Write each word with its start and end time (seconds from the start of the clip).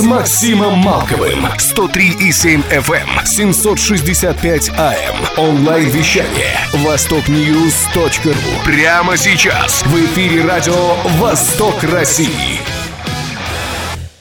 с 0.00 0.02
Максимом 0.02 0.78
Малковым. 0.78 1.44
103,7 1.58 2.62
FM, 2.70 3.26
765 3.26 4.70
AM. 4.70 5.16
Онлайн-вещание. 5.36 6.56
Востокньюз.ру. 6.72 8.32
Прямо 8.64 9.18
сейчас. 9.18 9.82
В 9.84 9.94
эфире 9.96 10.46
радио 10.46 10.94
«Восток 11.18 11.84
России». 11.84 12.60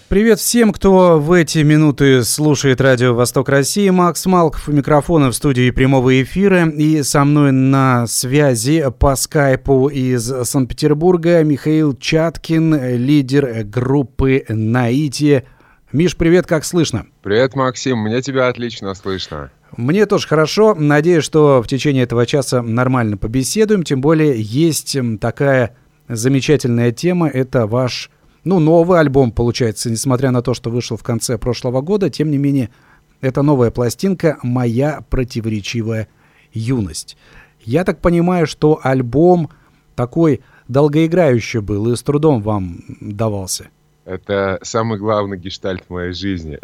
Привет 0.09 0.39
всем, 0.39 0.73
кто 0.73 1.17
в 1.17 1.31
эти 1.31 1.59
минуты 1.59 2.25
слушает 2.25 2.81
радио 2.81 3.13
«Восток 3.13 3.47
России». 3.47 3.89
Макс 3.89 4.25
Малков 4.25 4.67
у 4.67 4.73
микрофона 4.73 5.31
в 5.31 5.35
студии 5.35 5.71
прямого 5.71 6.21
эфира. 6.21 6.67
И 6.67 7.03
со 7.03 7.23
мной 7.23 7.53
на 7.53 8.05
связи 8.05 8.83
по 8.99 9.15
скайпу 9.15 9.87
из 9.87 10.23
Санкт-Петербурга 10.23 11.41
Михаил 11.45 11.95
Чаткин, 11.95 12.97
лидер 12.97 13.63
группы 13.63 14.43
«Наитие». 14.49 15.45
Миш, 15.91 16.15
привет, 16.15 16.45
как 16.45 16.65
слышно? 16.65 17.07
Привет, 17.23 17.55
Максим, 17.55 17.97
мне 17.97 18.21
тебя 18.21 18.47
отлично 18.47 18.93
слышно. 18.93 19.49
Мне 19.75 20.05
тоже 20.05 20.27
хорошо. 20.27 20.75
Надеюсь, 20.75 21.23
что 21.23 21.63
в 21.63 21.67
течение 21.67 22.03
этого 22.03 22.27
часа 22.27 22.61
нормально 22.61 23.17
побеседуем. 23.17 23.81
Тем 23.81 23.99
более 23.99 24.39
есть 24.39 24.95
такая 25.19 25.75
замечательная 26.07 26.91
тема. 26.91 27.27
Это 27.27 27.65
ваш 27.65 28.11
ну, 28.43 28.59
новый 28.59 28.99
альбом, 28.99 29.31
получается, 29.31 29.89
несмотря 29.89 30.29
на 30.29 30.43
то, 30.43 30.53
что 30.53 30.69
вышел 30.69 30.95
в 30.95 31.01
конце 31.01 31.39
прошлого 31.39 31.81
года, 31.81 32.11
тем 32.11 32.29
не 32.29 32.37
менее, 32.37 32.69
это 33.19 33.41
новая 33.41 33.71
пластинка 33.71 34.37
«Моя 34.43 35.03
противоречивая 35.09 36.07
юность». 36.53 37.17
Я 37.61 37.83
так 37.83 37.99
понимаю, 37.99 38.45
что 38.45 38.79
альбом 38.83 39.49
такой 39.95 40.41
долгоиграющий 40.67 41.61
был 41.61 41.91
и 41.91 41.95
с 41.95 42.03
трудом 42.03 42.43
вам 42.43 42.83
давался. 43.01 43.69
Это 44.09 44.57
самый 44.63 44.97
главный 44.97 45.37
гештальт 45.37 45.83
в 45.87 45.91
моей 45.91 46.13
жизни. 46.13 46.57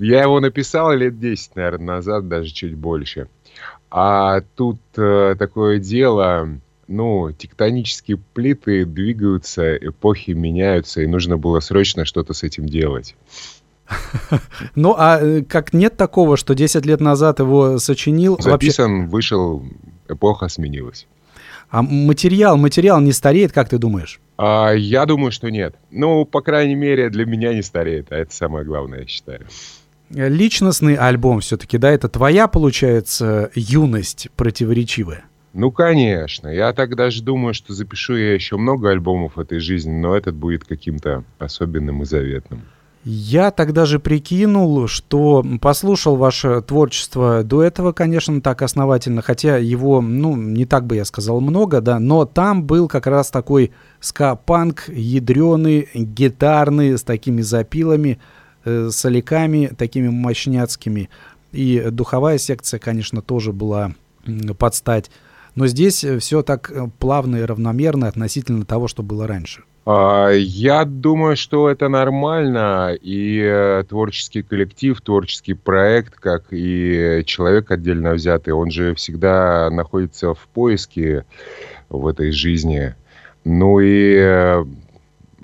Я 0.00 0.22
его 0.22 0.40
написал 0.40 0.90
лет 0.92 1.20
10, 1.20 1.54
наверное, 1.54 1.96
назад, 1.96 2.28
даже 2.28 2.50
чуть 2.50 2.74
больше. 2.74 3.28
А 3.90 4.40
тут 4.56 4.78
э, 4.96 5.36
такое 5.38 5.78
дело, 5.78 6.48
ну, 6.88 7.30
тектонические 7.32 8.16
плиты 8.32 8.86
двигаются, 8.86 9.76
эпохи 9.76 10.30
меняются, 10.30 11.02
и 11.02 11.06
нужно 11.06 11.36
было 11.36 11.60
срочно 11.60 12.06
что-то 12.06 12.32
с 12.32 12.42
этим 12.42 12.66
делать. 12.66 13.14
Ну, 14.76 14.94
а 14.96 15.18
э, 15.20 15.42
как 15.42 15.74
нет 15.74 15.98
такого, 15.98 16.38
что 16.38 16.54
10 16.54 16.86
лет 16.86 17.00
назад 17.00 17.40
его 17.40 17.78
сочинил? 17.78 18.38
Записан, 18.40 19.00
вообще... 19.00 19.10
вышел, 19.10 19.64
эпоха 20.08 20.48
сменилась. 20.48 21.06
А 21.70 21.82
материал, 21.82 22.56
материал 22.56 23.00
не 23.00 23.12
стареет, 23.12 23.52
как 23.52 23.68
ты 23.68 23.78
думаешь? 23.78 24.20
А, 24.36 24.72
я 24.72 25.06
думаю, 25.06 25.30
что 25.30 25.50
нет. 25.50 25.76
Ну, 25.90 26.24
по 26.24 26.40
крайней 26.40 26.74
мере, 26.74 27.10
для 27.10 27.24
меня 27.24 27.54
не 27.54 27.62
стареет, 27.62 28.10
а 28.10 28.16
это 28.16 28.34
самое 28.34 28.64
главное, 28.64 29.00
я 29.00 29.06
считаю. 29.06 29.46
Личностный 30.10 30.96
альбом 30.96 31.40
все-таки, 31.40 31.78
да, 31.78 31.90
это 31.90 32.08
твоя, 32.08 32.48
получается, 32.48 33.50
юность 33.54 34.28
противоречивая? 34.34 35.24
Ну, 35.52 35.70
конечно. 35.70 36.48
Я 36.48 36.72
так 36.72 36.96
даже 36.96 37.22
думаю, 37.22 37.54
что 37.54 37.72
запишу 37.72 38.16
я 38.16 38.34
еще 38.34 38.56
много 38.56 38.90
альбомов 38.90 39.38
этой 39.38 39.60
жизни, 39.60 39.92
но 39.92 40.16
этот 40.16 40.34
будет 40.34 40.64
каким-то 40.64 41.22
особенным 41.38 42.02
и 42.02 42.04
заветным. 42.04 42.62
Я 43.02 43.50
тогда 43.50 43.86
же 43.86 43.98
прикинул, 43.98 44.86
что 44.86 45.42
послушал 45.62 46.16
ваше 46.16 46.60
творчество 46.60 47.42
до 47.42 47.62
этого, 47.62 47.92
конечно, 47.92 48.42
так 48.42 48.60
основательно, 48.60 49.22
хотя 49.22 49.56
его, 49.56 50.02
ну, 50.02 50.36
не 50.36 50.66
так 50.66 50.84
бы 50.84 50.96
я 50.96 51.06
сказал 51.06 51.40
много, 51.40 51.80
да, 51.80 51.98
но 51.98 52.26
там 52.26 52.64
был 52.64 52.88
как 52.88 53.06
раз 53.06 53.30
такой 53.30 53.72
ска-панк, 54.00 54.88
ядреный, 54.88 55.88
гитарный, 55.94 56.98
с 56.98 57.02
такими 57.02 57.40
запилами, 57.40 58.18
э, 58.66 58.90
соляками, 58.90 59.72
такими 59.78 60.08
мощняцкими. 60.08 61.08
И 61.52 61.86
духовая 61.90 62.36
секция, 62.36 62.78
конечно, 62.78 63.22
тоже 63.22 63.54
была 63.54 63.94
под 64.58 64.74
стать 64.74 65.10
но 65.54 65.66
здесь 65.66 66.04
э, 66.04 66.18
все 66.18 66.42
так 66.42 66.70
э, 66.70 66.88
плавно 66.98 67.36
и 67.36 67.42
равномерно 67.42 68.08
относительно 68.08 68.64
того, 68.64 68.88
что 68.88 69.02
было 69.02 69.26
раньше. 69.26 69.62
А, 69.86 70.30
я 70.30 70.84
думаю, 70.84 71.36
что 71.36 71.68
это 71.68 71.88
нормально, 71.88 72.94
и 73.00 73.40
э, 73.42 73.84
творческий 73.88 74.42
коллектив, 74.42 75.00
творческий 75.00 75.54
проект, 75.54 76.14
как 76.14 76.46
и 76.50 77.22
человек 77.26 77.70
отдельно 77.70 78.12
взятый, 78.12 78.52
он 78.52 78.70
же 78.70 78.94
всегда 78.94 79.70
находится 79.70 80.34
в 80.34 80.48
поиске 80.48 81.24
в 81.88 82.06
этой 82.06 82.30
жизни. 82.30 82.94
Ну 83.44 83.80
и 83.80 84.62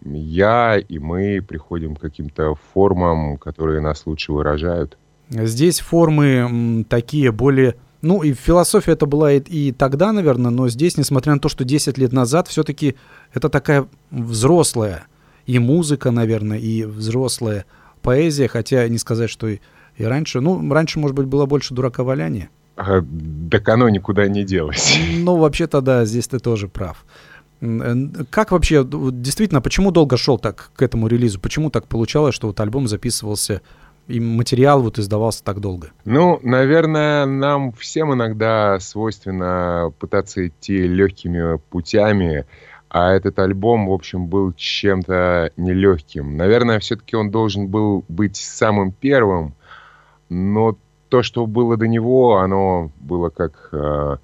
я 0.05 0.77
и 0.77 0.99
мы 0.99 1.43
приходим 1.47 1.97
к 1.97 2.01
каким-то 2.01 2.55
формам, 2.73 3.39
которые 3.39 3.81
нас 3.81 4.07
лучше 4.07 4.33
выражают. 4.33 4.97
Здесь 5.29 5.81
формы 5.81 6.85
такие 6.89 7.33
более 7.33 7.75
ну, 8.03 8.23
и 8.23 8.33
философия 8.35 8.93
это 8.93 9.07
была 9.07 9.33
и, 9.33 9.41
и 9.41 9.73
тогда, 9.73 10.13
наверное, 10.13 10.51
но 10.51 10.69
здесь, 10.69 10.97
несмотря 10.97 11.35
на 11.35 11.41
то, 11.41 11.49
что 11.49 11.65
10 11.65 11.99
лет 11.99 12.13
назад, 12.13 12.49
все-таки 12.49 12.97
это 13.33 13.49
такая 13.49 13.87
взрослая 14.11 15.07
и 15.47 15.59
музыка, 15.59 16.11
наверное, 16.11 16.59
и 16.59 16.85
взрослая 16.85 17.65
поэзия, 18.03 18.49
хотя 18.49 18.87
не 18.89 18.99
сказать, 18.99 19.31
что 19.31 19.49
и, 19.49 19.59
и 19.97 20.05
раньше. 20.05 20.41
Ну, 20.41 20.73
раньше, 20.73 20.99
может 20.99 21.17
быть, 21.17 21.27
было 21.27 21.47
больше 21.47 21.75
дураковаляния. 21.75 22.51
А, 22.77 23.03
так 23.51 23.69
оно 23.69 23.89
никуда 23.89 24.29
не 24.29 24.45
делось. 24.45 24.99
Ну, 25.17 25.37
вообще-то, 25.37 25.81
да, 25.81 26.05
здесь 26.05 26.29
ты 26.29 26.39
тоже 26.39 26.69
прав. 26.69 27.05
Как 28.31 28.51
вообще, 28.53 28.85
действительно, 28.85 29.63
почему 29.63 29.91
долго 29.91 30.17
шел 30.19 30.39
так 30.39 30.71
к 30.77 30.83
этому 30.83 31.07
релизу? 31.09 31.41
Почему 31.41 31.71
так 31.71 31.89
получалось, 31.89 32.35
что 32.35 32.49
вот 32.49 32.61
альбом 32.61 32.87
записывался 32.87 33.63
и 34.07 34.21
материал 34.21 34.83
вот 34.83 34.99
издавался 34.99 35.43
так 35.43 35.61
долго? 35.61 35.91
Ну, 36.05 36.39
наверное, 36.43 37.27
нам 37.27 37.73
всем 37.73 38.15
иногда 38.15 38.79
свойственно 38.81 39.93
пытаться 39.99 40.47
идти 40.47 40.87
легкими 40.87 41.59
путями, 41.71 42.47
а 42.89 43.13
этот 43.13 43.39
альбом, 43.39 43.89
в 43.89 43.93
общем, 43.93 44.27
был 44.27 44.53
чем-то 44.53 45.51
нелегким. 45.57 46.37
Наверное, 46.37 46.79
все-таки 46.79 47.17
он 47.17 47.31
должен 47.31 47.69
был 47.69 48.05
быть 48.09 48.37
самым 48.37 48.93
первым, 48.93 49.55
но 50.29 50.77
то, 51.09 51.23
что 51.23 51.47
было 51.47 51.77
до 51.77 51.87
него, 51.87 52.39
оно 52.39 52.91
было 53.01 53.29
как 53.29 53.69
э, 53.73 54.17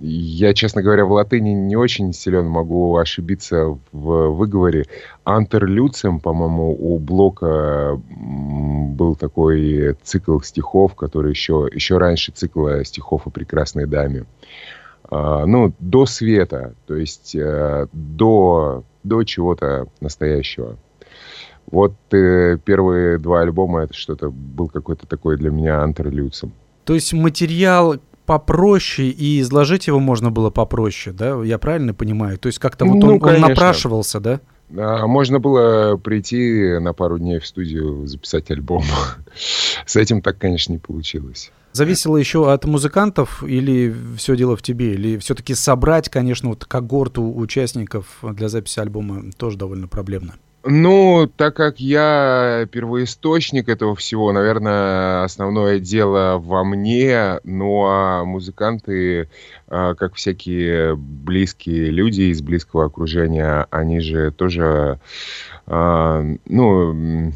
я, 0.00 0.54
честно 0.54 0.82
говоря, 0.82 1.04
в 1.04 1.12
латыни 1.12 1.50
не 1.50 1.76
очень 1.76 2.12
силен, 2.12 2.46
могу 2.46 2.96
ошибиться 2.96 3.78
в 3.92 4.28
выговоре. 4.30 4.84
Антерлюцем, 5.24 6.20
по-моему, 6.20 6.76
у 6.78 6.98
Блока 6.98 8.00
был 8.08 9.16
такой 9.16 9.96
цикл 10.02 10.40
стихов, 10.40 10.94
который 10.94 11.30
еще, 11.30 11.68
еще 11.72 11.98
раньше 11.98 12.32
цикла 12.32 12.84
стихов 12.84 13.26
о 13.26 13.30
прекрасной 13.30 13.86
даме. 13.86 14.26
А, 15.10 15.46
ну, 15.46 15.72
до 15.78 16.06
света, 16.06 16.74
то 16.86 16.94
есть 16.94 17.34
э, 17.34 17.86
до, 17.92 18.84
до 19.02 19.24
чего-то 19.24 19.88
настоящего. 20.00 20.76
Вот 21.70 21.94
э, 22.12 22.58
первые 22.64 23.18
два 23.18 23.40
альбома 23.40 23.82
это 23.82 23.94
что-то 23.94 24.30
был 24.30 24.68
какой-то 24.68 25.06
такой 25.06 25.36
для 25.36 25.50
меня 25.50 25.82
антерлюцем. 25.82 26.52
То 26.84 26.94
есть 26.94 27.12
материал 27.12 27.96
попроще, 28.30 29.08
и 29.08 29.40
изложить 29.40 29.88
его 29.88 29.98
можно 29.98 30.30
было 30.30 30.50
попроще, 30.50 31.12
да? 31.12 31.42
Я 31.42 31.58
правильно 31.58 31.94
понимаю? 31.94 32.38
То 32.38 32.46
есть 32.46 32.60
как-то 32.60 32.84
вот 32.84 32.94
ну, 32.94 33.16
он, 33.16 33.24
он 33.24 33.40
напрашивался, 33.40 34.20
да? 34.20 34.40
А, 34.76 35.08
можно 35.08 35.40
было 35.40 35.96
прийти 35.96 36.78
на 36.78 36.92
пару 36.92 37.18
дней 37.18 37.40
в 37.40 37.46
студию, 37.48 38.06
записать 38.06 38.48
альбом. 38.52 38.84
С 39.84 39.96
этим 39.96 40.22
так, 40.22 40.38
конечно, 40.38 40.72
не 40.72 40.78
получилось. 40.78 41.50
Зависело 41.72 42.16
еще 42.16 42.52
от 42.52 42.66
музыкантов 42.66 43.42
или 43.42 43.92
все 44.16 44.36
дело 44.36 44.56
в 44.56 44.62
тебе? 44.62 44.94
Или 44.94 45.18
все-таки 45.18 45.54
собрать, 45.54 46.08
конечно, 46.08 46.50
вот 46.50 46.64
когорту 46.66 47.34
участников 47.34 48.06
для 48.22 48.48
записи 48.48 48.78
альбома 48.78 49.24
тоже 49.36 49.58
довольно 49.58 49.88
проблемно? 49.88 50.34
Ну, 50.62 51.26
так 51.36 51.56
как 51.56 51.80
я 51.80 52.68
первоисточник 52.70 53.70
этого 53.70 53.96
всего, 53.96 54.30
наверное, 54.30 55.24
основное 55.24 55.78
дело 55.78 56.38
во 56.38 56.64
мне, 56.64 57.40
ну 57.44 57.86
а 57.86 58.24
музыканты, 58.24 59.30
а, 59.68 59.94
как 59.94 60.16
всякие 60.16 60.96
близкие 60.96 61.86
люди 61.86 62.22
из 62.22 62.42
близкого 62.42 62.84
окружения, 62.86 63.66
они 63.70 64.00
же 64.00 64.32
тоже, 64.32 65.00
а, 65.66 66.22
ну, 66.44 67.32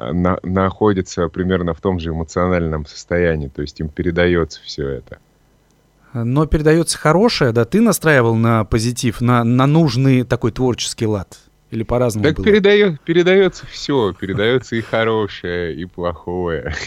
на, 0.00 0.38
находятся 0.42 1.28
примерно 1.28 1.72
в 1.72 1.80
том 1.80 2.00
же 2.00 2.10
эмоциональном 2.10 2.84
состоянии, 2.84 3.46
то 3.46 3.62
есть 3.62 3.78
им 3.78 3.88
передается 3.88 4.60
все 4.64 4.88
это. 4.88 5.18
Но 6.14 6.46
передается 6.46 6.98
хорошее, 6.98 7.52
да? 7.52 7.64
Ты 7.64 7.80
настраивал 7.80 8.34
на 8.34 8.64
позитив, 8.64 9.20
на, 9.20 9.44
на 9.44 9.66
нужный 9.66 10.24
такой 10.24 10.50
творческий 10.50 11.06
лад? 11.06 11.38
Или 11.74 11.82
по-разному 11.82 12.24
Так 12.24 12.36
было? 12.36 12.44
передает, 12.44 13.00
передается 13.00 13.66
все, 13.66 14.12
передается 14.12 14.76
и 14.76 14.80
хорошее, 14.80 15.74
и 15.74 15.84
плохое. 15.84 16.72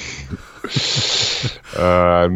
А, 1.80 2.28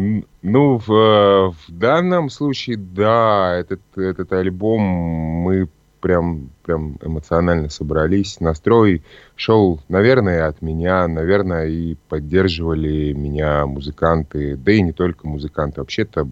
Ну, 0.42 0.80
в, 0.86 1.54
данном 1.68 2.30
случае, 2.30 2.76
да, 2.76 3.56
этот, 3.58 3.80
этот 3.96 4.32
альбом 4.32 4.80
мы 4.80 5.68
прям, 6.00 6.50
прям 6.62 6.98
эмоционально 7.02 7.68
собрались. 7.68 8.38
Настрой 8.40 9.02
шел, 9.34 9.80
наверное, 9.88 10.46
от 10.46 10.62
меня, 10.62 11.08
наверное, 11.08 11.66
и 11.66 11.96
поддерживали 12.08 13.12
меня 13.12 13.66
музыканты, 13.66 14.56
да 14.56 14.72
и 14.72 14.82
не 14.82 14.92
только 14.92 15.26
музыканты. 15.26 15.80
Вообще-то 15.80 16.28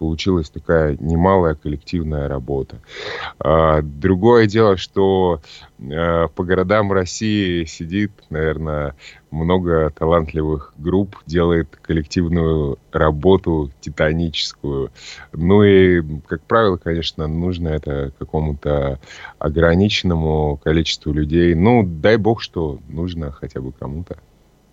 получилась 0.00 0.48
такая 0.48 0.96
немалая 0.98 1.54
коллективная 1.54 2.26
работа. 2.26 2.80
А, 3.38 3.82
другое 3.82 4.46
дело, 4.46 4.78
что 4.78 5.42
а, 5.78 6.28
по 6.28 6.42
городам 6.42 6.90
России 6.90 7.66
сидит, 7.66 8.10
наверное, 8.30 8.96
много 9.30 9.90
талантливых 9.90 10.72
групп, 10.78 11.16
делает 11.26 11.76
коллективную 11.82 12.78
работу 12.92 13.70
титаническую. 13.82 14.90
Ну 15.34 15.64
и, 15.64 16.02
как 16.26 16.40
правило, 16.44 16.78
конечно, 16.78 17.26
нужно 17.26 17.68
это 17.68 18.10
какому-то 18.18 18.98
ограниченному 19.38 20.58
количеству 20.64 21.12
людей. 21.12 21.54
Ну, 21.54 21.82
дай 21.84 22.16
бог, 22.16 22.40
что 22.40 22.78
нужно 22.88 23.32
хотя 23.32 23.60
бы 23.60 23.72
кому-то. 23.72 24.16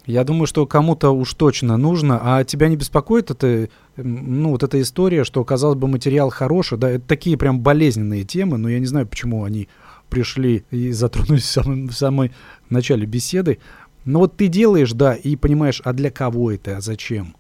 Я 0.08 0.24
думаю, 0.24 0.48
что 0.48 0.66
кому-то 0.66 1.12
уж 1.12 1.34
точно 1.34 1.76
нужно, 1.76 2.20
а 2.24 2.46
тебя 2.46 2.70
не 2.70 2.78
беспокоит 2.78 3.30
это, 3.30 3.68
ну, 3.98 4.52
вот 4.52 4.64
эта 4.64 4.82
история, 4.82 5.26
что, 5.26 5.44
казалось 5.44 5.78
бы, 5.78 5.90
материал 5.90 6.30
хороший, 6.30 6.78
да, 6.78 6.92
это 6.92 7.06
такие 7.06 7.38
прям 7.38 7.60
болезненные 7.60 8.24
темы, 8.24 8.58
но 8.58 8.70
я 8.70 8.80
не 8.80 8.86
знаю, 8.86 9.06
почему 9.06 9.44
они 9.44 9.68
пришли 10.10 10.64
и 10.72 10.92
затронулись 10.94 11.44
в 11.44 11.52
самом, 11.52 11.88
в 11.90 11.94
самом 11.94 12.30
начале 12.70 13.06
беседы. 13.06 13.60
Но 14.06 14.20
вот 14.20 14.38
ты 14.38 14.48
делаешь, 14.48 14.94
да, 14.94 15.14
и 15.14 15.36
понимаешь, 15.36 15.82
а 15.84 15.92
для 15.92 16.10
кого 16.10 16.54
это, 16.54 16.78
а 16.78 16.82
зачем? 16.82 17.36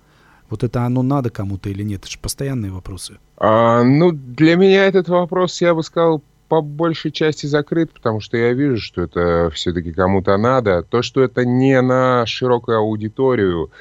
Вот 0.49 0.65
это 0.65 0.83
оно 0.83 1.03
надо 1.03 1.29
кому-то 1.29 1.69
или 1.69 1.83
нет? 1.83 2.01
Это 2.01 2.11
же 2.11 2.19
постоянные 2.19 2.73
вопросы. 2.73 3.17
А, 3.37 3.81
ну, 3.83 4.11
для 4.11 4.57
меня 4.57 4.85
этот 4.85 5.07
вопрос, 5.07 5.61
я 5.61 5.73
бы 5.73 5.83
сказал, 5.83 6.21
по 6.47 6.61
большей 6.61 7.11
части 7.11 7.45
закрыт, 7.45 7.91
потому 7.91 8.19
что 8.19 8.37
я 8.37 8.53
вижу, 8.53 8.77
что 8.77 9.03
это 9.03 9.49
все-таки 9.53 9.91
кому-то 9.91 10.37
надо. 10.37 10.83
То, 10.83 11.01
что 11.01 11.23
это 11.23 11.45
не 11.45 11.81
на 11.81 12.25
широкую 12.25 12.77
аудиторию, 12.77 13.71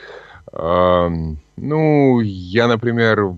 э, 0.52 1.08
ну, 1.56 2.20
я, 2.20 2.66
например, 2.66 3.36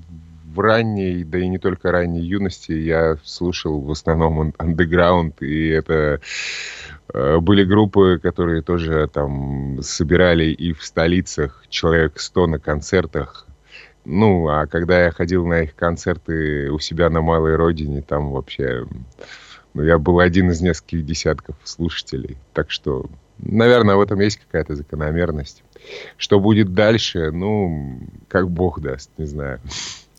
в 0.58 0.60
ранней, 0.60 1.24
да 1.24 1.38
и 1.38 1.48
не 1.48 1.58
только 1.58 1.92
ранней 1.92 2.22
юности, 2.22 2.72
я 2.72 3.16
слушал 3.22 3.80
в 3.80 3.90
основном 3.90 4.54
андеграунд, 4.58 5.42
и 5.42 5.68
это 5.68 6.20
э, 7.12 7.38
были 7.38 7.64
группы, 7.64 8.18
которые 8.22 8.62
тоже 8.62 9.08
там 9.12 9.82
собирали 9.82 10.46
и 10.46 10.72
в 10.72 10.82
столицах 10.82 11.64
человек 11.68 12.18
100 12.18 12.46
на 12.46 12.58
концертах, 12.58 13.47
ну, 14.08 14.48
а 14.48 14.66
когда 14.66 15.04
я 15.04 15.10
ходил 15.10 15.46
на 15.46 15.60
их 15.60 15.74
концерты 15.74 16.70
у 16.70 16.78
себя 16.78 17.10
на 17.10 17.20
малой 17.20 17.56
родине, 17.56 18.02
там 18.02 18.32
вообще... 18.32 18.86
Ну, 19.74 19.82
я 19.82 19.98
был 19.98 20.18
один 20.18 20.50
из 20.50 20.62
нескольких 20.62 21.04
десятков 21.04 21.56
слушателей. 21.62 22.38
Так 22.54 22.70
что, 22.70 23.06
наверное, 23.38 23.96
в 23.96 24.00
этом 24.00 24.18
есть 24.18 24.38
какая-то 24.38 24.74
закономерность. 24.74 25.62
Что 26.16 26.40
будет 26.40 26.72
дальше, 26.72 27.30
ну, 27.30 28.00
как 28.28 28.50
бог 28.50 28.80
даст, 28.80 29.10
не 29.18 29.26
знаю. 29.26 29.60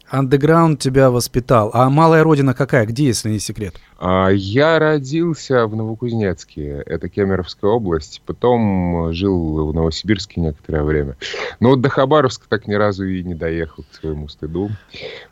Андеграунд 0.09 0.79
тебя 0.79 1.11
воспитал. 1.11 1.69
А 1.73 1.89
малая 1.89 2.23
родина 2.23 2.53
какая? 2.53 2.85
Где, 2.85 3.05
если 3.05 3.29
не 3.29 3.39
секрет? 3.39 3.75
А, 3.99 4.29
я 4.29 4.79
родился 4.79 5.67
в 5.67 5.75
Новокузнецке, 5.75 6.83
это 6.85 7.09
Кемеровская 7.09 7.69
область. 7.69 8.21
Потом 8.25 9.13
жил 9.13 9.67
в 9.67 9.73
Новосибирске 9.73 10.41
некоторое 10.41 10.83
время. 10.83 11.15
Но 11.59 11.69
вот 11.69 11.81
до 11.81 11.89
Хабаровска 11.89 12.45
так 12.49 12.67
ни 12.67 12.73
разу 12.73 13.05
и 13.05 13.23
не 13.23 13.35
доехал 13.35 13.83
к 13.83 13.95
своему 13.95 14.27
стыду, 14.29 14.71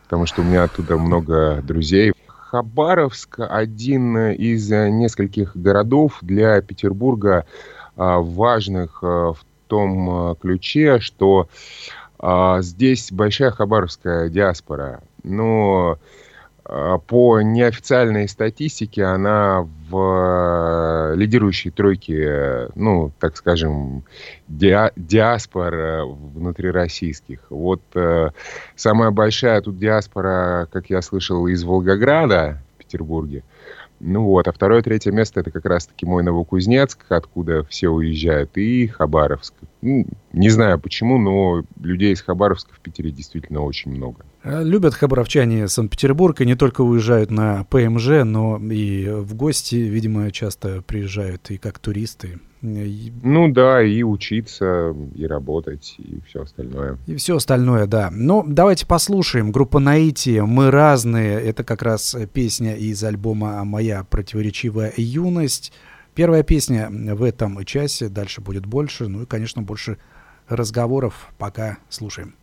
потому 0.03 0.27
что 0.27 0.41
у 0.41 0.45
меня 0.45 0.63
оттуда 0.63 0.97
много 0.97 1.61
друзей. 1.63 2.13
Хабаровск 2.27 3.39
один 3.39 4.31
из 4.31 4.69
нескольких 4.69 5.57
городов 5.57 6.19
для 6.21 6.61
Петербурга 6.61 7.45
а, 7.95 8.19
важных 8.19 8.99
а, 9.01 9.33
в 9.33 9.43
том 9.67 10.37
ключе, 10.39 10.99
что 10.99 11.49
а, 12.19 12.61
здесь 12.61 13.11
большая 13.11 13.51
хабаровская 13.51 14.29
диаспора. 14.29 15.01
Но 15.23 15.99
а, 16.65 16.97
по 16.97 17.41
неофициальной 17.41 18.27
статистике 18.27 19.03
она 19.03 19.67
в 19.89 21.13
лидирующей 21.15 21.71
тройке, 21.71 22.69
ну, 22.75 23.11
так 23.19 23.37
скажем, 23.37 24.03
диа 24.47 24.91
диаспор 24.95 26.05
внутрироссийских. 26.05 27.39
Вот 27.49 27.81
э, 27.95 28.31
самая 28.75 29.11
большая 29.11 29.61
тут 29.61 29.77
диаспора, 29.77 30.67
как 30.71 30.89
я 30.89 31.01
слышал, 31.01 31.47
из 31.47 31.63
Волгограда, 31.63 32.61
в 32.75 32.83
Петербурге. 32.83 33.43
Ну 33.99 34.23
вот, 34.25 34.47
а 34.47 34.51
второе, 34.51 34.83
третье 34.83 35.11
место 35.11 35.39
это 35.39 35.49
как 35.49 35.65
раз-таки 35.65 36.05
мой 36.05 36.21
Новокузнецк, 36.23 37.03
откуда 37.09 37.63
все 37.63 37.89
уезжают, 37.89 38.55
и 38.55 38.87
Хабаровск. 38.87 39.55
Ну, 39.81 40.05
не 40.33 40.49
знаю 40.49 40.79
почему, 40.79 41.17
но 41.17 41.63
людей 41.81 42.13
из 42.13 42.21
Хабаровска 42.21 42.73
в 42.75 42.79
Питере 42.79 43.09
действительно 43.09 43.61
очень 43.61 43.91
много. 43.91 44.23
Э, 44.47 44.63
любят 44.63 44.93
хабаровчане 44.93 45.67
Санкт-Петербург 45.67 46.39
и 46.39 46.45
не 46.45 46.55
только 46.55 46.81
уезжают 46.81 47.31
на 47.31 47.65
ПМЖ, 47.65 48.23
но 48.23 48.57
и 48.57 49.09
в 49.09 49.35
гости, 49.35 49.75
видимо, 49.75 50.31
часто 50.31 50.81
приезжают 50.81 51.51
и 51.51 51.57
как 51.57 51.79
туристы. 51.79 52.39
Ну 52.61 53.51
да, 53.51 53.83
и 53.83 54.01
учиться, 54.01 54.95
и 55.13 55.27
работать, 55.27 55.95
и 55.99 56.21
все 56.27 56.41
остальное. 56.41 56.97
И 57.05 57.15
все 57.15 57.35
остальное, 57.35 57.85
да. 57.85 58.09
Ну, 58.11 58.43
давайте 58.47 58.87
послушаем. 58.87 59.51
Группа 59.51 59.79
Наити 59.79 60.39
«Мы 60.39 60.71
разные». 60.71 61.39
Это 61.39 61.63
как 61.63 61.83
раз 61.83 62.15
песня 62.33 62.75
из 62.75 63.03
альбома 63.03 63.63
«Моя 63.63 64.03
противоречивая 64.03 64.91
юность». 64.97 65.71
Первая 66.15 66.41
песня 66.41 66.89
в 66.89 67.21
этом 67.21 67.63
часе, 67.63 68.09
дальше 68.09 68.41
будет 68.41 68.65
больше. 68.65 69.07
Ну 69.07 69.21
и, 69.21 69.25
конечно, 69.27 69.61
больше 69.61 69.99
разговоров. 70.47 71.29
Пока 71.37 71.77
слушаем. 71.89 72.35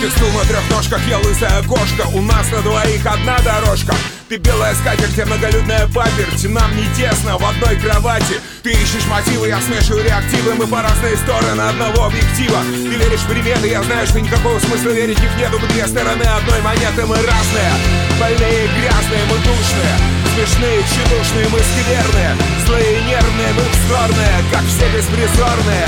Тексту 0.00 0.24
на 0.26 0.44
трехножках, 0.44 1.00
я 1.08 1.18
лысая 1.18 1.62
кошка 1.62 2.06
У 2.14 2.20
нас 2.20 2.50
на 2.52 2.62
двоих 2.62 3.06
одна 3.06 3.38
дорожка 3.38 3.94
ты 4.28 4.36
белая 4.36 4.74
скатерть, 4.74 5.16
я 5.16 5.26
многолюдная 5.26 5.86
паперть 5.88 6.44
Нам 6.48 6.76
не 6.76 6.86
тесно 6.94 7.38
в 7.38 7.44
одной 7.44 7.76
кровати. 7.76 8.40
Ты 8.62 8.72
ищешь 8.72 9.06
мотивы, 9.08 9.48
я 9.48 9.60
смешиваю 9.60 10.04
реактивы 10.04 10.54
Мы 10.54 10.66
по 10.66 10.82
разные 10.82 11.16
стороны 11.16 11.60
одного 11.60 12.06
объектива. 12.06 12.60
Ты 12.62 12.96
веришь 12.96 13.20
в 13.20 13.28
приметы, 13.28 13.68
я 13.68 13.82
знаю, 13.82 14.06
что 14.06 14.20
никакого 14.20 14.58
смысла 14.58 14.90
верить 14.90 15.18
их 15.18 15.36
нету. 15.36 15.58
Мы 15.60 15.68
две 15.68 15.86
стороны 15.86 16.22
одной 16.22 16.60
монеты, 16.62 17.06
мы 17.06 17.16
разные. 17.16 17.72
Больные, 18.18 18.68
грязные, 18.68 19.24
мы 19.30 19.36
душные. 19.38 20.14
Смешные, 20.34 20.82
тщедушные, 20.82 21.48
мы 21.48 21.60
скверные 21.60 22.36
Злые, 22.66 23.02
нервные, 23.02 23.52
мы 23.54 23.62
вздорные 23.62 24.34
Как 24.50 24.64
все 24.64 24.88
беспризорные 24.90 25.86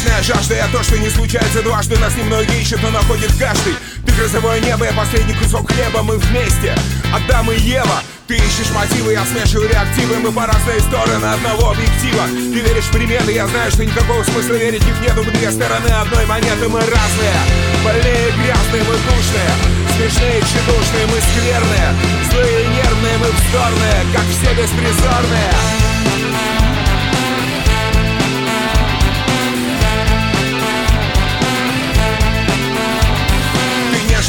вечная 0.00 0.22
жажда 0.22 0.54
Я 0.54 0.68
то, 0.68 0.82
что 0.82 0.98
не 0.98 1.10
случается 1.10 1.62
дважды. 1.62 1.98
Нас 1.98 2.14
немногие 2.16 2.60
ищут, 2.60 2.82
но 2.82 2.90
находит 2.90 3.32
каждый. 3.38 3.74
Ты 4.06 4.12
грозовое 4.12 4.60
небо, 4.60 4.84
я 4.84 4.92
последний 4.92 5.34
кусок 5.34 5.70
хлеба 5.70 6.02
Мы 6.02 6.18
вместе, 6.18 6.74
Адам 7.14 7.50
и 7.50 7.58
Ева 7.58 8.02
ты 8.26 8.36
ищешь 8.36 8.70
мотивы, 8.70 9.10
я 9.10 9.24
смешиваю 9.24 9.68
реактивы. 9.68 10.20
Мы 10.20 10.30
по 10.30 10.46
разные 10.46 10.78
стороны 10.78 11.24
одного 11.24 11.72
объектива. 11.72 12.28
Ты 12.28 12.60
веришь 12.60 12.84
в 12.84 12.92
приметы, 12.92 13.32
я 13.32 13.48
знаю, 13.48 13.72
что 13.72 13.84
никакого 13.84 14.22
смысла 14.22 14.54
верить 14.54 14.86
их 14.86 15.00
нету. 15.00 15.24
Две 15.24 15.50
стороны 15.50 15.88
одной 15.88 16.26
монеты, 16.26 16.68
мы 16.68 16.78
разные. 16.78 17.40
Больные, 17.82 18.30
грязные, 18.38 18.84
мы 18.84 18.94
душные. 19.02 19.52
Смешные, 19.96 20.42
тщедушные, 20.42 21.06
мы 21.10 21.18
скверные. 21.18 21.90
Злые, 22.30 22.68
нервные, 22.68 23.18
мы 23.18 23.32
вздорные 23.32 24.06
Как 24.14 24.26
все 24.30 24.54
беспризорные 24.54 26.59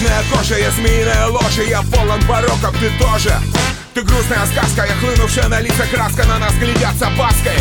Нежная 0.01 0.23
кожа, 0.33 0.57
я 0.57 0.71
змеиная 0.71 1.27
ложь, 1.27 1.59
я 1.69 1.83
полон 1.83 2.19
пороков, 2.23 2.73
ты 2.79 2.89
тоже. 2.97 3.37
Ты 3.93 4.01
грустная 4.01 4.47
сказка, 4.47 4.87
я 4.89 4.95
хлынувшая 4.95 5.47
на 5.47 5.61
лица 5.61 5.85
краска 5.93 6.23
На 6.25 6.39
нас 6.39 6.53
глядят 6.55 6.97
с 6.97 7.03
опаской. 7.03 7.53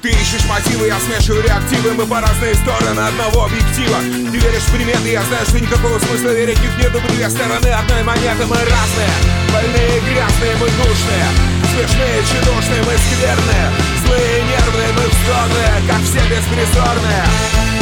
Ты 0.00 0.08
ищешь 0.08 0.46
мотивы, 0.48 0.86
я 0.86 0.96
смешиваю 1.00 1.42
реактивы 1.42 1.92
Мы 1.92 2.06
по 2.06 2.20
разные 2.20 2.54
стороны 2.54 3.00
одного 3.00 3.44
объектива. 3.44 3.98
Ты 4.00 4.38
веришь 4.38 4.62
в 4.62 4.72
приметы, 4.72 5.10
я 5.10 5.22
знаю, 5.24 5.44
что 5.44 5.60
никакого 5.60 5.98
смысла 5.98 6.30
верить 6.30 6.58
их 6.64 6.78
нету 6.78 6.98
Две 7.12 7.28
стороны 7.28 7.68
одной 7.68 8.02
монеты, 8.04 8.46
мы 8.46 8.56
разные. 8.56 9.14
Больные, 9.52 10.00
грязные, 10.00 10.56
мы 10.56 10.68
душные. 10.80 11.28
Смешные, 11.76 12.16
чудушные, 12.24 12.82
мы 12.88 12.94
скверные. 12.96 13.66
Злые, 14.00 14.44
нервные, 14.48 14.92
мы 14.96 15.04
вздорные 15.12 15.74
Как 15.86 16.00
все 16.08 16.24
беспризорные 16.24 17.76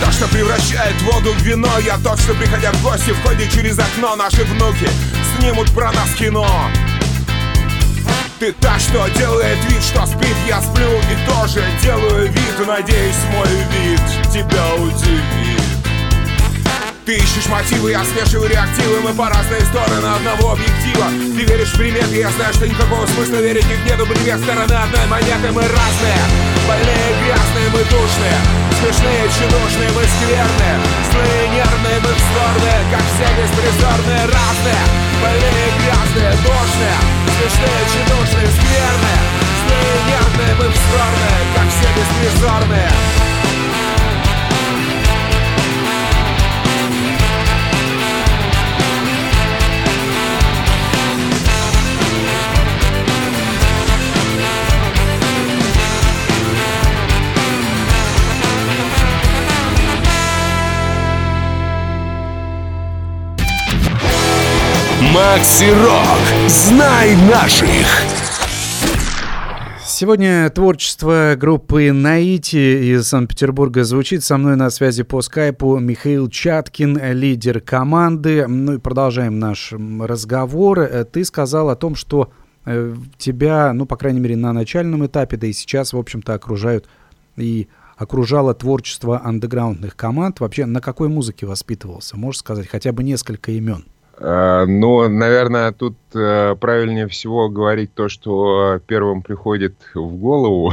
то, 0.00 0.10
что 0.12 0.28
превращает 0.28 1.00
воду 1.02 1.32
в 1.32 1.42
вино. 1.42 1.68
Я 1.84 1.98
тот, 1.98 2.18
что, 2.20 2.34
приходя 2.34 2.72
в 2.72 2.82
гости, 2.82 3.12
входит 3.12 3.52
через 3.52 3.78
окно. 3.78 4.16
Наши 4.16 4.44
внуки 4.44 4.88
снимут 5.36 5.70
про 5.72 5.92
нас 5.92 6.10
кино. 6.18 6.46
Ты 8.38 8.52
та, 8.52 8.78
что 8.78 9.06
делает 9.08 9.58
вид, 9.70 9.82
что 9.82 10.06
спит, 10.06 10.36
я 10.48 10.62
сплю 10.62 10.88
и 10.88 11.28
тоже 11.28 11.62
делаю 11.82 12.32
вид. 12.32 12.66
Надеюсь, 12.66 13.16
мой 13.32 13.48
вид 13.72 14.00
тебя 14.32 14.74
удивит. 14.76 15.60
Ты 17.04 17.16
ищешь 17.16 17.46
мотивы, 17.48 17.90
я 17.90 18.04
смешиваю 18.04 18.48
реактивы. 18.48 19.00
Мы 19.00 19.12
по 19.12 19.28
разные 19.28 19.60
стороны 19.62 20.06
одного 20.06 20.52
объектива. 20.52 21.08
Ты 21.36 21.44
веришь 21.44 21.72
в 21.72 21.76
приметы, 21.76 22.16
я 22.16 22.30
знаю, 22.30 22.54
что 22.54 22.66
никакого 22.66 23.06
смысла 23.06 23.36
верить 23.36 23.64
их 23.64 23.98
Были 23.98 24.18
две 24.18 24.38
стороны 24.38 24.72
одной 24.72 25.06
монеты, 25.06 25.52
мы 25.52 25.62
разные 25.62 26.59
Больные, 26.70 27.10
грязные, 27.24 27.68
мы 27.74 27.82
душные. 27.90 28.38
Смешные, 28.78 29.22
чудушные, 29.26 29.90
мы 29.90 30.04
скверные. 30.06 30.76
Злые, 31.10 31.48
нервные, 31.48 31.98
мы 31.98 32.10
вздорные 32.14 32.80
Как 32.94 33.02
все 33.10 33.26
беспризорные, 33.34 34.22
разные. 34.30 34.82
Больные, 35.20 35.66
грязные, 35.82 36.30
душные. 36.46 36.96
Смешные, 37.34 37.80
чудушные, 37.90 38.46
скверные. 38.54 39.18
Злые, 39.66 39.96
нервные, 40.10 40.54
мы 40.60 40.66
вздорные 40.70 41.40
Как 41.56 41.68
все 41.74 41.88
беспризорные 41.98 42.90
Макси 65.14 65.70
Рок. 65.72 66.48
Знай 66.48 67.16
наших. 67.28 67.68
Сегодня 69.84 70.48
творчество 70.50 71.34
группы 71.36 71.90
Наити 71.92 72.92
из 72.94 73.08
Санкт-Петербурга 73.08 73.82
звучит. 73.82 74.22
Со 74.22 74.36
мной 74.36 74.54
на 74.54 74.70
связи 74.70 75.02
по 75.02 75.20
скайпу 75.20 75.78
Михаил 75.78 76.28
Чаткин, 76.28 76.98
лидер 77.12 77.60
команды. 77.60 78.46
Ну 78.46 78.74
и 78.74 78.78
продолжаем 78.78 79.38
наш 79.38 79.72
разговор. 79.72 80.80
Э, 80.80 81.04
ты 81.04 81.24
сказал 81.24 81.70
о 81.70 81.76
том, 81.76 81.96
что 81.96 82.30
э, 82.64 82.94
тебя, 83.18 83.72
ну, 83.72 83.86
по 83.86 83.96
крайней 83.96 84.20
мере, 84.20 84.36
на 84.36 84.52
начальном 84.52 85.04
этапе, 85.04 85.36
да 85.36 85.48
и 85.48 85.52
сейчас, 85.52 85.92
в 85.92 85.98
общем-то, 85.98 86.34
окружают 86.34 86.88
и 87.36 87.68
окружало 87.96 88.54
творчество 88.54 89.20
андеграундных 89.24 89.96
команд. 89.96 90.38
Вообще, 90.38 90.66
на 90.66 90.80
какой 90.80 91.08
музыке 91.08 91.46
воспитывался? 91.46 92.16
Можешь 92.16 92.40
сказать 92.40 92.68
хотя 92.68 92.92
бы 92.92 93.02
несколько 93.02 93.50
имен? 93.52 93.84
Э, 94.20 94.66
ну, 94.66 95.08
наверное, 95.08 95.72
тут 95.72 95.96
э, 96.14 96.54
правильнее 96.60 97.08
всего 97.08 97.48
говорить 97.48 97.94
то, 97.94 98.08
что 98.08 98.78
первым 98.86 99.22
приходит 99.22 99.74
в 99.94 100.14
голову. 100.16 100.72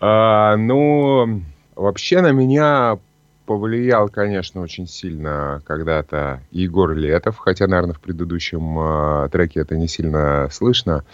А, 0.00 0.56
ну, 0.58 1.42
вообще 1.76 2.22
на 2.22 2.32
меня 2.32 2.98
повлиял, 3.46 4.08
конечно, 4.08 4.60
очень 4.60 4.86
сильно 4.86 5.62
когда-то 5.64 6.40
Егор 6.50 6.92
Летов, 6.92 7.38
хотя, 7.38 7.68
наверное, 7.68 7.94
в 7.94 8.00
предыдущем 8.00 8.78
э, 8.78 9.28
треке 9.30 9.60
это 9.60 9.76
не 9.76 9.86
сильно 9.86 10.48
слышно. 10.50 11.04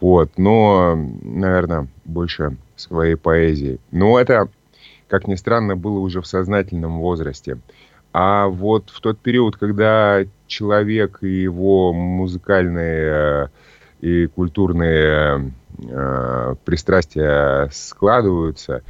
Вот, 0.00 0.32
но, 0.38 0.94
наверное, 1.22 1.88
больше 2.06 2.56
своей 2.76 3.16
поэзией. 3.16 3.80
Но 3.90 4.18
это, 4.18 4.48
как 5.08 5.28
ни 5.28 5.34
странно, 5.34 5.76
было 5.76 5.98
уже 5.98 6.22
в 6.22 6.26
сознательном 6.26 7.00
возрасте. 7.00 7.58
А 8.12 8.48
вот 8.48 8.90
в 8.90 9.00
тот 9.00 9.18
период, 9.20 9.56
когда 9.56 10.24
человек 10.46 11.18
и 11.22 11.42
его 11.42 11.92
музыкальные 11.92 13.12
э, 13.12 13.48
и 14.00 14.26
культурные 14.26 15.52
э, 15.78 16.54
пристрастия 16.64 17.68
складываются, 17.72 18.82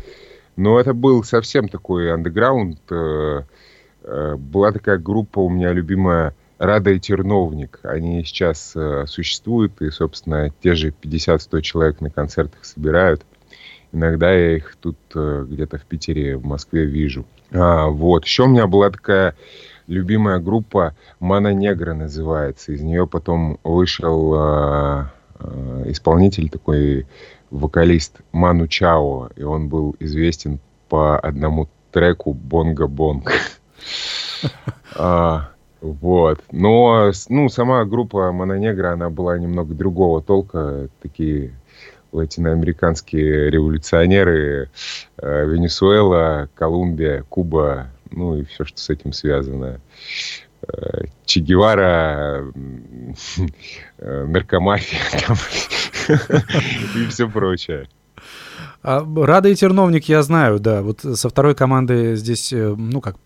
но 0.57 0.81
это 0.81 0.95
был 0.95 1.23
совсем 1.23 1.69
такой 1.69 2.13
андеграунд. 2.13 2.81
Э, 2.91 3.43
э, 4.03 4.37
была 4.37 4.73
такая 4.73 4.99
группа 4.99 5.41
у 5.41 5.51
меня 5.51 5.73
любимая 5.73 6.35
Рада 6.59 6.91
и 6.91 7.01
Терновник. 7.01 7.81
Они 7.83 8.23
сейчас 8.25 8.73
э, 8.75 9.05
существуют, 9.07 9.81
и, 9.81 9.91
собственно, 9.91 10.51
те 10.63 10.75
же 10.75 10.91
50-100 10.91 11.63
человек 11.63 12.01
на 12.01 12.11
концертах 12.11 12.65
собирают. 12.65 13.25
Иногда 13.93 14.33
я 14.33 14.57
их 14.57 14.77
тут 14.81 14.97
э, 15.15 15.47
где-то 15.49 15.79
в 15.79 15.85
Питере, 15.85 16.37
в 16.37 16.45
Москве 16.45 16.85
вижу. 16.85 17.25
А, 17.53 17.89
вот. 17.89 18.25
Еще 18.25 18.45
у 18.45 18.49
меня 18.49 18.67
была 18.67 18.91
такая 18.91 19.35
любимая 19.87 20.39
группа 20.39 20.95
Мана 21.19 21.53
Негра 21.53 21.95
называется. 21.95 22.73
Из 22.73 22.81
нее 22.81 23.07
потом 23.07 23.59
вышел 23.65 24.35
а, 24.35 25.13
а, 25.39 25.83
исполнитель 25.87 26.49
такой 26.49 27.07
вокалист 27.51 28.21
Ману 28.31 28.69
Чао, 28.69 29.31
и 29.35 29.43
он 29.43 29.69
был 29.69 29.97
известен 29.99 30.61
по 30.89 31.19
одному 31.19 31.69
треку 31.91 32.33
Бонга 32.33 32.87
Бонг. 32.87 33.33
А, 34.97 35.51
вот. 35.81 36.41
Но, 36.51 37.13
ну, 37.29 37.49
сама 37.49 37.85
группа 37.85 38.33
Мононегра, 38.33 38.93
она 38.93 39.09
была 39.09 39.39
немного 39.39 39.75
другого 39.75 40.23
толка. 40.23 40.89
Такие 41.01 41.53
латиноамериканские 42.13 43.51
революционеры, 43.51 44.71
э, 45.19 45.47
Венесуэла, 45.47 46.49
Колумбия, 46.55 47.25
Куба, 47.29 47.89
ну 48.11 48.37
и 48.37 48.45
все, 48.45 48.65
что 48.65 48.79
с 48.79 48.91
этим 48.91 49.13
связано. 49.13 49.81
Э, 50.67 51.05
че 51.25 51.41
Гевара, 51.41 52.45
э, 53.99 54.25
наркомафия 54.27 55.01
и 56.97 57.07
все 57.07 57.29
прочее. 57.29 57.89
А, 58.83 59.07
Рада 59.17 59.49
и 59.49 59.55
Терновник 59.55 60.07
я 60.07 60.23
знаю, 60.23 60.59
да. 60.59 60.83
Вот 60.83 61.01
со 61.01 61.29
второй 61.29 61.55
командой 61.55 62.17
здесь, 62.17 62.53
э, 62.53 62.75
ну 62.77 63.01
как, 63.01 63.17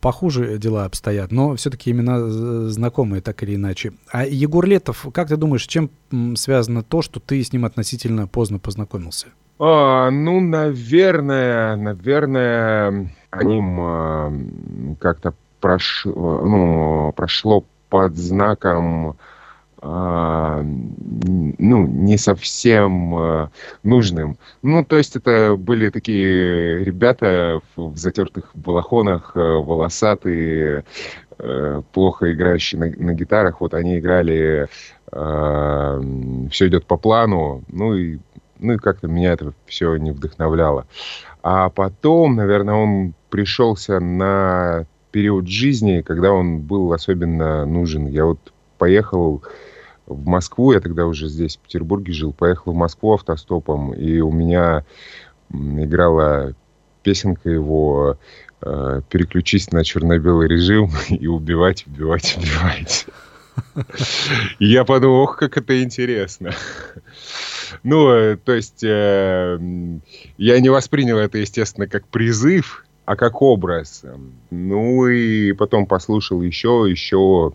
похуже 0.00 0.58
дела 0.58 0.84
обстоят, 0.84 1.32
но 1.32 1.56
все-таки 1.56 1.90
имена 1.90 2.68
знакомые 2.70 3.20
так 3.20 3.42
или 3.42 3.56
иначе. 3.56 3.92
А 4.12 4.24
Егор 4.24 4.64
Летов, 4.64 5.06
как 5.12 5.28
ты 5.28 5.36
думаешь, 5.36 5.66
чем 5.66 5.90
связано 6.36 6.82
то, 6.82 7.02
что 7.02 7.18
ты 7.18 7.42
с 7.42 7.52
ним 7.52 7.64
относительно 7.64 8.28
поздно 8.28 8.58
познакомился? 8.58 9.28
А, 9.58 10.10
ну, 10.10 10.40
наверное, 10.40 11.76
наверное, 11.76 13.12
о 13.30 13.44
ним 13.44 13.80
а, 13.80 14.32
как-то 15.00 15.34
прошло, 15.60 16.12
ну, 16.14 17.12
прошло 17.16 17.64
под 17.88 18.16
знаком 18.16 19.16
ну, 19.82 21.86
не 21.86 22.18
совсем 22.18 23.14
а, 23.14 23.50
нужным. 23.82 24.36
Ну, 24.62 24.84
то 24.84 24.98
есть 24.98 25.16
это 25.16 25.56
были 25.56 25.88
такие 25.88 26.84
ребята 26.84 27.60
в, 27.76 27.96
затертых 27.96 28.50
балахонах, 28.54 29.32
а, 29.34 29.58
волосатые, 29.58 30.84
а, 31.38 31.82
плохо 31.92 32.32
играющие 32.32 32.78
на, 32.78 33.04
на 33.04 33.14
гитарах. 33.14 33.62
Вот 33.62 33.72
они 33.72 33.98
играли 33.98 34.68
а, 35.12 36.00
«Все 36.50 36.68
идет 36.68 36.84
по 36.84 36.98
плану», 36.98 37.64
ну 37.68 37.94
и, 37.94 38.18
ну 38.58 38.74
и 38.74 38.78
как-то 38.78 39.08
меня 39.08 39.32
это 39.32 39.54
все 39.66 39.96
не 39.96 40.10
вдохновляло. 40.10 40.86
А 41.42 41.70
потом, 41.70 42.36
наверное, 42.36 42.74
он 42.74 43.14
пришелся 43.30 43.98
на 43.98 44.84
период 45.10 45.48
жизни, 45.48 46.02
когда 46.02 46.32
он 46.32 46.60
был 46.60 46.92
особенно 46.92 47.64
нужен. 47.64 48.06
Я 48.06 48.26
вот 48.26 48.52
поехал 48.76 49.42
в 50.10 50.26
Москву, 50.26 50.72
я 50.72 50.80
тогда 50.80 51.06
уже 51.06 51.28
здесь, 51.28 51.56
в 51.56 51.60
Петербурге 51.60 52.12
жил, 52.12 52.32
поехал 52.32 52.72
в 52.72 52.76
Москву 52.76 53.14
автостопом, 53.14 53.94
и 53.94 54.20
у 54.20 54.32
меня 54.32 54.84
играла 55.52 56.54
песенка 57.02 57.48
его 57.48 58.18
э, 58.60 59.00
«Переключись 59.08 59.70
на 59.72 59.84
черно-белый 59.84 60.48
режим 60.48 60.90
и 61.08 61.26
убивать, 61.26 61.86
убивать, 61.86 62.36
убивать». 62.36 63.06
Я 64.58 64.84
подумал, 64.84 65.22
ох, 65.22 65.36
как 65.36 65.56
это 65.56 65.82
интересно. 65.82 66.52
Ну, 67.82 68.10
э, 68.10 68.36
то 68.36 68.52
есть, 68.52 68.82
э, 68.82 69.58
я 70.38 70.60
не 70.60 70.68
воспринял 70.68 71.18
это, 71.18 71.38
естественно, 71.38 71.86
как 71.86 72.06
призыв, 72.08 72.84
а 73.10 73.16
как 73.16 73.42
образ. 73.42 74.04
Ну 74.50 75.08
и 75.08 75.52
потом 75.52 75.86
послушал 75.86 76.42
еще, 76.42 76.86
еще 76.88 77.54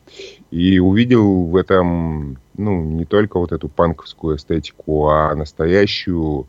и 0.51 0.79
увидел 0.79 1.45
в 1.45 1.55
этом, 1.55 2.39
ну, 2.57 2.83
не 2.83 3.05
только 3.05 3.39
вот 3.39 3.53
эту 3.53 3.69
панковскую 3.69 4.35
эстетику, 4.35 5.07
а 5.07 5.33
настоящую 5.33 6.47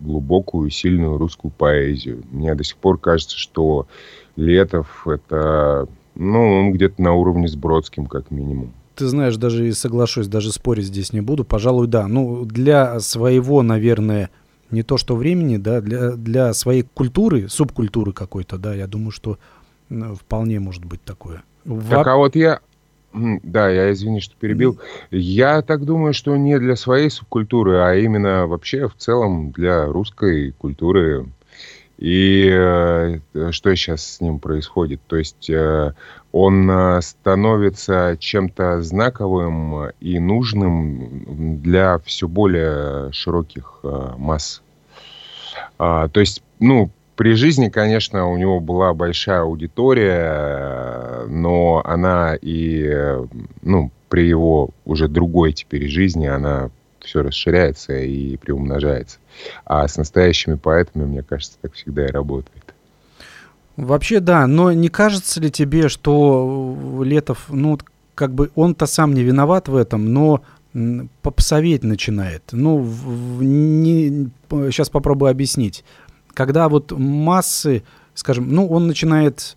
глубокую, 0.00 0.70
сильную 0.70 1.18
русскую 1.18 1.52
поэзию. 1.56 2.24
Мне 2.32 2.56
до 2.56 2.64
сих 2.64 2.78
пор 2.78 2.98
кажется, 2.98 3.38
что 3.38 3.86
Летов 4.34 5.06
это, 5.06 5.86
ну, 6.16 6.58
он 6.58 6.72
где-то 6.72 7.00
на 7.00 7.12
уровне 7.12 7.46
с 7.46 7.54
Бродским, 7.54 8.06
как 8.06 8.32
минимум 8.32 8.72
ты 8.96 9.06
знаешь, 9.06 9.36
даже 9.36 9.68
и 9.68 9.72
соглашусь, 9.72 10.26
даже 10.26 10.50
спорить 10.50 10.86
здесь 10.86 11.12
не 11.12 11.20
буду. 11.20 11.44
Пожалуй, 11.44 11.86
да. 11.86 12.08
Ну, 12.08 12.44
для 12.44 12.98
своего, 12.98 13.62
наверное, 13.62 14.28
не 14.70 14.82
то 14.82 14.96
что 14.98 15.16
времени, 15.16 15.56
да, 15.56 15.80
для, 15.80 16.12
для 16.12 16.52
своей 16.54 16.82
культуры, 16.82 17.48
субкультуры 17.48 18.12
какой-то, 18.12 18.58
да, 18.58 18.74
я 18.74 18.86
думаю, 18.86 19.10
что 19.10 19.38
вполне 19.88 20.60
может 20.60 20.84
быть 20.84 21.02
такое. 21.02 21.42
Так, 21.90 22.06
а 22.06 22.16
вот 22.16 22.36
я, 22.36 22.60
да, 23.12 23.68
я 23.68 23.92
извини, 23.92 24.20
что 24.20 24.34
перебил. 24.36 24.78
Я 25.10 25.62
так 25.62 25.84
думаю, 25.84 26.12
что 26.12 26.36
не 26.36 26.58
для 26.58 26.76
своей 26.76 27.10
субкультуры, 27.10 27.78
а 27.78 27.94
именно 27.94 28.46
вообще 28.46 28.88
в 28.88 28.94
целом 28.96 29.50
для 29.50 29.86
русской 29.86 30.52
культуры. 30.52 31.26
И 31.98 32.48
э, 32.48 33.18
что 33.50 33.74
сейчас 33.74 34.06
с 34.06 34.20
ним 34.20 34.38
происходит? 34.38 35.00
То 35.08 35.16
есть 35.16 35.50
э, 35.50 35.92
он 36.30 36.70
э, 36.70 37.00
становится 37.02 38.16
чем-то 38.20 38.82
знаковым 38.82 39.90
и 40.00 40.20
нужным 40.20 41.60
для 41.60 41.98
все 42.04 42.28
более 42.28 43.10
широких 43.12 43.80
э, 43.82 44.12
масс. 44.16 44.62
А, 45.78 46.06
то 46.08 46.20
есть, 46.20 46.44
ну, 46.60 46.90
при 47.16 47.34
жизни, 47.34 47.68
конечно, 47.68 48.30
у 48.30 48.36
него 48.36 48.60
была 48.60 48.94
большая 48.94 49.40
аудитория, 49.40 51.24
но 51.26 51.82
она 51.84 52.36
и, 52.40 53.16
ну, 53.62 53.90
при 54.08 54.28
его 54.28 54.70
уже 54.84 55.08
другой 55.08 55.52
теперь 55.52 55.88
жизни, 55.88 56.26
она 56.26 56.70
все 57.08 57.22
расширяется 57.22 57.94
и 57.94 58.36
приумножается. 58.36 59.18
А 59.64 59.88
с 59.88 59.96
настоящими 59.96 60.54
поэтами, 60.54 61.04
мне 61.04 61.22
кажется, 61.22 61.56
так 61.60 61.72
всегда 61.72 62.06
и 62.06 62.10
работает. 62.10 62.74
Вообще 63.76 64.20
да, 64.20 64.46
но 64.46 64.72
не 64.72 64.88
кажется 64.88 65.40
ли 65.40 65.50
тебе, 65.50 65.88
что 65.88 67.02
Летов, 67.02 67.46
ну, 67.48 67.78
как 68.14 68.34
бы 68.34 68.50
он-то 68.54 68.86
сам 68.86 69.14
не 69.14 69.22
виноват 69.22 69.68
в 69.68 69.76
этом, 69.76 70.12
но 70.12 70.42
попсоветь 71.22 71.82
начинает. 71.82 72.42
Ну, 72.52 72.78
в, 72.78 73.42
не, 73.42 74.28
сейчас 74.50 74.90
попробую 74.90 75.30
объяснить. 75.30 75.84
Когда 76.34 76.68
вот 76.68 76.92
массы, 76.92 77.84
скажем, 78.14 78.52
ну, 78.52 78.68
он 78.68 78.86
начинает 78.86 79.56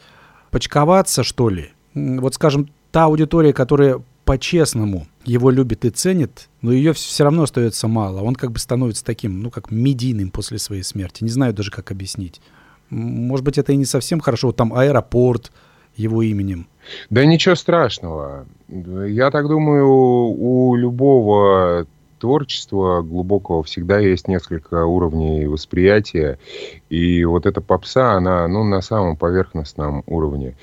почковаться, 0.51 1.23
что 1.23 1.49
ли. 1.49 1.71
Вот, 1.93 2.35
скажем, 2.35 2.69
та 2.91 3.05
аудитория, 3.05 3.53
которая 3.53 4.01
по-честному 4.31 5.07
его 5.25 5.49
любит 5.49 5.83
и 5.83 5.89
ценит, 5.89 6.47
но 6.61 6.71
ее 6.71 6.93
все 6.93 7.25
равно 7.25 7.43
остается 7.43 7.89
мало. 7.89 8.21
Он 8.21 8.33
как 8.33 8.53
бы 8.53 8.59
становится 8.59 9.03
таким, 9.03 9.41
ну, 9.41 9.51
как 9.51 9.71
медийным 9.71 10.29
после 10.29 10.57
своей 10.57 10.83
смерти. 10.83 11.25
Не 11.25 11.29
знаю 11.29 11.53
даже, 11.53 11.69
как 11.69 11.91
объяснить. 11.91 12.39
Может 12.89 13.43
быть, 13.43 13.57
это 13.57 13.73
и 13.73 13.75
не 13.75 13.83
совсем 13.83 14.21
хорошо. 14.21 14.47
Вот 14.47 14.55
там 14.55 14.73
аэропорт 14.73 15.51
его 15.97 16.21
именем. 16.21 16.67
Да 17.09 17.25
ничего 17.25 17.55
страшного. 17.55 18.45
Я 18.69 19.31
так 19.31 19.49
думаю, 19.49 19.85
у 19.89 20.75
любого 20.77 21.85
творчества 22.17 23.01
глубокого 23.01 23.63
всегда 23.63 23.99
есть 23.99 24.29
несколько 24.29 24.85
уровней 24.85 25.45
восприятия. 25.45 26.39
И 26.89 27.25
вот 27.25 27.45
эта 27.45 27.59
попса, 27.59 28.13
она 28.13 28.47
ну, 28.47 28.63
на 28.63 28.79
самом 28.79 29.17
поверхностном 29.17 30.03
уровне. 30.07 30.55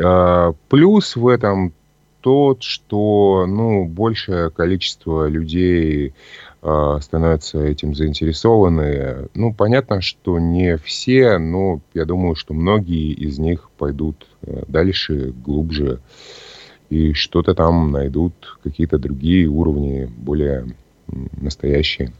А, 0.00 0.52
плюс 0.68 1.16
в 1.16 1.26
этом 1.26 1.72
тот, 2.20 2.62
что 2.62 3.46
ну, 3.46 3.86
большее 3.86 4.50
количество 4.50 5.28
людей 5.28 6.14
э, 6.62 6.98
становятся 7.00 7.62
этим 7.62 7.94
заинтересованы. 7.94 9.28
Ну, 9.34 9.54
понятно, 9.54 10.00
что 10.00 10.38
не 10.38 10.76
все, 10.78 11.38
но 11.38 11.80
я 11.94 12.04
думаю, 12.04 12.34
что 12.34 12.54
многие 12.54 13.12
из 13.12 13.38
них 13.38 13.70
пойдут 13.78 14.26
э, 14.42 14.64
дальше, 14.68 15.32
глубже, 15.44 16.00
и 16.90 17.12
что-то 17.12 17.54
там 17.54 17.92
найдут, 17.92 18.58
какие-то 18.62 18.98
другие 18.98 19.46
уровни, 19.46 20.10
более 20.16 20.66
настоящие. 21.40 22.12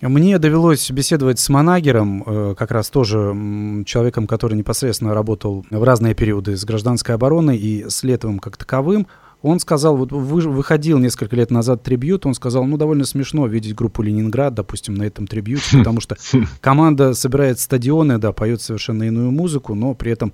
Мне 0.00 0.38
довелось 0.38 0.90
беседовать 0.92 1.40
с 1.40 1.48
Манагером, 1.48 2.22
э, 2.24 2.54
как 2.56 2.70
раз 2.70 2.88
тоже 2.88 3.34
человеком, 3.84 4.28
который 4.28 4.54
непосредственно 4.54 5.12
работал 5.12 5.66
в 5.70 5.82
разные 5.82 6.14
периоды 6.14 6.56
с 6.56 6.64
гражданской 6.64 7.16
обороной 7.16 7.56
и 7.56 7.88
с 7.88 8.04
Летовым 8.04 8.38
как 8.38 8.56
таковым. 8.56 9.08
Он 9.40 9.60
сказал, 9.60 9.96
вот 9.96 10.10
выходил 10.10 10.98
несколько 10.98 11.36
лет 11.36 11.50
назад 11.50 11.84
трибют, 11.84 12.26
он 12.26 12.34
сказал, 12.34 12.64
ну, 12.64 12.76
довольно 12.76 13.04
смешно 13.04 13.46
видеть 13.46 13.76
группу 13.76 14.02
Ленинград, 14.02 14.54
допустим, 14.54 14.94
на 14.94 15.04
этом 15.04 15.28
трибьюте, 15.28 15.78
потому 15.78 16.00
что 16.00 16.16
команда 16.60 17.14
собирает 17.14 17.60
стадионы, 17.60 18.18
да, 18.18 18.32
поет 18.32 18.60
совершенно 18.60 19.04
иную 19.04 19.30
музыку, 19.30 19.74
но 19.74 19.94
при 19.94 20.10
этом 20.10 20.32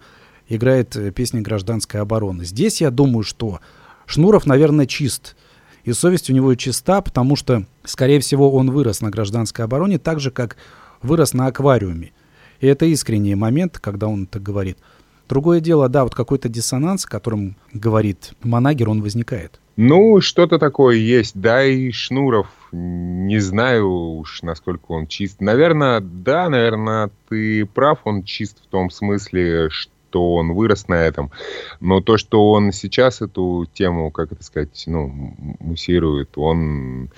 играет 0.49 0.97
э, 0.97 1.11
песни 1.11 1.41
гражданской 1.41 2.01
обороны. 2.01 2.45
Здесь 2.45 2.81
я 2.81 2.91
думаю, 2.91 3.25
что 3.25 3.61
Шнуров, 4.07 4.47
наверное, 4.47 4.87
чист. 4.87 5.37
И 5.85 5.93
совесть 5.93 6.31
у 6.31 6.33
него 6.33 6.55
чиста, 6.55 7.03
потому 7.03 7.37
что, 7.37 7.67
скорее 7.85 8.21
всего, 8.21 8.55
он 8.55 8.71
вырос 8.71 9.03
на 9.03 9.11
гражданской 9.11 9.67
обороне 9.67 9.99
так 9.99 10.19
же, 10.19 10.31
как 10.31 10.57
вырос 11.03 11.35
на 11.35 11.47
аквариуме. 11.47 12.13
И 12.61 12.67
это 12.67 12.87
искренний 12.87 13.35
момент, 13.35 13.79
когда 13.79 14.07
он 14.07 14.27
так 14.27 14.43
говорит– 14.43 14.79
Другое 15.29 15.61
дело, 15.61 15.89
да, 15.89 16.05
вот 16.05 16.15
какой-то 16.15 16.49
диссонанс, 16.49 17.07
которым 17.07 17.57
говорит 17.73 18.33
Манагер, 18.43 18.91
он 18.91 19.03
возникает. 19.03 19.61
Ну, 19.77 20.21
что-то 20.21 20.59
такое 20.59 20.97
есть. 20.97 21.39
Да, 21.39 21.65
и 21.65 21.91
Шнуров, 21.91 22.47
не 22.73 23.41
знаю 23.41 23.91
уж, 23.91 24.43
насколько 24.43 24.93
он 24.93 25.07
чист. 25.07 25.41
Наверное, 25.41 26.01
да, 26.01 26.49
наверное, 26.49 27.11
ты 27.29 27.67
прав, 27.67 28.01
он 28.05 28.23
чист 28.23 28.63
в 28.63 28.67
том 28.69 28.91
смысле, 28.91 29.71
что 29.71 30.35
он 30.35 30.53
вырос 30.53 30.87
на 30.87 30.95
этом. 30.95 31.33
Но 31.81 32.01
то, 32.01 32.19
что 32.19 32.53
он 32.53 32.71
сейчас 32.71 33.21
эту 33.21 33.67
тему, 33.73 34.13
как 34.13 34.31
это 34.31 34.45
сказать, 34.45 34.85
ну, 34.87 35.35
муссирует, 35.59 36.37
он 36.37 37.11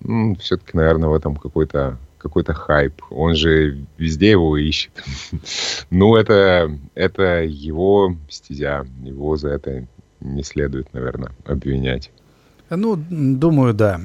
ну, 0.00 0.34
все-таки, 0.36 0.76
наверное, 0.76 1.08
в 1.08 1.14
этом 1.14 1.36
какой-то 1.36 1.98
какой-то 2.20 2.54
хайп. 2.54 3.02
Он 3.10 3.34
же 3.34 3.84
везде 3.98 4.30
его 4.30 4.56
ищет. 4.56 4.92
ну, 5.90 6.16
это, 6.16 6.78
это 6.94 7.42
его 7.42 8.16
стезя. 8.28 8.86
Его 9.02 9.36
за 9.36 9.48
это 9.48 9.86
не 10.20 10.42
следует, 10.42 10.92
наверное, 10.92 11.32
обвинять. 11.44 12.10
Ну, 12.68 12.96
думаю, 12.96 13.74
да. 13.74 14.00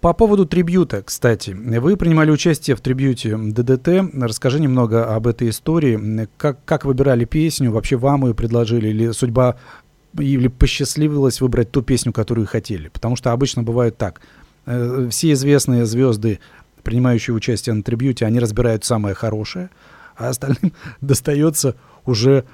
По 0.00 0.12
поводу 0.12 0.46
трибюта, 0.46 1.02
кстати. 1.02 1.50
Вы 1.50 1.96
принимали 1.96 2.30
участие 2.30 2.74
в 2.74 2.80
трибюте 2.80 3.36
ДДТ. 3.36 4.12
Расскажи 4.14 4.60
немного 4.60 5.14
об 5.14 5.28
этой 5.28 5.48
истории. 5.48 6.28
Как, 6.36 6.58
как 6.64 6.84
выбирали 6.84 7.24
песню? 7.24 7.70
Вообще 7.70 7.96
вам 7.96 8.26
ее 8.26 8.34
предложили? 8.34 8.88
Или 8.88 9.12
судьба 9.12 9.56
или 10.18 10.48
посчастливилось 10.48 11.40
выбрать 11.40 11.70
ту 11.70 11.82
песню, 11.82 12.12
которую 12.12 12.46
хотели? 12.46 12.88
Потому 12.88 13.16
что 13.16 13.32
обычно 13.32 13.62
бывает 13.62 13.96
так. 13.96 14.20
Э, 14.66 15.08
все 15.10 15.32
известные 15.32 15.86
звезды 15.86 16.40
принимающие 16.82 17.34
участие 17.34 17.74
на 17.74 17.82
трибьюте, 17.82 18.26
они 18.26 18.38
разбирают 18.40 18.84
самое 18.84 19.14
хорошее, 19.14 19.70
а 20.16 20.28
остальным 20.28 20.72
достается 21.00 21.76
уже 22.04 22.44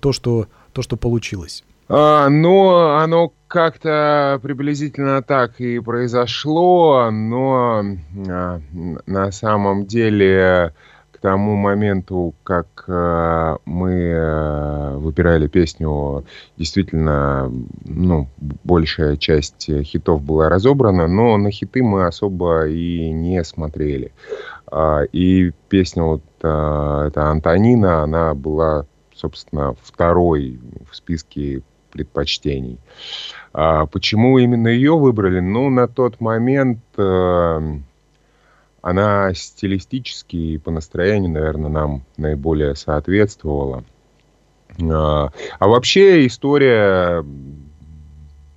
то, 0.00 0.12
что, 0.12 0.48
то, 0.72 0.82
что 0.82 0.96
получилось. 0.96 1.64
А, 1.88 2.28
ну, 2.28 2.96
оно 2.96 3.32
как-то 3.46 4.40
приблизительно 4.42 5.22
так 5.22 5.60
и 5.60 5.78
произошло, 5.78 7.10
но 7.12 7.84
а, 8.28 8.60
на 9.06 9.30
самом 9.30 9.86
деле 9.86 10.74
тому 11.26 11.56
моменту, 11.56 12.36
как 12.44 12.84
э, 12.86 13.56
мы 13.64 13.92
э, 13.94 14.96
выбирали 14.96 15.48
песню, 15.48 16.24
действительно, 16.56 17.52
ну, 17.84 18.28
большая 18.62 19.16
часть 19.16 19.68
хитов 19.82 20.22
была 20.22 20.48
разобрана, 20.48 21.08
но 21.08 21.36
на 21.36 21.50
хиты 21.50 21.82
мы 21.82 22.06
особо 22.06 22.68
и 22.68 23.10
не 23.10 23.42
смотрели. 23.42 24.12
А, 24.70 25.02
и 25.02 25.50
песня 25.68 26.04
вот 26.04 26.22
э, 26.44 27.04
эта 27.08 27.24
Антонина, 27.24 28.04
она 28.04 28.32
была, 28.34 28.86
собственно, 29.12 29.74
второй 29.82 30.60
в 30.88 30.94
списке 30.94 31.62
предпочтений. 31.90 32.78
А 33.52 33.86
почему 33.86 34.38
именно 34.38 34.68
ее 34.68 34.96
выбрали? 34.96 35.40
Ну, 35.40 35.70
на 35.70 35.88
тот 35.88 36.20
момент 36.20 36.78
она 38.86 39.34
стилистически 39.34 40.36
и 40.36 40.58
по 40.58 40.70
настроению, 40.70 41.32
наверное, 41.32 41.68
нам 41.68 42.04
наиболее 42.16 42.76
соответствовала. 42.76 43.82
А, 44.80 45.32
а 45.58 45.66
вообще 45.66 46.24
история 46.24 47.24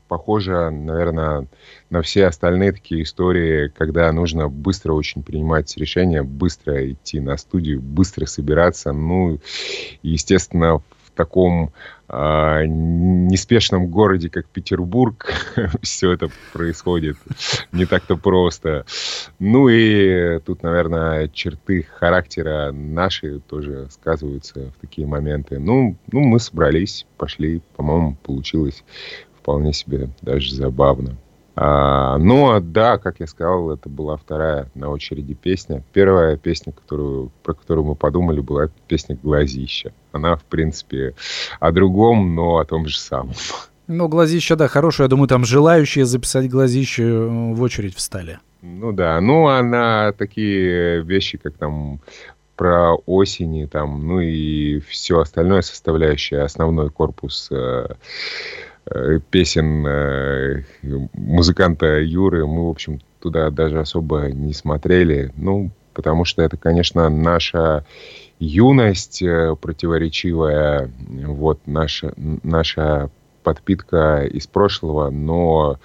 похоже, 0.07 0.69
наверное, 0.69 1.47
на 1.89 2.01
все 2.03 2.27
остальные 2.27 2.73
такие 2.73 3.01
истории, 3.01 3.69
когда 3.75 4.11
нужно 4.11 4.49
быстро 4.49 4.93
очень 4.93 5.23
принимать 5.23 5.75
решения, 5.77 6.21
быстро 6.21 6.91
идти 6.91 7.19
на 7.19 7.35
студию, 7.35 7.81
быстро 7.81 8.27
собираться. 8.27 8.91
Ну, 8.91 9.39
естественно, 10.03 10.77
в 10.77 10.98
таком 11.19 11.73
э, 12.07 12.63
неспешном 12.65 13.87
городе, 13.87 14.29
как 14.29 14.45
Петербург, 14.45 15.33
все 15.81 16.13
это 16.13 16.29
происходит 16.53 17.17
не 17.73 17.85
так-то 17.85 18.15
просто. 18.15 18.85
Ну 19.37 19.67
и 19.67 20.39
тут, 20.39 20.63
наверное, 20.63 21.27
черты 21.27 21.83
характера 21.83 22.71
наши 22.71 23.39
тоже 23.41 23.89
сказываются 23.91 24.71
в 24.71 24.79
такие 24.79 25.05
моменты. 25.05 25.59
Ну, 25.59 25.97
ну 26.09 26.21
мы 26.21 26.39
собрались, 26.39 27.05
пошли, 27.17 27.61
по-моему, 27.75 28.15
получилось 28.23 28.85
вполне 29.37 29.73
себе 29.73 30.09
даже 30.21 30.55
забавно. 30.55 31.17
А, 31.61 32.17
ну, 32.19 32.51
а 32.51 32.61
да, 32.61 32.97
как 32.97 33.19
я 33.19 33.27
сказал, 33.27 33.69
это 33.71 33.89
была 33.89 34.15
вторая 34.15 34.69
на 34.75 34.89
очереди 34.89 35.33
песня. 35.33 35.83
Первая 35.91 36.37
песня, 36.37 36.71
которую, 36.71 37.31
про 37.43 37.53
которую 37.53 37.83
мы 37.83 37.95
подумали, 37.95 38.39
была 38.39 38.69
песня 38.87 39.19
«Глазища». 39.21 39.91
Она, 40.13 40.37
в 40.37 40.43
принципе, 40.45 41.15
о 41.59 41.73
другом, 41.73 42.33
но 42.33 42.59
о 42.59 42.65
том 42.65 42.87
же 42.87 42.97
самом. 42.97 43.33
Ну, 43.87 44.07
глазища, 44.07 44.55
да, 44.55 44.69
хорошая. 44.69 45.07
Я 45.07 45.09
думаю, 45.09 45.27
там 45.27 45.43
желающие 45.43 46.05
записать 46.05 46.49
глазище 46.49 47.03
э, 47.03 47.27
в 47.27 47.61
очередь 47.61 47.93
встали. 47.93 48.39
Ну 48.61 48.93
да, 48.93 49.19
ну 49.19 49.47
она 49.47 50.13
такие 50.13 51.01
вещи, 51.03 51.37
как 51.37 51.55
там 51.55 51.99
про 52.55 52.93
осени, 53.05 53.65
там, 53.65 54.07
ну 54.07 54.21
и 54.21 54.79
все 54.79 55.19
остальное 55.19 55.61
составляющее, 55.61 56.41
основной 56.41 56.89
корпус 56.89 57.49
Э, 57.51 57.95
песен 59.29 59.85
э, 59.85 60.63
музыканта 61.13 61.99
Юры 61.99 62.45
мы, 62.45 62.67
в 62.67 62.71
общем, 62.71 62.99
туда 63.19 63.49
даже 63.49 63.79
особо 63.79 64.31
не 64.31 64.53
смотрели. 64.53 65.31
Ну, 65.35 65.71
потому 65.93 66.25
что 66.25 66.41
это, 66.41 66.57
конечно, 66.57 67.09
наша 67.09 67.85
юность 68.39 69.21
э, 69.21 69.55
противоречивая, 69.59 70.89
вот 71.25 71.59
наша, 71.65 72.13
наша 72.15 73.09
подпитка 73.43 74.23
из 74.25 74.47
прошлого, 74.47 75.09
но 75.09 75.77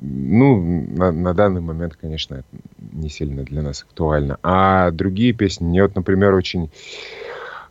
ну, 0.00 0.84
на, 0.88 1.12
на 1.12 1.32
данный 1.32 1.60
момент, 1.60 1.94
конечно, 1.94 2.36
это 2.36 2.46
не 2.92 3.08
сильно 3.08 3.44
для 3.44 3.62
нас 3.62 3.84
актуально. 3.88 4.38
А 4.42 4.90
другие 4.90 5.32
песни, 5.32 5.64
мне 5.64 5.82
вот, 5.82 5.94
например, 5.94 6.34
очень 6.34 6.64
э, 6.64 6.70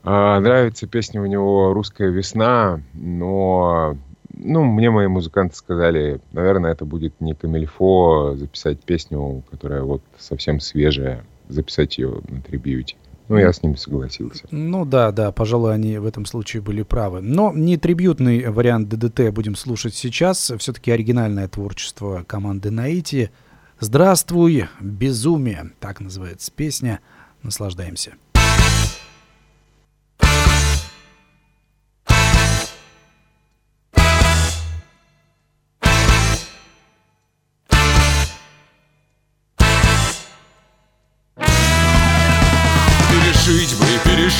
нравится 0.10 0.88
песня 0.88 1.22
у 1.22 1.26
него 1.26 1.74
«Русская 1.74 2.10
весна», 2.10 2.80
но 2.94 3.98
ну, 4.34 4.63
мне 4.63 4.89
мои 4.89 5.08
музыканты 5.08 5.56
сказали, 5.56 6.22
наверное, 6.32 6.72
это 6.72 6.86
будет 6.86 7.20
не 7.20 7.34
камильфо 7.34 8.36
записать 8.36 8.82
песню, 8.84 9.44
которая 9.50 9.84
вот 9.84 10.02
совсем 10.17 10.60
свежая, 10.60 11.24
записать 11.50 11.98
ее 11.98 12.22
на 12.30 12.41
трибьюте. 12.41 12.96
Ну, 13.28 13.38
я 13.38 13.54
с 13.54 13.63
ними 13.63 13.76
согласился. 13.76 14.44
Ну 14.52 14.84
да, 14.84 15.12
да, 15.13 15.32
пожалуй, 15.32 15.74
они 15.74 15.98
в 15.98 16.06
этом 16.06 16.26
случае 16.26 16.62
были 16.62 16.84
правы. 16.84 17.22
Но 17.22 17.54
не 17.54 17.78
трибьютный 17.78 18.50
вариант 18.50 18.89
ДДТ 18.89 19.32
будем 19.32 19.56
слушать 19.56 19.96
сейчас. 19.96 20.52
Все-таки 20.58 20.91
оригинальное 20.91 21.48
творчество 21.48 22.26
команды 22.28 22.72
Наити. 22.72 23.32
«Здравствуй, 23.80 24.65
безумие», 24.82 25.72
так 25.80 26.02
называется 26.02 26.52
песня. 26.54 27.00
Наслаждаемся. 27.41 28.13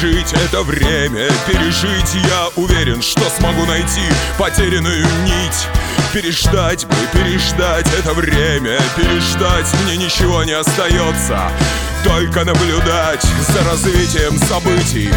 Пережить 0.02 0.34
это 0.34 0.64
время. 0.64 1.28
Пережить 1.48 2.16
я 2.16 2.48
уверен, 2.56 3.02
что 3.02 3.22
смогу 3.30 3.66
найти 3.66 4.02
потерянную 4.38 5.06
нить. 5.24 5.68
Переждать 6.14 6.86
бы, 6.86 6.96
переждать 7.14 7.88
это 8.00 8.14
время. 8.14 8.80
Переждать 8.96 9.68
мне 9.84 9.98
ничего 9.98 10.44
не 10.44 10.54
остается. 10.54 11.52
Только 12.04 12.44
наблюдать 12.46 13.24
за 13.48 13.64
развитием 13.64 14.36
событий 14.40 15.12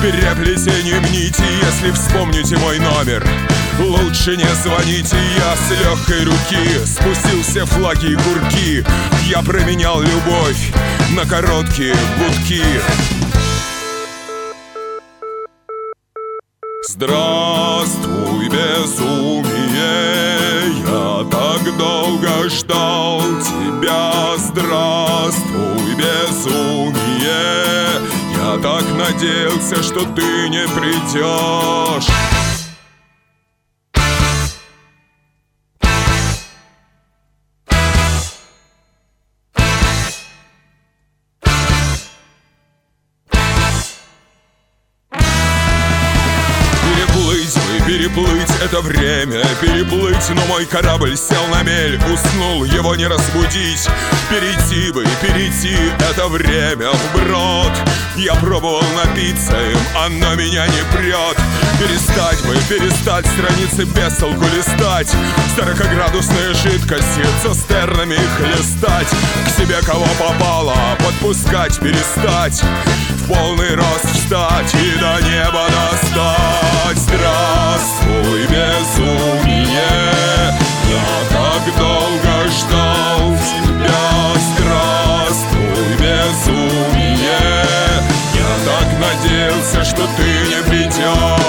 Переплетением 0.00 1.02
нити, 1.12 1.44
если 1.66 1.90
вспомните 1.90 2.56
мой 2.56 2.78
номер 2.78 3.22
Лучше 3.78 4.38
не 4.38 4.48
звоните, 4.62 5.18
я 5.36 5.54
с 5.54 5.84
легкой 5.84 6.24
руки 6.24 6.86
Спустил 6.86 7.42
все 7.42 7.66
флаги 7.66 8.12
и 8.12 8.14
курки. 8.14 8.82
Я 9.26 9.42
променял 9.42 10.00
любовь 10.00 10.72
на 11.10 11.26
короткие 11.26 11.94
гудки 12.18 12.62
Здравствуй, 16.92 18.48
безумие, 18.48 19.44
я 20.80 21.24
так 21.30 21.76
долго 21.78 22.48
ждал 22.48 23.20
тебя. 23.20 24.36
Здравствуй, 24.36 25.94
безумие, 25.94 27.30
я 28.34 28.58
так 28.60 28.82
надеялся, 28.98 29.80
что 29.84 30.00
ты 30.00 30.48
не 30.48 30.66
придешь. 30.74 32.08
Это 48.70 48.82
время, 48.82 49.42
переплыть 49.60 50.30
Но 50.30 50.46
мой 50.46 50.64
корабль 50.64 51.16
сел 51.16 51.44
на 51.48 51.62
мель, 51.64 51.98
уснул, 52.12 52.64
его 52.64 52.94
не 52.94 53.06
разбудить. 53.06 53.88
Перейти 54.28 54.92
бы, 54.92 55.04
перейти 55.20 55.76
это 56.10 56.28
время 56.28 56.90
вброд. 56.90 57.72
Я 58.16 58.34
пробовал 58.36 58.84
напиться 59.04 59.56
им, 59.70 59.78
оно 59.96 60.34
меня 60.36 60.66
не 60.68 60.96
прет 60.96 61.39
Перестать 61.80 62.44
бы, 62.44 62.54
перестать 62.68 63.26
страницы 63.26 63.84
без 63.84 64.14
толку 64.18 64.44
листать. 64.54 65.10
Сорокоградусные 65.56 66.52
жидкости 66.52 67.24
цистернами 67.42 68.18
хлестать. 68.36 69.08
К 69.46 69.48
себе 69.48 69.76
кого 69.86 70.04
попало, 70.18 70.74
подпускать, 70.98 71.80
перестать. 71.80 72.62
В 73.16 73.28
полный 73.28 73.74
рост 73.74 74.04
встать 74.12 74.74
и 74.74 74.98
до 74.98 75.26
неба 75.26 75.64
достать. 75.70 76.98
Здравствуй, 76.98 78.42
безумие 78.42 79.72
Я 80.86 81.08
так 81.30 81.78
долго 81.78 82.50
ждал 82.50 83.38
тебя. 83.38 84.34
Здравствуй, 84.54 85.96
безумие 85.96 87.64
Я 88.34 88.52
так 88.66 88.88
надеялся, 89.00 89.82
что 89.82 90.06
ты 90.18 90.24
не 90.46 90.62
придешь 90.68 91.39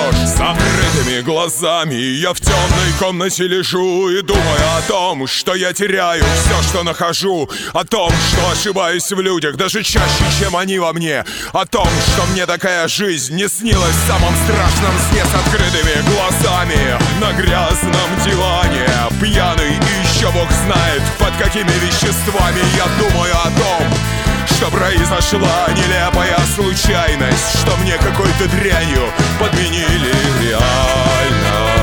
закрытыми 0.52 1.22
глазами. 1.22 1.96
Я 1.96 2.34
в 2.34 2.40
темной 2.40 2.92
комнате 3.00 3.48
лежу 3.48 4.10
и 4.10 4.22
думаю 4.22 4.62
о 4.78 4.82
том, 4.88 5.28
что 5.28 5.56
я 5.56 5.74
теряю 5.74 6.24
все, 6.24 6.70
что 6.70 6.84
нахожу. 6.84 7.50
О 7.74 7.84
том, 7.84 8.12
что 8.12 8.52
ошибаюсь 8.52 9.10
в 9.12 9.20
людях 9.20 9.56
даже 9.56 9.84
чаще, 9.84 10.24
чем 10.40 10.56
они 10.56 10.80
во 10.80 10.94
мне. 10.94 11.26
О 11.54 11.66
том, 11.66 11.88
что 12.14 12.26
мне 12.32 12.46
такая 12.46 12.88
жизнь 12.88 13.36
не 13.36 13.48
снилась 13.48 13.96
в 13.96 14.08
самом 14.08 14.34
страшном 14.44 14.96
сне 15.10 15.24
с 15.24 15.34
открытыми 15.34 16.02
глазами. 16.14 16.98
На 17.20 17.34
грязном 17.34 18.10
диване, 18.26 18.88
пьяный 19.22 19.72
и 19.72 20.08
еще 20.08 20.32
бог 20.32 20.50
знает 20.52 21.02
под 21.20 21.36
какими 21.38 21.72
веществами 21.86 22.62
Я 22.78 22.86
думаю 23.00 23.34
о 23.34 23.50
том, 23.60 24.11
что 24.62 24.70
произошла 24.70 25.70
нелепая 25.70 26.38
случайность 26.56 27.62
Что 27.62 27.76
мне 27.78 27.98
какой-то 27.98 28.48
дрянью 28.48 29.12
подменили 29.40 30.14
реальность 30.40 31.81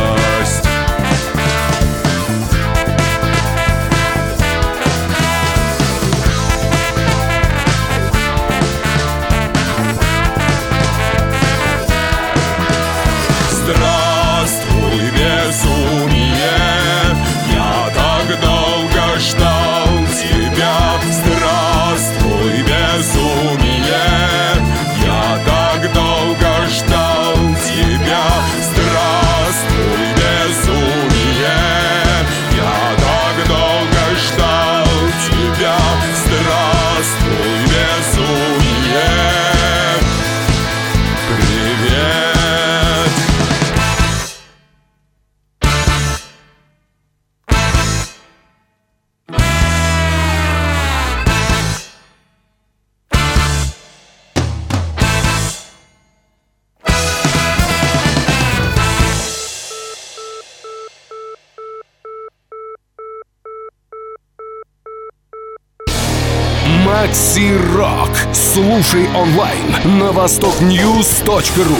востокньюз.ру. 70.18 71.76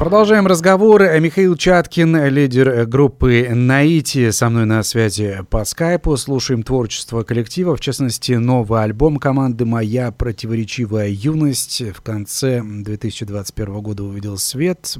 Продолжаем 0.00 0.48
разговор. 0.48 1.00
Михаил 1.20 1.54
Чаткин, 1.54 2.26
лидер 2.26 2.86
группы 2.86 3.46
«Наити», 3.48 4.32
со 4.32 4.48
мной 4.48 4.66
на 4.66 4.82
связи 4.82 5.38
по 5.48 5.64
скайпу. 5.64 6.16
Слушаем 6.16 6.64
творчество 6.64 7.22
коллектива, 7.22 7.76
в 7.76 7.80
частности, 7.80 8.32
новый 8.32 8.82
альбом 8.82 9.18
команды 9.18 9.64
«Моя 9.64 10.10
противоречивая 10.10 11.06
юность» 11.06 11.80
в 11.94 12.00
конце 12.00 12.60
2021 12.64 13.80
года 13.80 14.02
увидел 14.02 14.38
свет. 14.38 14.96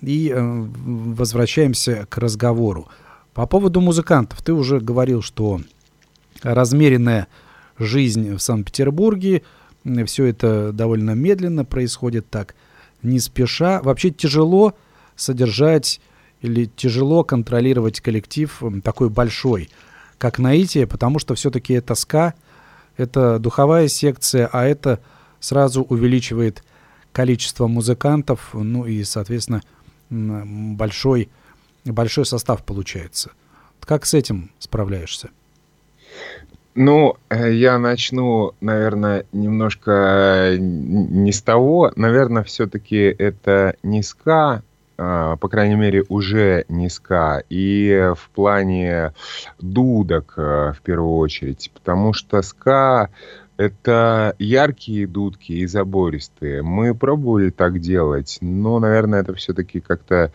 И 0.00 0.28
э, 0.34 0.40
возвращаемся 0.40 2.04
к 2.10 2.18
разговору. 2.18 2.88
По 3.32 3.46
поводу 3.46 3.80
музыкантов. 3.80 4.42
Ты 4.42 4.54
уже 4.54 4.80
говорил, 4.80 5.22
что 5.22 5.60
размеренная 6.42 7.28
жизнь 7.78 8.34
в 8.34 8.40
Санкт-Петербурге, 8.40 9.42
все 10.06 10.26
это 10.26 10.72
довольно 10.72 11.12
медленно 11.12 11.64
происходит 11.64 12.28
так– 12.30 12.54
не 13.02 13.18
спеша. 13.18 13.80
Вообще 13.82 14.10
тяжело 14.10 14.74
содержать 15.16 16.00
или 16.40 16.66
тяжело 16.66 17.24
контролировать 17.24 18.00
коллектив 18.00 18.62
такой 18.82 19.10
большой, 19.10 19.70
как 20.18 20.38
Наития, 20.38 20.86
потому 20.86 21.18
что 21.18 21.34
все-таки 21.34 21.74
это 21.74 21.94
ска, 21.94 22.34
это 22.96 23.38
духовая 23.38 23.88
секция, 23.88 24.48
а 24.52 24.64
это 24.64 25.00
сразу 25.40 25.82
увеличивает 25.82 26.64
количество 27.12 27.66
музыкантов, 27.66 28.50
ну 28.54 28.86
и, 28.86 29.04
соответственно, 29.04 29.62
большой, 30.10 31.28
большой 31.84 32.26
состав 32.26 32.64
получается. 32.64 33.32
Как 33.80 34.06
с 34.06 34.14
этим 34.14 34.50
справляешься? 34.58 35.30
Ну, 36.74 37.16
э, 37.28 37.52
я 37.52 37.78
начну, 37.78 38.52
наверное, 38.62 39.26
немножко 39.32 39.90
э, 40.52 40.56
не 40.58 41.30
с 41.30 41.42
того. 41.42 41.92
Наверное, 41.96 42.44
все-таки 42.44 42.96
это 42.96 43.76
не 43.82 44.02
ска, 44.02 44.62
а, 44.96 45.36
по 45.36 45.48
крайней 45.48 45.74
мере, 45.74 46.04
уже 46.08 46.64
не 46.68 46.88
ска. 46.88 47.42
И 47.50 48.10
в 48.16 48.30
плане 48.30 49.12
дудок 49.60 50.34
э, 50.38 50.72
в 50.74 50.80
первую 50.82 51.16
очередь. 51.16 51.70
Потому 51.74 52.14
что 52.14 52.40
ска 52.40 53.10
это 53.58 54.34
яркие 54.38 55.06
дудки 55.06 55.52
и 55.52 55.66
забористые. 55.66 56.62
Мы 56.62 56.94
пробовали 56.94 57.50
так 57.50 57.80
делать, 57.80 58.38
но, 58.40 58.78
наверное, 58.78 59.20
это 59.20 59.34
все-таки 59.34 59.80
как-то 59.80 60.32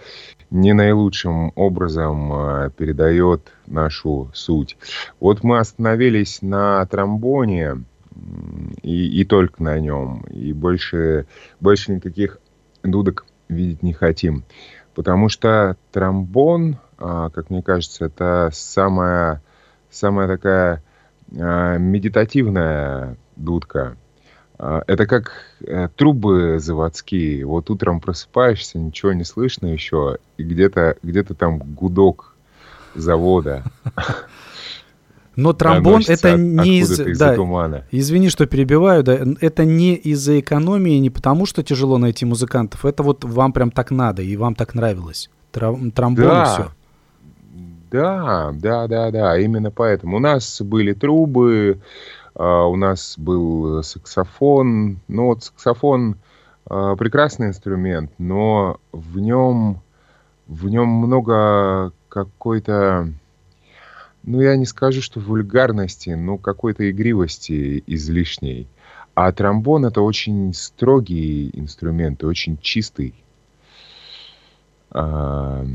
не 0.50 0.74
наилучшим 0.74 1.52
образом 1.56 2.32
э, 2.34 2.72
передает 2.76 3.52
нашу 3.66 4.30
суть. 4.34 4.78
Вот 5.20 5.44
мы 5.44 5.60
остановились 5.60 6.42
на 6.42 6.86
тромбоне 6.86 7.84
и, 8.82 9.22
и 9.22 9.26
только 9.26 9.62
на 9.62 9.80
нем, 9.80 10.22
и 10.30 10.54
больше, 10.54 11.28
больше 11.60 11.94
никаких 11.94 12.40
дудок 12.84 13.26
видеть 13.50 13.84
не 13.84 13.94
хотим. 13.94 14.44
Потому 14.96 15.30
что 15.30 15.78
тромбон, 15.92 16.78
а, 16.98 17.30
как 17.30 17.50
мне 17.50 17.62
кажется, 17.62 18.06
это 18.06 18.50
самая, 18.52 19.44
самая 19.92 20.28
такая 20.28 20.84
а, 21.38 21.78
медитативная 21.78 23.18
дудка. 23.36 23.98
А, 24.60 24.84
это 24.88 25.06
как 25.06 25.32
э, 25.66 25.90
трубы 25.96 26.60
заводские. 26.60 27.46
Вот 27.46 27.70
утром 27.70 28.00
просыпаешься, 28.00 28.80
ничего 28.80 29.14
не 29.14 29.24
слышно 29.24 29.68
еще, 29.68 30.18
и 30.38 30.44
где-то 30.44 30.98
где 31.04 31.24
там 31.24 31.60
гудок 31.60 32.36
завода. 32.96 33.64
Но 35.36 35.54
тромбон 35.54 36.02
это 36.08 36.36
не 36.36 36.80
из, 36.80 37.00
из 37.00 37.20
да, 37.20 37.36
тумана. 37.36 37.84
Извини, 37.92 38.30
что 38.30 38.48
перебиваю, 38.48 39.04
да, 39.04 39.20
это 39.40 39.66
не 39.66 39.94
из-за 39.94 40.40
экономии, 40.40 40.98
не 40.98 41.12
потому 41.12 41.46
что 41.46 41.62
тяжело 41.62 42.00
найти 42.00 42.26
музыкантов, 42.26 42.86
это 42.86 43.04
вот 43.04 43.24
вам 43.24 43.54
прям 43.54 43.70
так 43.70 43.92
надо 43.92 44.24
и 44.24 44.36
вам 44.36 44.56
так 44.56 44.74
нравилось. 44.74 45.30
Тромбон 45.52 45.92
да. 46.16 46.44
и 46.44 46.46
все. 46.46 46.72
Да, 47.92 48.52
да, 48.54 48.88
да, 48.88 49.12
да, 49.12 49.40
именно 49.40 49.70
поэтому. 49.70 50.18
У 50.18 50.20
нас 50.20 50.60
были 50.62 50.94
трубы, 50.94 51.80
а, 51.80 52.17
у 52.44 52.76
нас 52.76 53.16
был 53.18 53.82
саксофон. 53.84 55.00
Ну 55.08 55.26
вот 55.26 55.44
саксофон 55.44 56.18
а, 56.70 56.96
прекрасный 56.96 57.48
инструмент, 57.48 58.12
но 58.18 58.80
в 58.92 59.20
нем, 59.20 59.82
в 60.48 60.68
нем 60.68 60.90
много 60.90 61.94
какой-то, 62.10 63.12
ну 64.24 64.42
я 64.42 64.58
не 64.58 64.66
скажу, 64.66 65.02
что 65.02 65.20
вульгарности, 65.20 66.10
но 66.12 66.38
какой-то 66.38 66.90
игривости 66.90 67.84
излишней. 67.88 68.68
А 69.16 69.32
тромбон 69.32 69.86
это 69.86 70.02
очень 70.02 70.54
строгий 70.54 71.50
инструмент, 71.54 72.22
и 72.22 72.26
очень 72.26 72.58
чистый. 72.58 73.16
А, 74.92 75.66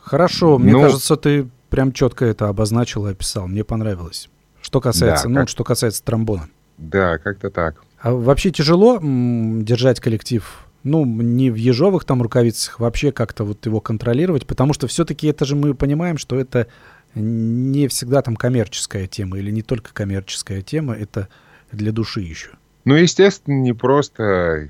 Хорошо, 0.00 0.56
мне 0.58 0.72
ну, 0.72 0.82
кажется, 0.82 1.16
ты 1.16 1.48
прям 1.68 1.92
четко 1.92 2.24
это 2.24 2.48
обозначил 2.48 3.06
и 3.06 3.10
описал. 3.10 3.48
Мне 3.48 3.64
понравилось. 3.64 4.30
Что 4.68 4.82
касается, 4.82 5.24
да, 5.24 5.30
ну, 5.30 5.40
как... 5.40 5.48
что 5.48 5.64
касается 5.64 6.04
тромбона. 6.04 6.46
Да, 6.76 7.16
как-то 7.16 7.48
так. 7.48 7.82
А 8.02 8.12
вообще 8.12 8.50
тяжело 8.50 8.98
держать 9.00 9.98
коллектив, 9.98 10.66
ну, 10.82 11.06
не 11.06 11.50
в 11.50 11.54
ежовых 11.54 12.04
там 12.04 12.20
рукавицах, 12.20 12.78
вообще 12.78 13.10
как-то 13.10 13.44
вот 13.44 13.64
его 13.64 13.80
контролировать, 13.80 14.46
потому 14.46 14.74
что 14.74 14.86
все-таки 14.86 15.26
это 15.26 15.46
же 15.46 15.56
мы 15.56 15.72
понимаем, 15.72 16.18
что 16.18 16.38
это 16.38 16.66
не 17.14 17.88
всегда 17.88 18.20
там 18.20 18.36
коммерческая 18.36 19.06
тема 19.06 19.38
или 19.38 19.50
не 19.50 19.62
только 19.62 19.94
коммерческая 19.94 20.60
тема, 20.60 20.92
это 20.92 21.28
для 21.72 21.90
души 21.90 22.20
еще. 22.20 22.50
Ну, 22.84 22.94
естественно, 22.94 23.54
не 23.62 23.72
просто 23.72 24.68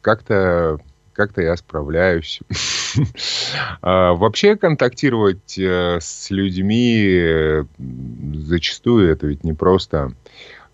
как-то 0.00 0.78
как-то 1.14 1.42
я 1.42 1.56
справляюсь. 1.56 2.40
А, 3.82 4.12
вообще 4.14 4.56
контактировать 4.56 5.58
э, 5.58 5.98
с 6.00 6.30
людьми 6.30 6.96
э, 7.04 7.64
зачастую 8.34 9.10
это 9.10 9.26
ведь 9.26 9.42
не 9.42 9.52
просто. 9.52 10.12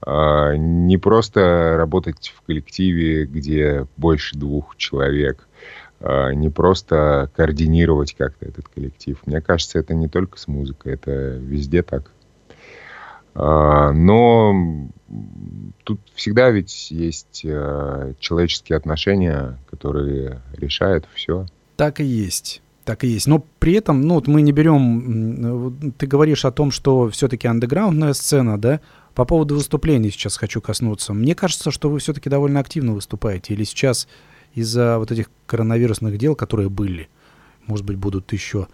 А, 0.02 0.54
не 0.54 0.98
просто 0.98 1.74
работать 1.76 2.32
в 2.36 2.42
коллективе, 2.42 3.24
где 3.24 3.86
больше 3.96 4.36
двух 4.36 4.76
человек. 4.76 5.48
А, 6.00 6.30
не 6.30 6.48
просто 6.48 7.30
координировать 7.36 8.14
как-то 8.14 8.46
этот 8.46 8.68
коллектив. 8.68 9.18
Мне 9.26 9.40
кажется, 9.40 9.78
это 9.78 9.94
не 9.94 10.08
только 10.08 10.38
с 10.38 10.48
музыкой, 10.48 10.94
это 10.94 11.10
везде 11.10 11.82
так. 11.82 12.10
Но 13.34 14.88
тут 15.84 16.00
всегда 16.14 16.50
ведь 16.50 16.90
есть 16.90 17.42
э, 17.44 18.14
человеческие 18.20 18.76
отношения, 18.76 19.58
которые 19.70 20.40
решают 20.52 21.08
все. 21.14 21.46
Так 21.76 22.00
и 22.00 22.04
есть. 22.04 22.62
Так 22.84 23.04
и 23.04 23.08
есть. 23.08 23.26
Но 23.26 23.44
при 23.58 23.74
этом, 23.74 24.02
ну, 24.02 24.14
вот 24.14 24.26
мы 24.26 24.42
не 24.42 24.52
берем... 24.52 25.92
Ты 25.98 26.06
говоришь 26.06 26.44
о 26.44 26.52
том, 26.52 26.70
что 26.70 27.08
все-таки 27.10 27.48
андеграундная 27.48 28.12
сцена, 28.12 28.60
да? 28.60 28.80
По 29.14 29.24
поводу 29.24 29.54
выступлений 29.56 30.10
сейчас 30.10 30.36
хочу 30.36 30.60
коснуться. 30.60 31.12
Мне 31.12 31.34
кажется, 31.34 31.70
что 31.70 31.90
вы 31.90 31.98
все-таки 31.98 32.30
довольно 32.30 32.60
активно 32.60 32.92
выступаете. 32.92 33.54
Или 33.54 33.64
сейчас 33.64 34.08
из-за 34.54 34.98
вот 34.98 35.10
этих 35.10 35.30
коронавирусных 35.46 36.18
дел, 36.18 36.34
которые 36.34 36.68
были, 36.68 37.08
может 37.66 37.84
быть, 37.84 37.96
будут 37.96 38.32
еще 38.32 38.68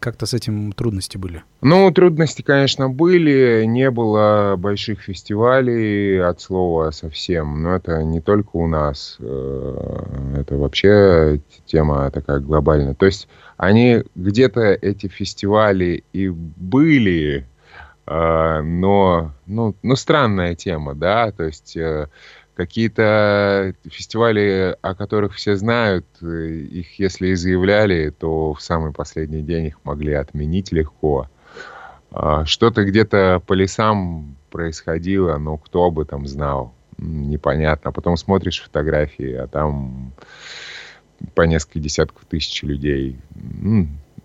как-то 0.00 0.26
с 0.26 0.34
этим 0.34 0.72
трудности 0.72 1.16
были? 1.16 1.42
Ну, 1.62 1.90
трудности, 1.90 2.42
конечно, 2.42 2.88
были. 2.88 3.64
Не 3.66 3.90
было 3.90 4.56
больших 4.56 5.00
фестивалей 5.00 6.18
от 6.18 6.40
слова 6.40 6.90
совсем. 6.90 7.62
Но 7.62 7.76
это 7.76 8.02
не 8.02 8.20
только 8.20 8.50
у 8.52 8.66
нас. 8.66 9.16
Э, 9.18 10.04
это 10.40 10.56
вообще 10.56 11.40
тема 11.64 12.10
такая 12.10 12.40
глобальная. 12.40 12.94
То 12.94 13.06
есть 13.06 13.28
они 13.56 14.04
где-то, 14.14 14.60
эти 14.60 15.08
фестивали 15.08 16.04
и 16.12 16.28
были, 16.28 17.46
э, 18.06 18.60
но, 18.62 19.32
ну, 19.46 19.74
ну, 19.82 19.96
странная 19.96 20.54
тема, 20.54 20.94
да, 20.94 21.32
то 21.32 21.44
есть 21.44 21.76
э, 21.76 22.08
Какие-то 22.56 23.74
фестивали, 23.84 24.76
о 24.80 24.94
которых 24.94 25.34
все 25.34 25.56
знают, 25.56 26.06
э, 26.22 26.26
их 26.26 26.98
если 26.98 27.28
и 27.28 27.34
заявляли, 27.34 28.08
то 28.08 28.54
в 28.54 28.62
самый 28.62 28.92
последний 28.92 29.42
день 29.42 29.66
их 29.66 29.78
могли 29.84 30.14
отменить 30.14 30.72
легко. 30.72 31.28
А, 32.10 32.46
что-то 32.46 32.84
где-то 32.84 33.42
по 33.46 33.52
лесам 33.52 34.36
происходило, 34.50 35.36
но 35.36 35.58
кто 35.58 35.84
об 35.84 35.98
этом 35.98 36.26
знал, 36.26 36.72
непонятно. 36.96 37.92
Потом 37.92 38.16
смотришь 38.16 38.62
фотографии, 38.62 39.34
а 39.34 39.46
там 39.48 40.12
по 41.34 41.42
несколько 41.42 41.78
десятков 41.78 42.24
тысяч 42.24 42.62
людей 42.62 43.18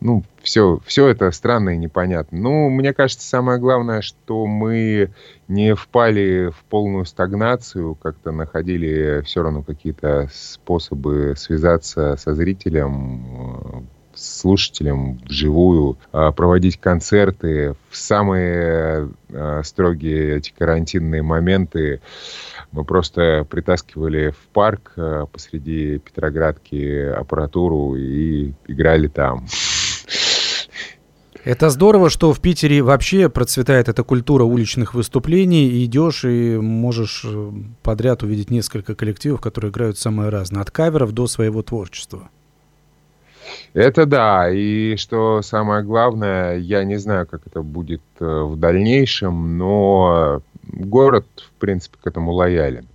ну, 0.02 0.24
все, 0.42 0.80
все 0.86 1.08
это 1.08 1.30
странно 1.32 1.70
и 1.70 1.78
непонятно. 1.78 2.40
Ну, 2.40 2.70
мне 2.70 2.92
кажется, 2.92 3.28
самое 3.28 3.60
главное, 3.60 4.02
что 4.02 4.48
мы 4.48 5.12
не 5.48 5.76
впали 5.76 6.50
в 6.50 6.64
полную 6.66 7.06
стагнацию, 7.06 7.94
как-то 7.96 8.32
находили 8.32 9.22
все 9.22 9.44
равно 9.44 9.62
какие-то 9.62 10.28
способы 10.34 11.36
связаться 11.38 12.16
со 12.18 12.34
зрителем, 12.34 13.26
э, 13.28 13.82
слушателям 14.16 15.20
вживую, 15.26 15.98
а, 16.12 16.32
проводить 16.32 16.80
концерты 16.80 17.76
в 17.90 17.98
самые 17.98 19.10
а, 19.32 19.62
строгие 19.64 20.38
эти 20.38 20.54
карантинные 20.58 21.22
моменты. 21.22 22.02
Мы 22.72 22.84
просто 22.86 23.46
притаскивали 23.50 24.32
в 24.32 24.48
парк 24.54 24.94
а, 24.98 25.26
посреди 25.26 26.00
Петроградки 26.00 27.06
аппаратуру 27.06 27.96
и 27.96 28.54
играли 28.68 29.08
там. 29.08 29.46
Это 31.44 31.72
здорово, 31.72 32.12
что 32.12 32.34
в 32.34 32.40
Питере 32.40 32.84
вообще 32.84 33.28
процветает 33.28 33.90
эта 33.90 34.04
культура 34.04 34.44
уличных 34.44 34.94
выступлений. 34.94 35.68
И 35.68 35.86
идешь 35.86 36.24
и 36.24 36.58
можешь 36.58 37.26
э, 37.26 37.52
подряд 37.82 38.22
увидеть 38.22 38.52
несколько 38.52 38.94
коллективов, 38.94 39.42
которые 39.42 39.72
играют 39.72 39.98
самое 39.98 40.30
разное, 40.30 40.62
от 40.62 40.70
каверов 40.70 41.14
до 41.14 41.26
своего 41.26 41.64
творчества. 41.64 42.30
Это 43.74 44.06
да, 44.06 44.52
и 44.52 44.96
что 44.98 45.42
самое 45.42 45.84
главное, 45.84 46.58
я 46.58 46.84
не 46.84 46.98
знаю, 46.98 47.26
как 47.26 47.42
это 47.48 47.64
будет 47.64 48.02
э, 48.20 48.26
в 48.26 48.58
дальнейшем, 48.58 49.58
но 49.58 50.42
город, 50.64 51.26
в 51.36 51.60
принципе, 51.60 51.98
к 52.02 52.06
этому 52.06 52.34
лоялен. 52.34 52.88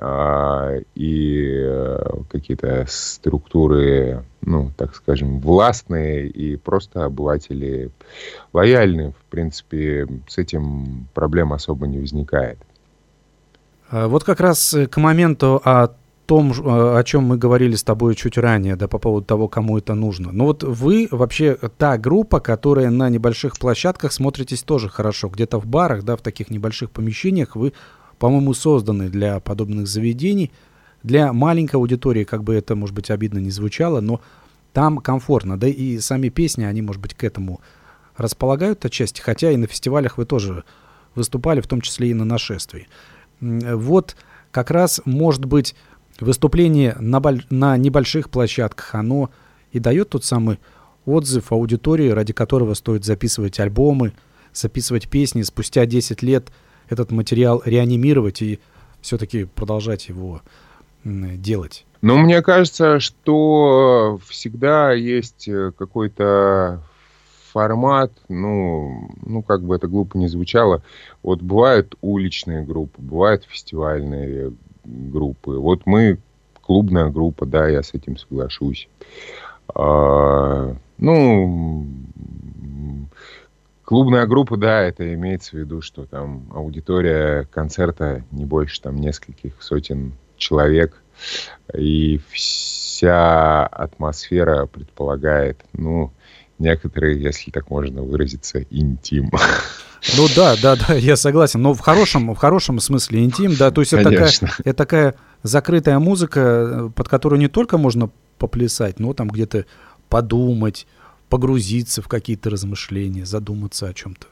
А, 0.00 0.76
и 0.94 1.42
э, 1.60 1.98
какие-то 2.30 2.84
структуры, 2.88 4.24
ну, 4.42 4.70
так 4.76 4.94
скажем, 4.94 5.40
властные 5.40 6.28
и 6.28 6.56
просто 6.56 7.04
обыватели 7.04 7.90
лояльны. 8.52 9.12
В 9.12 9.30
принципе, 9.30 10.06
с 10.28 10.38
этим 10.38 11.08
проблем 11.14 11.52
особо 11.52 11.88
не 11.88 11.98
возникает. 11.98 12.58
А 13.90 14.06
вот 14.06 14.22
как 14.22 14.40
раз 14.40 14.76
к 14.88 14.96
моменту 14.98 15.60
о 15.64 15.88
том, 16.26 16.52
о 16.64 17.02
чем 17.04 17.24
мы 17.24 17.38
говорили 17.38 17.74
с 17.74 17.82
тобой 17.82 18.14
чуть 18.14 18.36
ранее, 18.36 18.76
да, 18.76 18.86
по 18.86 18.98
поводу 18.98 19.26
того, 19.26 19.48
кому 19.48 19.78
это 19.78 19.94
нужно. 19.94 20.30
Ну 20.30 20.44
вот 20.44 20.62
вы 20.62 21.08
вообще 21.10 21.56
та 21.78 21.96
группа, 21.96 22.38
которая 22.38 22.90
на 22.90 23.08
небольших 23.08 23.58
площадках 23.58 24.12
смотритесь 24.12 24.62
тоже 24.62 24.90
хорошо. 24.90 25.28
Где-то 25.28 25.58
в 25.58 25.66
барах, 25.66 26.04
да, 26.04 26.16
в 26.16 26.20
таких 26.20 26.50
небольших 26.50 26.90
помещениях 26.90 27.56
вы 27.56 27.72
по-моему, 28.18 28.54
созданы 28.54 29.08
для 29.08 29.40
подобных 29.40 29.86
заведений. 29.86 30.50
Для 31.02 31.32
маленькой 31.32 31.76
аудитории, 31.76 32.24
как 32.24 32.42
бы 32.42 32.54
это, 32.54 32.74
может 32.74 32.94
быть, 32.94 33.10
обидно 33.10 33.38
не 33.38 33.50
звучало, 33.50 34.00
но 34.00 34.20
там 34.72 34.98
комфортно. 34.98 35.58
Да 35.58 35.68
и 35.68 35.98
сами 35.98 36.28
песни, 36.28 36.64
они, 36.64 36.82
может 36.82 37.00
быть, 37.00 37.14
к 37.14 37.24
этому 37.24 37.60
располагают 38.16 38.84
отчасти, 38.84 39.20
хотя 39.20 39.52
и 39.52 39.56
на 39.56 39.68
фестивалях 39.68 40.18
вы 40.18 40.26
тоже 40.26 40.64
выступали, 41.14 41.60
в 41.60 41.68
том 41.68 41.80
числе 41.80 42.10
и 42.10 42.14
на 42.14 42.24
нашествии. 42.24 42.88
Вот 43.40 44.16
как 44.50 44.72
раз, 44.72 45.00
может 45.04 45.44
быть, 45.44 45.76
выступление 46.18 46.96
на, 46.98 47.20
боль... 47.20 47.44
на 47.50 47.76
небольших 47.76 48.28
площадках, 48.28 48.94
оно 48.94 49.30
и 49.70 49.78
дает 49.78 50.10
тот 50.10 50.24
самый 50.24 50.58
отзыв 51.06 51.52
аудитории, 51.52 52.08
ради 52.08 52.32
которого 52.32 52.74
стоит 52.74 53.04
записывать 53.04 53.60
альбомы, 53.60 54.12
записывать 54.52 55.08
песни 55.08 55.42
спустя 55.42 55.86
10 55.86 56.22
лет– 56.22 56.50
этот 56.88 57.10
материал 57.10 57.62
реанимировать 57.64 58.42
и 58.42 58.58
все-таки 59.00 59.44
продолжать 59.44 60.08
его 60.08 60.42
делать? 61.04 61.84
Ну, 62.00 62.18
мне 62.18 62.42
кажется, 62.42 63.00
что 63.00 64.20
всегда 64.28 64.92
есть 64.92 65.48
э, 65.48 65.72
какой-то 65.76 66.80
формат, 67.52 68.12
ну, 68.28 69.10
ну, 69.24 69.42
как 69.42 69.62
бы 69.62 69.74
это 69.74 69.88
глупо 69.88 70.16
не 70.16 70.28
звучало. 70.28 70.82
Вот 71.22 71.42
бывают 71.42 71.96
уличные 72.00 72.62
группы, 72.62 73.00
бывают 73.02 73.44
фестивальные 73.44 74.52
группы. 74.84 75.52
Вот 75.52 75.86
мы 75.86 76.18
клубная 76.62 77.10
группа, 77.10 77.46
да, 77.46 77.68
я 77.68 77.82
с 77.82 77.94
этим 77.94 78.16
соглашусь. 78.16 78.88
А, 79.74 80.76
ну, 80.98 81.86
Клубная 83.88 84.26
группа, 84.26 84.58
да, 84.58 84.82
это 84.82 85.14
имеется 85.14 85.52
в 85.52 85.60
виду, 85.60 85.80
что 85.80 86.04
там 86.04 86.46
аудитория 86.54 87.48
концерта 87.50 88.22
не 88.32 88.44
больше 88.44 88.82
там 88.82 88.96
нескольких 88.96 89.54
сотен 89.62 90.12
человек, 90.36 91.02
и 91.72 92.20
вся 92.30 93.64
атмосфера 93.66 94.66
предполагает, 94.66 95.64
ну, 95.72 96.12
некоторые, 96.58 97.18
если 97.18 97.50
так 97.50 97.70
можно 97.70 98.02
выразиться, 98.02 98.62
интим. 98.68 99.30
Ну 100.16 100.28
да, 100.36 100.54
да, 100.62 100.76
да, 100.76 100.94
я 100.94 101.16
согласен. 101.16 101.60
Но 101.60 101.74
в 101.74 101.80
хорошем, 101.80 102.32
в 102.32 102.36
хорошем 102.36 102.78
смысле 102.78 103.24
интим, 103.24 103.56
да. 103.56 103.72
То 103.72 103.80
есть 103.80 103.92
это 103.92 104.10
такая, 104.10 104.30
это 104.58 104.74
такая 104.74 105.14
закрытая 105.42 105.98
музыка, 105.98 106.92
под 106.94 107.08
которую 107.08 107.40
не 107.40 107.48
только 107.48 107.78
можно 107.78 108.10
поплясать, 108.38 109.00
но 109.00 109.12
там 109.12 109.28
где-то 109.28 109.64
подумать, 110.08 110.86
погрузиться 111.28 112.02
в 112.02 112.08
какие-то 112.08 112.50
размышления, 112.50 113.26
задуматься 113.26 113.88
о 113.88 113.94
чем-то. 113.94 114.26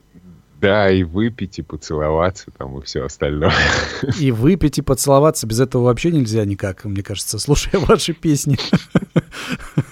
Да, 0.60 0.90
и 0.90 1.02
выпить, 1.02 1.58
и 1.58 1.62
поцеловаться 1.62 2.50
там, 2.56 2.78
и 2.78 2.82
все 2.82 3.04
остальное. 3.04 3.52
И 4.18 4.30
выпить, 4.30 4.78
и 4.78 4.82
поцеловаться. 4.82 5.46
Без 5.46 5.60
этого 5.60 5.84
вообще 5.84 6.10
нельзя 6.10 6.44
никак, 6.46 6.84
мне 6.84 7.02
кажется, 7.02 7.38
слушая 7.38 7.80
ваши 7.80 8.14
песни. 8.14 8.58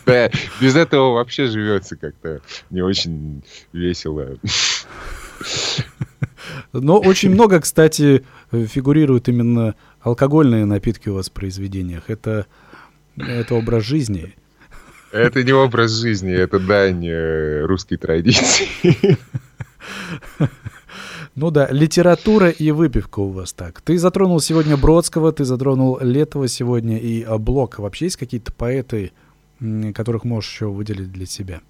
Да, 0.07 0.31
без 0.61 0.77
этого 0.77 1.15
вообще 1.15 1.47
живется 1.47 1.97
как-то 1.97 2.41
не 2.71 2.83
очень 2.83 3.43
весело. 3.73 4.37
Но 6.73 6.99
очень 6.99 7.31
много, 7.31 7.61
кстати, 7.61 8.25
фигурируют 8.53 9.29
именно 9.29 9.75
алкогольные 10.01 10.67
напитки 10.67 11.09
у 11.09 11.15
вас 11.15 11.31
в 11.31 11.33
произведениях. 11.33 12.11
Это, 12.11 12.47
это 13.17 13.55
образ 13.55 13.85
жизни. 13.85 14.35
Это 15.15 15.45
не 15.45 15.53
образ 15.53 15.93
жизни, 15.93 16.33
это 16.33 16.59
дань 16.59 17.07
э, 17.07 17.65
русской 17.67 17.97
традиции. 17.97 18.69
Ну 21.37 21.51
да, 21.51 21.67
литература 21.69 22.49
и 22.49 22.71
выпивка 22.71 23.19
у 23.19 23.31
вас 23.31 23.53
так. 23.53 23.81
Ты 23.81 23.99
затронул 23.99 24.39
сегодня 24.39 24.77
Бродского, 24.77 25.33
ты 25.33 25.45
затронул 25.45 25.99
Летова 26.01 26.47
сегодня 26.47 26.97
и 26.97 27.25
а, 27.25 27.39
Блока. 27.39 27.81
Вообще 27.81 28.05
есть 28.05 28.17
какие-то 28.17 28.53
поэты, 28.53 29.11
которых 29.95 30.23
можешь 30.23 30.53
еще 30.53 30.67
выделить 30.67 31.11
для 31.11 31.27
себя? 31.27 31.61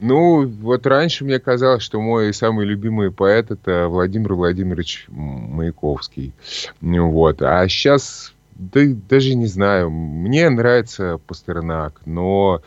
Ну, 0.00 0.46
вот 0.46 0.86
раньше 0.86 1.26
мне 1.26 1.38
казалось, 1.38 1.82
что 1.82 2.00
мой 2.00 2.32
самый 2.32 2.64
любимый 2.64 3.10
поэт 3.10 3.50
это 3.50 3.88
Владимир 3.88 4.32
Владимирович 4.32 5.04
Маяковский. 5.08 6.32
Вот. 6.80 7.42
А 7.42 7.68
сейчас 7.68 8.33
да 8.54 8.80
даже 9.08 9.34
не 9.34 9.46
знаю. 9.46 9.90
Мне 9.90 10.48
нравится 10.50 11.18
Пастернак, 11.26 12.00
но 12.04 12.62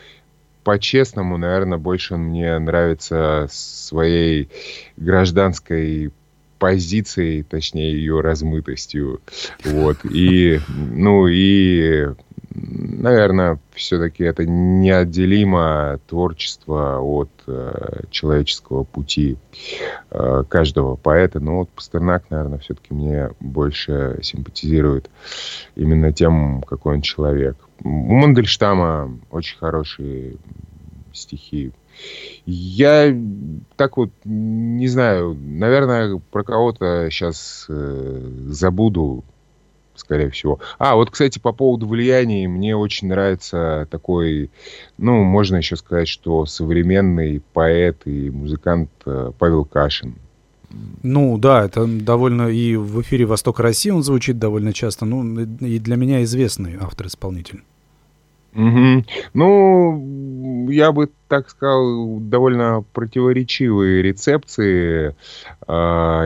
по-честному, 0.64 1.38
наверное, 1.38 1.78
больше 1.78 2.14
он 2.14 2.24
мне 2.24 2.58
нравится 2.58 3.46
своей 3.50 4.50
гражданской 4.96 6.12
позицией, 6.58 7.42
точнее, 7.42 7.92
ее 7.92 8.20
размытостью. 8.20 9.20
Вот. 9.64 9.98
И, 10.04 10.60
ну, 10.68 11.26
и 11.26 12.08
наверное, 12.62 13.58
все-таки 13.72 14.24
это 14.24 14.44
неотделимо 14.46 16.00
творчество 16.06 16.98
от 16.98 17.30
э, 17.46 18.02
человеческого 18.10 18.84
пути 18.84 19.36
э, 20.10 20.44
каждого 20.48 20.96
поэта. 20.96 21.40
Но 21.40 21.58
вот 21.58 21.70
Пастернак, 21.70 22.30
наверное, 22.30 22.58
все-таки 22.58 22.94
мне 22.94 23.30
больше 23.40 24.18
симпатизирует 24.22 25.10
именно 25.76 26.12
тем, 26.12 26.62
какой 26.62 26.96
он 26.96 27.02
человек. 27.02 27.56
У 27.82 27.88
Мандельштама 27.88 29.18
очень 29.30 29.58
хорошие 29.58 30.36
стихи. 31.12 31.72
Я 32.46 33.14
так 33.76 33.96
вот 33.96 34.10
не 34.24 34.86
знаю, 34.86 35.34
наверное, 35.34 36.20
про 36.30 36.44
кого-то 36.44 37.08
сейчас 37.10 37.66
э, 37.68 38.30
забуду, 38.46 39.24
скорее 39.98 40.30
всего. 40.30 40.60
А, 40.78 40.94
вот, 40.96 41.10
кстати, 41.10 41.38
по 41.38 41.52
поводу 41.52 41.86
влияния, 41.86 42.48
мне 42.48 42.76
очень 42.76 43.08
нравится 43.08 43.86
такой, 43.90 44.50
ну, 44.96 45.22
можно 45.24 45.56
еще 45.56 45.76
сказать, 45.76 46.08
что 46.08 46.46
современный 46.46 47.42
поэт 47.52 48.02
и 48.06 48.30
музыкант 48.30 48.90
э, 49.06 49.32
Павел 49.38 49.64
Кашин. 49.64 50.16
Ну 51.02 51.38
да, 51.38 51.64
это 51.64 51.86
довольно 51.86 52.48
и 52.48 52.76
в 52.76 53.00
эфире 53.00 53.24
«Восток 53.24 53.60
России» 53.60 53.90
он 53.90 54.02
звучит 54.02 54.38
довольно 54.38 54.72
часто, 54.72 55.06
ну 55.06 55.40
и 55.40 55.78
для 55.78 55.96
меня 55.96 56.22
известный 56.24 56.76
автор-исполнитель. 56.78 57.62
Угу. 58.54 59.04
Ну, 59.34 60.68
я 60.70 60.92
бы 60.92 61.10
так 61.28 61.50
сказал, 61.50 62.18
довольно 62.20 62.84
противоречивые 62.94 64.02
рецепции 64.02 65.14
э, 65.66 65.72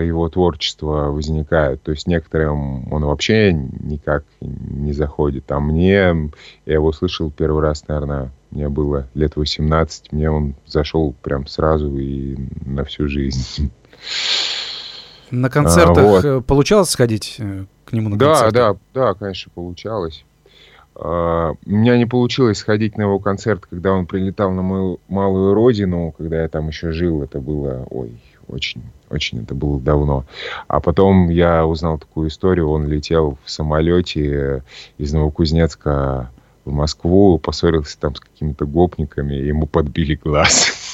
его 0.06 0.28
творчества 0.28 1.10
возникают. 1.10 1.82
То 1.82 1.90
есть 1.90 2.06
некоторым 2.06 2.90
он 2.92 3.04
вообще 3.04 3.52
никак 3.52 4.24
не 4.40 4.92
заходит. 4.92 5.50
А 5.50 5.58
мне, 5.60 6.30
я 6.64 6.72
его 6.72 6.92
слышал 6.92 7.30
первый 7.30 7.62
раз, 7.62 7.86
наверное, 7.88 8.30
мне 8.52 8.68
было 8.68 9.08
лет 9.14 9.36
18, 9.36 10.12
мне 10.12 10.30
он 10.30 10.54
зашел 10.66 11.14
прям 11.22 11.46
сразу 11.46 11.96
и 11.96 12.36
на 12.64 12.84
всю 12.84 13.08
жизнь. 13.08 13.70
На 15.30 15.48
концертах 15.48 16.24
а, 16.24 16.34
вот. 16.34 16.46
получалось 16.46 16.90
сходить 16.90 17.36
э, 17.38 17.64
к 17.86 17.92
нему 17.92 18.10
на 18.10 18.18
да, 18.18 18.26
концерты? 18.26 18.54
Да, 18.54 18.72
да, 18.72 18.78
да, 18.94 19.14
конечно, 19.14 19.50
получалось. 19.54 20.24
А, 20.94 21.52
у 21.64 21.70
меня 21.70 21.96
не 21.96 22.06
получилось 22.06 22.58
сходить 22.58 22.96
на 22.96 23.02
его 23.02 23.18
концерт, 23.18 23.66
когда 23.68 23.92
он 23.92 24.06
прилетал 24.06 24.50
на 24.52 24.62
мою 24.62 25.00
малую 25.08 25.54
родину, 25.54 26.14
когда 26.16 26.42
я 26.42 26.48
там 26.48 26.68
еще 26.68 26.92
жил. 26.92 27.22
Это 27.22 27.40
было, 27.40 27.86
ой, 27.90 28.20
очень, 28.48 28.82
очень 29.10 29.42
это 29.42 29.54
было 29.54 29.80
давно. 29.80 30.24
А 30.68 30.80
потом 30.80 31.28
я 31.30 31.66
узнал 31.66 31.98
такую 31.98 32.28
историю. 32.28 32.70
Он 32.70 32.86
летел 32.86 33.38
в 33.44 33.50
самолете 33.50 34.62
из 34.98 35.12
Новокузнецка 35.12 36.30
в 36.64 36.72
Москву, 36.72 37.38
поссорился 37.38 37.98
там 37.98 38.14
с 38.14 38.20
какими-то 38.20 38.66
гопниками, 38.66 39.34
ему 39.34 39.66
подбили 39.66 40.14
глаз. 40.14 40.72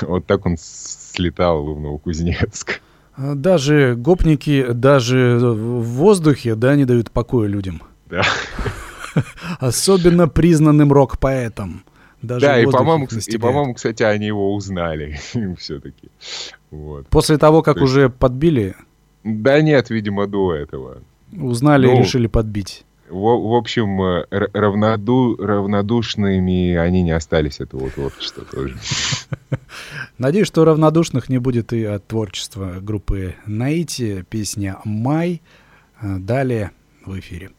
Вот 0.00 0.24
так 0.24 0.46
он 0.46 0.56
слетал 0.58 1.74
в 1.74 1.78
Новокузнецк. 1.78 2.80
Даже 3.16 3.94
гопники, 3.94 4.72
даже 4.72 5.38
в 5.38 5.82
воздухе, 5.82 6.54
да, 6.54 6.74
не 6.76 6.86
дают 6.86 7.10
покоя 7.10 7.46
людям. 7.46 7.82
Да. 8.06 8.22
Особенно 9.60 10.28
признанным 10.28 10.92
рок-поэтом. 10.92 11.84
Даже 12.22 12.46
да, 12.46 12.60
и 12.60 12.66
по-моему, 12.66 13.06
и, 13.06 13.38
по-моему, 13.38 13.74
кстати, 13.74 14.04
они 14.04 14.26
его 14.26 14.54
узнали 14.54 15.18
все-таки. 15.58 16.08
Вот. 16.70 17.08
После 17.08 17.36
того, 17.36 17.62
как 17.62 17.76
есть... 17.76 17.84
уже 17.84 18.10
подбили? 18.10 18.76
Да 19.24 19.60
нет, 19.60 19.90
видимо, 19.90 20.26
до 20.26 20.54
этого. 20.54 20.98
Узнали 21.32 21.86
ну, 21.86 21.94
и 21.94 21.98
решили 21.98 22.28
подбить. 22.28 22.84
В, 23.08 23.18
в 23.18 23.54
общем, 23.54 24.00
э, 24.02 24.24
равноду, 24.30 25.36
равнодушными 25.36 26.74
они 26.76 27.02
не 27.02 27.10
остались 27.10 27.60
этого 27.60 27.90
творчества 27.90 28.44
тоже. 28.44 28.76
Надеюсь, 30.18 30.46
что 30.46 30.64
равнодушных 30.64 31.28
не 31.28 31.38
будет 31.38 31.72
и 31.72 31.84
от 31.84 32.06
творчества 32.06 32.76
группы 32.80 33.34
Наити. 33.46 34.24
Песня 34.30 34.78
«Май». 34.84 35.42
Э, 36.00 36.16
далее 36.18 36.70
в 37.04 37.18
эфире. 37.18 37.50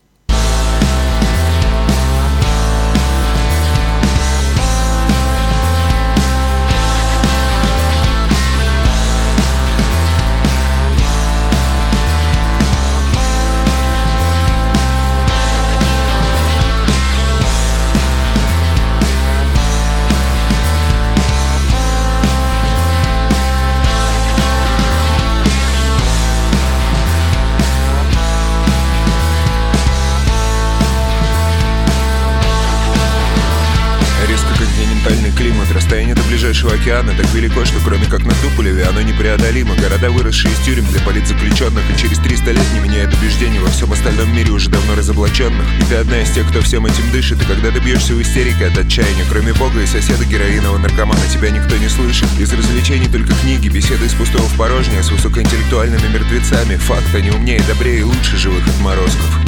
Ближайшего 36.53 36.73
океана 36.73 37.13
так 37.17 37.25
велико, 37.33 37.65
что 37.65 37.79
кроме 37.83 38.05
как 38.05 38.23
на 38.23 38.33
Туполеве 38.35 38.83
оно 38.83 39.01
непреодолимо. 39.01 39.75
Города, 39.75 40.11
выросшие 40.11 40.53
из 40.53 40.59
тюрем 40.59 40.85
для 40.85 41.01
политзаключенных 41.01 41.83
И 41.89 41.99
через 41.99 42.19
300 42.19 42.51
лет 42.51 42.73
не 42.73 42.79
меняет 42.79 43.11
убеждений 43.13 43.59
во 43.59 43.69
всем 43.69 43.91
остальном 43.91 44.31
мире 44.35 44.51
уже 44.51 44.69
давно 44.69 44.95
разоблаченных. 44.95 45.65
И 45.81 45.85
ты 45.85 45.95
одна 45.95 46.21
из 46.21 46.29
тех, 46.29 46.47
кто 46.47 46.61
всем 46.61 46.85
этим 46.85 47.09
дышит 47.11 47.41
И 47.41 47.45
когда 47.45 47.71
ты 47.71 47.79
бьешься 47.79 48.13
в 48.13 48.21
истерике 48.21 48.67
от 48.67 48.77
отчаяния 48.77 49.25
Кроме 49.29 49.53
бога 49.53 49.81
и 49.81 49.87
соседа 49.87 50.25
героинового 50.25 50.77
наркомана 50.77 51.21
тебя 51.33 51.49
никто 51.49 51.75
не 51.77 51.89
слышит. 51.89 52.27
Из 52.39 52.53
развлечений 52.53 53.07
только 53.07 53.33
книги, 53.41 53.69
беседы 53.69 54.05
из 54.05 54.13
пустого 54.13 54.43
в 54.43 54.55
порожнее 54.57 55.01
С 55.01 55.09
высокоинтеллектуальными 55.09 56.07
мертвецами. 56.07 56.75
Факт, 56.75 57.15
они 57.15 57.31
умнее, 57.31 57.63
добрее 57.67 58.01
и 58.01 58.03
лучше 58.03 58.37
живых 58.37 58.67
отморозков. 58.67 59.39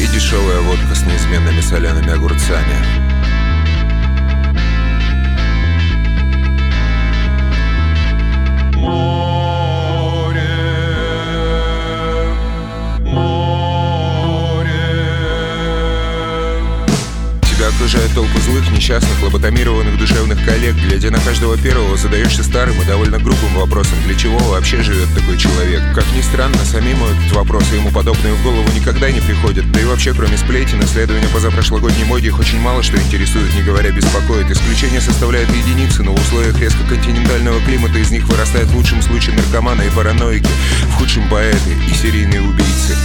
И 0.00 0.06
дешевая 0.06 0.60
водка 0.60 0.94
с 0.94 1.02
неизменными 1.02 1.60
солеными 1.60 2.12
огурцами 2.12 3.03
Música 8.84 9.33
окружает 17.74 18.12
толпу 18.14 18.38
злых, 18.40 18.70
несчастных, 18.70 19.22
лоботомированных 19.22 19.98
душевных 19.98 20.44
коллег. 20.44 20.74
Глядя 20.76 21.10
на 21.10 21.20
каждого 21.20 21.56
первого, 21.56 21.96
задаешься 21.96 22.42
старым 22.42 22.80
и 22.80 22.84
довольно 22.84 23.18
грубым 23.18 23.54
вопросом, 23.54 23.98
для 24.04 24.14
чего 24.14 24.38
вообще 24.38 24.82
живет 24.82 25.08
такой 25.14 25.36
человек. 25.36 25.82
Как 25.94 26.04
ни 26.16 26.20
странно, 26.20 26.58
самим 26.64 27.02
этот 27.04 27.32
вопрос 27.32 27.64
и 27.72 27.76
ему 27.76 27.90
подобные 27.90 28.34
в 28.34 28.42
голову 28.42 28.68
никогда 28.74 29.10
не 29.10 29.20
приходят. 29.20 29.70
Да 29.72 29.80
и 29.80 29.84
вообще, 29.84 30.12
кроме 30.14 30.36
сплетен, 30.36 30.82
исследования 30.82 31.28
позапрошлогодней 31.28 32.04
моде 32.04 32.28
их 32.28 32.38
очень 32.38 32.60
мало 32.60 32.82
что 32.82 32.96
интересует, 32.96 33.54
не 33.54 33.62
говоря 33.62 33.90
беспокоит. 33.90 34.50
Исключение 34.50 35.00
составляют 35.00 35.50
единицы, 35.50 36.02
но 36.02 36.14
в 36.14 36.20
условиях 36.20 36.58
резко 36.60 36.84
континентального 36.84 37.60
климата 37.62 37.98
из 37.98 38.10
них 38.10 38.24
вырастают 38.28 38.70
в 38.70 38.76
лучшем 38.76 39.02
случае 39.02 39.36
наркоманы 39.36 39.82
и 39.86 39.90
параноики, 39.90 40.50
в 40.88 40.92
худшем 40.94 41.28
поэты 41.28 41.76
и 41.90 41.94
серийные 41.94 42.42
убийцы. 42.42 42.96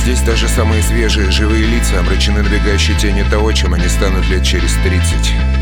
Здесь 0.00 0.22
даже 0.22 0.48
самые 0.48 0.82
свежие 0.82 1.30
живые 1.30 1.66
лица 1.66 2.00
обречены 2.00 2.42
набегающей 2.42 2.96
тени 2.96 3.22
того, 3.22 3.52
чем 3.52 3.74
они 3.74 3.86
станут 3.86 4.26
лет 4.30 4.42
через 4.42 4.72
30. 4.82 5.59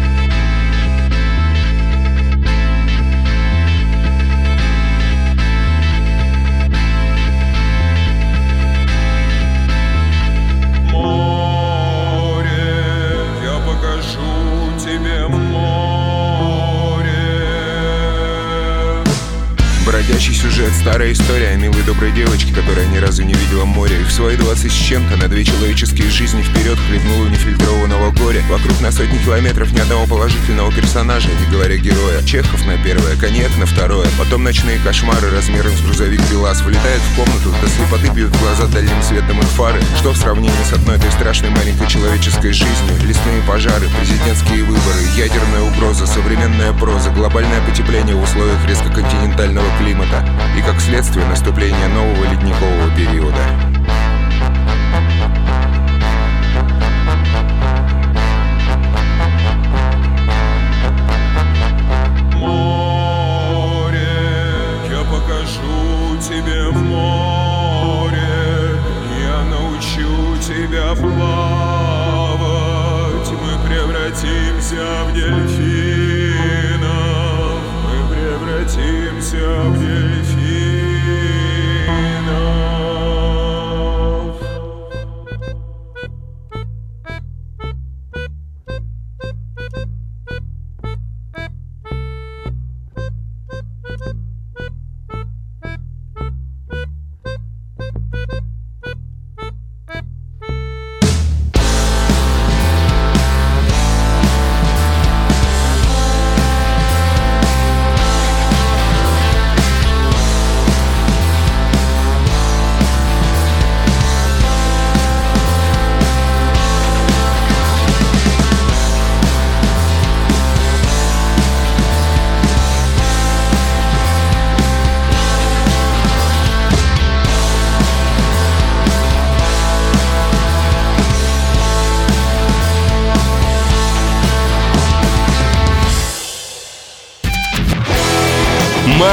Старая 20.88 21.12
история 21.12 21.48
о 21.48 21.56
милой 21.56 21.82
доброй 21.82 22.12
девочке, 22.12 22.54
которая 22.54 22.86
ни 22.86 22.96
разу 22.96 23.22
не 23.22 23.34
видела 23.34 23.66
моря. 23.66 24.00
И 24.00 24.04
в 24.04 24.10
свои 24.10 24.38
двадцать 24.38 24.72
с 24.72 24.74
чем-то 24.74 25.18
на 25.18 25.28
две 25.28 25.44
человеческие 25.44 26.08
жизни 26.08 26.40
вперед 26.40 26.78
хлебнула 26.88 27.28
нефильтрованного 27.28 28.10
горя. 28.12 28.42
Вокруг 28.48 28.80
на 28.80 28.90
сотни 28.90 29.18
километров 29.18 29.70
ни 29.72 29.80
одного 29.80 30.06
положительного 30.06 30.72
персонажа, 30.72 31.28
не 31.28 31.52
говоря 31.52 31.76
героя. 31.76 32.22
Чехов 32.22 32.64
на 32.64 32.78
первое, 32.78 33.16
коньяк 33.16 33.54
на 33.58 33.66
второе. 33.66 34.08
Потом 34.18 34.44
ночные 34.44 34.78
кошмары 34.78 35.30
размером 35.30 35.72
с 35.72 35.82
грузовик 35.82 36.22
БелАЗ 36.30 36.62
вылетают 36.62 37.02
в 37.02 37.16
комнату, 37.16 37.54
до 37.60 37.68
слепоты 37.68 38.08
бьют 38.08 38.34
глаза 38.38 38.66
дальним 38.66 39.02
светом 39.02 39.40
их 39.40 39.48
фары. 39.48 39.82
Что 39.98 40.12
в 40.12 40.16
сравнении 40.16 40.64
с 40.64 40.72
одной 40.72 40.96
этой 40.96 41.12
страшной 41.12 41.50
маленькой 41.50 41.86
человеческой 41.86 42.52
жизнью? 42.52 42.96
Лесные 43.04 43.42
пожары, 43.46 43.88
президентские 44.00 44.64
выборы, 44.64 45.02
ядерная 45.18 45.64
угроза, 45.64 46.06
современная 46.06 46.72
проза, 46.72 47.10
глобальное 47.10 47.60
потепление 47.68 48.14
в 48.14 48.22
условиях 48.22 48.66
резко 48.66 48.88
континентального 48.88 49.68
климата 49.78 50.26
и, 50.56 50.62
как 50.62 50.77
следствие, 50.80 51.26
наступления 51.26 51.88
нового 51.88 52.24
ледникового 52.24 52.57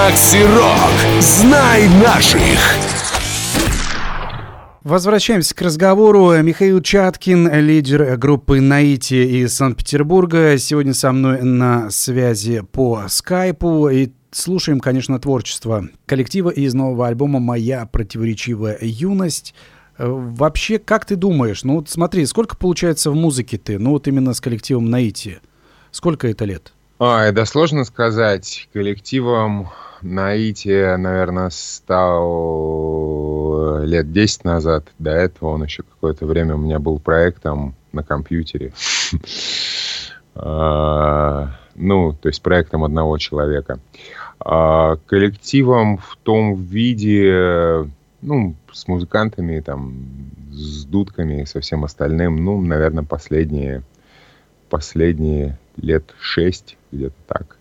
Макси 0.06 0.44
Рок. 0.44 1.20
Знай 1.20 1.90
наших. 2.04 2.60
Возвращаемся 4.84 5.56
к 5.56 5.62
разговору. 5.64 6.32
Михаил 6.44 6.80
Чаткин, 6.80 7.52
лидер 7.52 8.16
группы 8.16 8.62
«Наити» 8.62 9.16
из 9.16 9.56
Санкт-Петербурга. 9.56 10.60
Сегодня 10.60 10.94
со 10.94 11.12
мной 11.12 11.42
на 11.42 11.90
связи 11.90 12.62
по 12.72 13.06
скайпу. 13.08 13.90
И 13.90 14.12
слушаем, 14.30 14.80
конечно, 14.80 15.18
творчество 15.18 15.86
коллектива 16.06 16.52
из 16.52 16.76
нового 16.76 17.08
альбома 17.08 17.40
«Моя 17.40 17.88
противоречивая 17.88 18.78
юность». 18.82 19.56
Э, 19.98 20.06
вообще, 20.08 20.78
как 20.78 21.06
ты 21.06 21.16
думаешь, 21.16 21.64
ну 21.64 21.78
вот 21.78 21.90
смотри, 21.90 22.28
сколько 22.28 22.56
получается 22.56 23.10
в 23.10 23.16
музыке 23.16 23.58
ты, 23.58 23.80
ну 23.80 23.90
вот 23.90 24.08
именно 24.08 24.36
с 24.36 24.40
коллективом 24.40 24.88
«Наити»? 24.88 25.40
Сколько 25.90 26.28
это 26.28 26.46
лет? 26.46 26.74
Ай, 26.98 27.34
да 27.34 27.46
сложно 27.46 27.84
сказать. 27.84 28.70
Коллективом 28.72 29.68
Наити, 30.02 30.96
наверное, 30.96 31.50
стал 31.50 32.86
лет 33.84 34.14
10 34.14 34.46
назад. 34.46 34.88
До 34.98 35.12
этого 35.12 35.50
он 35.50 35.66
еще 35.66 35.84
какое-то 35.84 36.26
время 36.26 36.56
у 36.56 36.58
меня 36.58 36.80
был 36.80 37.00
проектом 37.00 37.76
на 37.92 38.02
компьютере. 38.04 38.72
А, 40.38 41.52
ну, 41.76 42.12
то 42.12 42.28
есть 42.28 42.42
проектом 42.42 42.84
одного 42.84 43.18
человека. 43.18 43.80
А 44.38 44.98
коллективом 45.06 45.98
в 45.98 46.18
том 46.24 46.62
виде, 46.62 47.90
ну, 48.22 48.54
с 48.70 48.86
музыкантами, 48.90 49.62
там, 49.62 49.94
с 50.52 50.84
дудками, 50.84 51.46
со 51.46 51.62
всем 51.62 51.86
остальным, 51.86 52.44
ну, 52.44 52.60
наверное, 52.60 53.06
последние, 53.06 53.84
последние 54.70 55.60
лет 55.78 56.14
шесть, 56.20 56.78
где-то 56.92 57.16
так. 57.28 57.58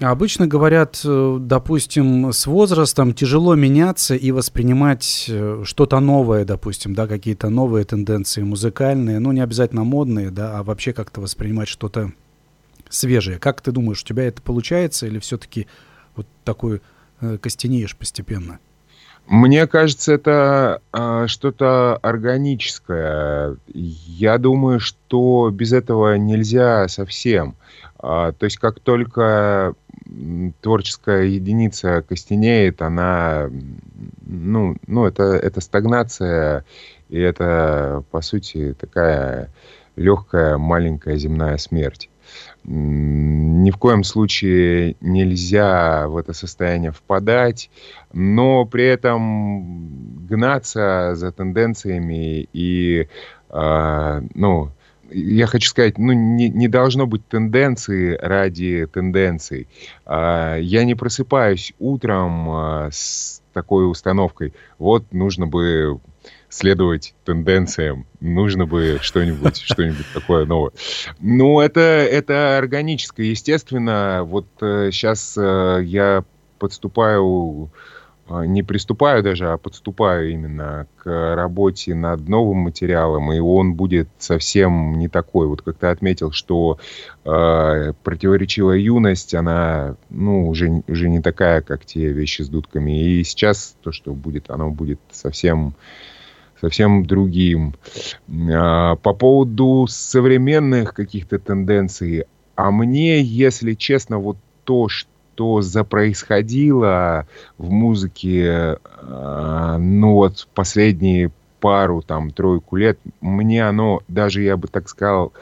Обычно 0.00 0.46
говорят, 0.46 1.00
э, 1.04 1.36
допустим, 1.40 2.32
с 2.32 2.46
возрастом 2.46 3.12
тяжело 3.12 3.54
меняться 3.54 4.14
и 4.14 4.30
воспринимать 4.30 5.26
э, 5.28 5.62
что-то 5.64 6.00
новое, 6.00 6.44
допустим, 6.44 6.94
да, 6.94 7.06
какие-то 7.06 7.50
новые 7.50 7.84
тенденции 7.84 8.42
музыкальные, 8.42 9.18
ну, 9.18 9.32
не 9.32 9.40
обязательно 9.40 9.84
модные, 9.84 10.30
да, 10.30 10.58
а 10.58 10.62
вообще 10.62 10.92
как-то 10.92 11.20
воспринимать 11.20 11.68
что-то 11.68 12.12
свежее. 12.88 13.38
Как 13.38 13.60
ты 13.60 13.72
думаешь, 13.72 14.02
у 14.02 14.06
тебя 14.06 14.24
это 14.24 14.40
получается 14.40 15.06
или 15.06 15.18
все-таки 15.18 15.66
вот 16.16 16.26
такой 16.44 16.80
э, 17.20 17.38
костенеешь 17.38 17.96
постепенно? 17.96 18.60
Мне 19.26 19.66
кажется, 19.66 20.12
это 20.12 20.82
э, 20.92 21.24
что-то 21.26 21.96
органическое. 22.02 23.56
Я 23.68 24.38
думаю, 24.38 24.80
что 24.80 25.50
без 25.50 25.72
этого 25.72 26.16
нельзя 26.16 26.88
совсем. 26.88 27.56
Э, 28.02 28.32
то 28.36 28.44
есть 28.44 28.58
как 28.58 28.80
только 28.80 29.74
творческая 30.60 31.24
единица 31.24 32.02
костенеет, 32.02 32.82
она, 32.82 33.48
ну, 34.26 34.76
ну 34.86 35.06
это, 35.06 35.22
это 35.22 35.60
стагнация, 35.60 36.64
и 37.08 37.18
это, 37.18 38.04
по 38.10 38.20
сути, 38.20 38.74
такая 38.78 39.50
легкая 39.96 40.58
маленькая 40.58 41.16
земная 41.16 41.58
смерть. 41.58 42.10
Ни 42.64 43.70
в 43.70 43.76
коем 43.76 44.04
случае 44.04 44.96
нельзя 45.00 46.06
в 46.08 46.16
это 46.16 46.32
состояние 46.32 46.92
впадать, 46.92 47.70
но 48.12 48.64
при 48.64 48.84
этом 48.84 50.26
гнаться 50.26 51.12
за 51.14 51.32
тенденциями 51.32 52.48
и, 52.52 53.08
э, 53.50 54.22
ну, 54.34 54.70
я 55.10 55.46
хочу 55.46 55.68
сказать, 55.68 55.98
ну, 55.98 56.12
не, 56.12 56.48
не 56.48 56.68
должно 56.68 57.06
быть 57.06 57.26
тенденции 57.26 58.16
ради 58.20 58.86
тенденций. 58.86 59.66
Э, 60.06 60.58
я 60.60 60.84
не 60.84 60.94
просыпаюсь 60.94 61.74
утром 61.80 62.48
э, 62.48 62.90
с 62.92 63.42
такой 63.52 63.90
установкой, 63.90 64.54
вот 64.78 65.12
нужно 65.12 65.48
бы 65.48 66.00
следовать 66.52 67.14
тенденциям, 67.24 68.06
нужно 68.20 68.66
бы 68.66 68.98
что-нибудь, 69.00 69.56
что-нибудь 69.64 70.06
такое 70.12 70.44
новое. 70.44 70.72
Ну, 71.18 71.60
это, 71.60 71.80
это 71.80 72.58
органическое, 72.58 73.26
естественно. 73.26 74.22
Вот 74.24 74.46
э, 74.60 74.90
сейчас 74.92 75.34
э, 75.38 75.80
я 75.82 76.24
подступаю, 76.58 77.70
э, 78.28 78.44
не 78.44 78.62
приступаю 78.62 79.22
даже, 79.22 79.50
а 79.50 79.56
подступаю 79.56 80.30
именно 80.30 80.86
к 80.98 81.34
работе 81.34 81.94
над 81.94 82.28
новым 82.28 82.58
материалом, 82.58 83.32
и 83.32 83.38
он 83.38 83.72
будет 83.72 84.10
совсем 84.18 84.98
не 84.98 85.08
такой. 85.08 85.46
Вот 85.46 85.62
как 85.62 85.78
ты 85.78 85.86
отметил, 85.86 86.32
что 86.32 86.78
э, 87.24 87.92
противоречивая 88.04 88.76
юность, 88.76 89.34
она, 89.34 89.96
ну, 90.10 90.50
уже, 90.50 90.82
уже 90.86 91.08
не 91.08 91.22
такая, 91.22 91.62
как 91.62 91.86
те 91.86 92.12
вещи 92.12 92.42
с 92.42 92.50
дудками. 92.50 93.02
И 93.02 93.24
сейчас 93.24 93.74
то, 93.80 93.90
что 93.90 94.12
будет, 94.12 94.50
оно 94.50 94.70
будет 94.70 95.00
совсем 95.10 95.74
совсем 96.62 97.04
другим. 97.04 97.74
А, 98.50 98.94
по 98.96 99.12
поводу 99.12 99.86
современных 99.88 100.94
каких-то 100.94 101.38
тенденций, 101.38 102.24
а 102.54 102.70
мне, 102.70 103.20
если 103.20 103.74
честно, 103.74 104.18
вот 104.18 104.36
то, 104.64 104.88
что 104.88 105.60
запроисходило 105.60 107.26
в 107.58 107.70
музыке, 107.70 108.78
а, 108.84 109.76
ну 109.78 110.12
вот 110.14 110.46
последние 110.54 111.32
пару, 111.58 112.00
там, 112.00 112.30
тройку 112.30 112.76
лет, 112.76 112.98
мне 113.20 113.66
оно, 113.66 114.02
даже 114.06 114.42
я 114.42 114.56
бы 114.56 114.68
так 114.68 114.88
сказал, 114.88 115.32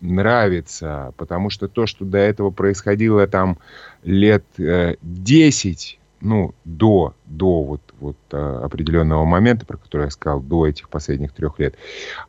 нравится, 0.00 1.14
потому 1.16 1.50
что 1.50 1.68
то, 1.68 1.86
что 1.86 2.04
до 2.04 2.18
этого 2.18 2.50
происходило 2.50 3.26
там 3.28 3.58
лет 4.02 4.44
э, 4.58 4.96
10, 5.02 5.98
ну, 6.24 6.54
до, 6.64 7.14
до 7.26 7.62
вот, 7.62 7.80
вот 8.00 8.16
а, 8.32 8.64
определенного 8.64 9.24
момента, 9.24 9.66
про 9.66 9.76
который 9.76 10.06
я 10.06 10.10
сказал, 10.10 10.40
до 10.40 10.66
этих 10.66 10.88
последних 10.88 11.32
трех 11.32 11.58
лет, 11.58 11.76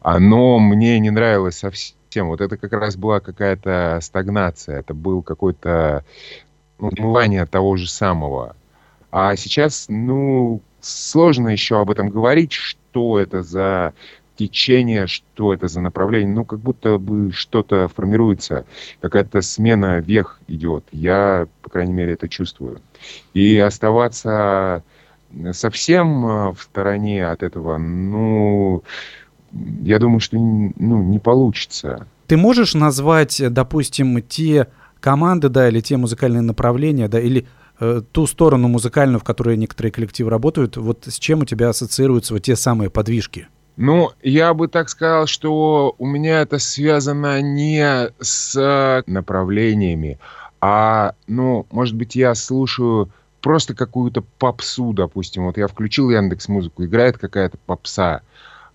оно 0.02 0.60
мне 0.60 1.00
не 1.00 1.10
нравилось 1.10 1.58
совсем. 1.58 2.28
Вот 2.28 2.41
это 2.41 2.58
как 2.58 2.74
раз 2.74 2.98
была 2.98 3.20
какая-то 3.20 4.00
стагнация, 4.02 4.80
это 4.80 4.93
был 4.93 5.24
какой-то 5.24 6.04
ну, 6.78 6.91
того 7.50 7.78
же 7.78 7.89
самого. 7.89 8.56
А 9.12 9.36
сейчас, 9.38 9.86
ну, 9.88 10.62
сложно 10.82 11.50
еще 11.50 11.80
об 11.80 11.89
этом 11.89 12.10
говорить, 12.10 12.52
что 12.52 13.18
это 13.18 13.43
за 13.43 13.93
течение, 14.36 15.07
что 15.07 15.53
это 15.53 15.67
за 15.67 15.81
направление. 15.81 16.33
Ну, 16.33 16.45
как 16.45 16.59
будто 16.59 16.97
бы 16.97 17.31
что-то 17.31 17.88
формируется, 17.88 18.65
какая-то 19.01 19.41
смена 19.41 19.99
вех 19.99 20.39
идет. 20.47 20.86
Я, 20.91 21.47
по 21.61 21.69
крайней 21.69 21.93
мере, 21.93 22.13
это 22.13 22.27
чувствую. 22.27 22.81
И 23.33 23.57
оставаться 23.57 24.83
совсем 25.51 26.25
э, 26.25 26.51
в 26.53 26.61
стороне 26.61 27.27
от 27.27 27.43
этого, 27.43 27.77
ну, 27.77 28.83
я 29.81 29.99
думаю, 29.99 30.19
что 30.19 30.38
ну, 30.38 31.03
не 31.03 31.19
получится. 31.19 32.07
Ты 32.27 32.38
можешь 32.38 32.73
назвать, 32.73 33.41
допустим, 33.49 34.21
те 34.21 34.67
команды, 34.99 35.49
да, 35.49 35.69
или 35.69 35.81
те 35.81 35.97
музыкальные 35.97 36.41
направления, 36.41 37.07
да, 37.07 37.19
или 37.19 37.47
э, 37.79 38.01
ту 38.11 38.27
сторону 38.27 38.67
музыкальную, 38.67 39.19
в 39.19 39.23
которой 39.23 39.57
некоторые 39.57 39.91
коллективы 39.91 40.29
работают, 40.29 40.77
вот 40.77 41.05
с 41.05 41.19
чем 41.19 41.41
у 41.41 41.45
тебя 41.45 41.69
ассоциируются 41.69 42.33
вот 42.33 42.43
те 42.43 42.55
самые 42.55 42.89
подвижки? 42.89 43.47
Ну, 43.78 44.11
я 44.23 44.53
бы 44.53 44.67
так 44.67 44.89
сказал, 44.89 45.28
что 45.28 45.95
у 45.97 46.05
меня 46.05 46.41
это 46.41 46.59
связано 46.59 47.41
не 47.41 48.09
с 48.19 49.03
направлениями, 49.05 50.17
а, 50.61 51.13
ну, 51.28 51.65
может 51.71 51.95
быть, 51.95 52.15
я 52.15 52.34
слушаю 52.36 53.09
просто 53.41 53.76
какую-то 53.76 54.23
попсу, 54.39 54.93
допустим. 54.93 55.45
Вот 55.45 55.57
я 55.57 55.67
включил 55.67 56.09
Яндекс 56.09 56.47
Музыку, 56.47 56.86
играет 56.86 57.17
какая-то 57.17 57.57
попса. 57.65 58.21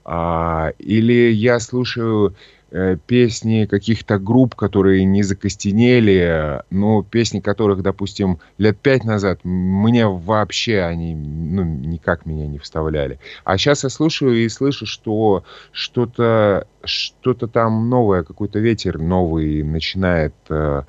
А, 0.04 0.72
или 0.78 1.32
я 1.32 1.58
слушаю 1.58 2.34
Э, 2.34 2.59
песни 3.06 3.66
каких-то 3.66 4.18
групп, 4.18 4.54
которые 4.54 5.04
не 5.04 5.22
закостенели, 5.22 6.62
но 6.70 7.02
песни 7.02 7.40
которых, 7.40 7.82
допустим, 7.82 8.38
лет 8.58 8.78
пять 8.78 9.04
назад 9.04 9.40
мне 9.42 10.06
вообще 10.06 10.80
они 10.82 11.14
ну, 11.14 11.64
никак 11.64 12.26
меня 12.26 12.46
не 12.46 12.58
вставляли. 12.58 13.18
А 13.44 13.58
сейчас 13.58 13.84
я 13.84 13.90
слушаю 13.90 14.36
и 14.36 14.48
слышу, 14.48 14.86
что 14.86 15.44
что-то 15.72 16.66
что-то 16.84 17.46
там 17.46 17.88
новое, 17.88 18.22
какой-то 18.22 18.58
ветер 18.58 18.98
новый 18.98 19.62
начинает 19.62 20.34
э, 20.48 20.82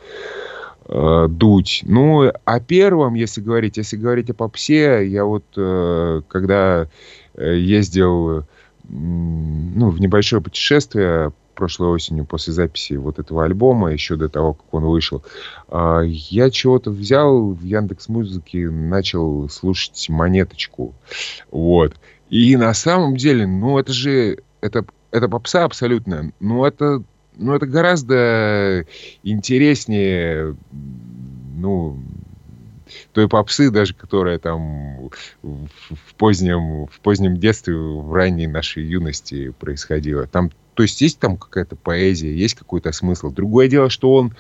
э, 0.88 1.28
дуть. 1.30 1.82
Ну, 1.86 2.32
о 2.46 2.60
первом, 2.60 3.16
если 3.16 3.42
говорить, 3.42 3.78
если 3.78 3.98
говорить 3.98 4.30
о 4.30 4.34
попсе, 4.34 5.08
я 5.08 5.26
вот 5.26 5.46
э, 5.58 6.22
когда 6.28 6.88
э, 7.36 7.58
ездил 7.58 8.46
ну, 8.90 9.90
в 9.90 10.02
небольшое 10.02 10.42
путешествие 10.42 11.32
прошлой 11.62 11.90
осенью 11.90 12.26
после 12.26 12.54
записи 12.54 12.94
вот 12.94 13.20
этого 13.20 13.46
альбома, 13.46 13.94
еще 13.94 14.16
до 14.16 14.30
того, 14.30 14.56
как 14.56 14.74
он 14.74 14.86
вышел, 14.86 15.24
а, 15.68 16.02
я 16.02 16.50
чего-то 16.50 16.90
взял 16.90 17.52
в 17.52 17.62
Яндекс 17.64 18.10
Музыке, 18.10 18.68
начал 18.68 19.48
слушать 19.48 20.10
монеточку. 20.10 20.96
Вот. 21.52 21.94
И 22.32 22.56
на 22.56 22.74
самом 22.74 23.16
деле, 23.16 23.46
ну 23.46 23.78
это 23.78 23.94
же, 23.94 24.40
это, 24.62 24.86
это 25.12 25.30
попса 25.30 25.64
абсолютно, 25.64 26.32
ну 26.40 26.66
это, 26.66 27.04
ну 27.38 27.54
это 27.54 27.68
гораздо 27.68 28.88
интереснее, 29.22 30.56
ну, 31.58 32.00
той 33.14 33.30
попсы, 33.30 33.70
даже 33.70 33.94
которая 33.94 34.40
там 34.40 35.10
в, 35.44 35.68
в, 35.92 36.16
позднем, 36.18 36.88
в 36.88 37.00
позднем 37.02 37.38
детстве, 37.38 37.76
в 37.76 38.12
ранней 38.12 38.48
нашей 38.48 38.84
юности 38.84 39.54
происходила. 39.60 40.26
Там, 40.26 40.50
то 40.82 40.84
есть 40.84 41.00
есть 41.00 41.20
там 41.20 41.38
какая-то 41.38 41.76
поэзия, 41.76 42.34
есть 42.36 42.56
какой-то 42.56 42.92
смысл. 42.92 43.30
Другое 43.30 43.68
дело, 43.68 43.92
что 43.92 44.16
он 44.16 44.34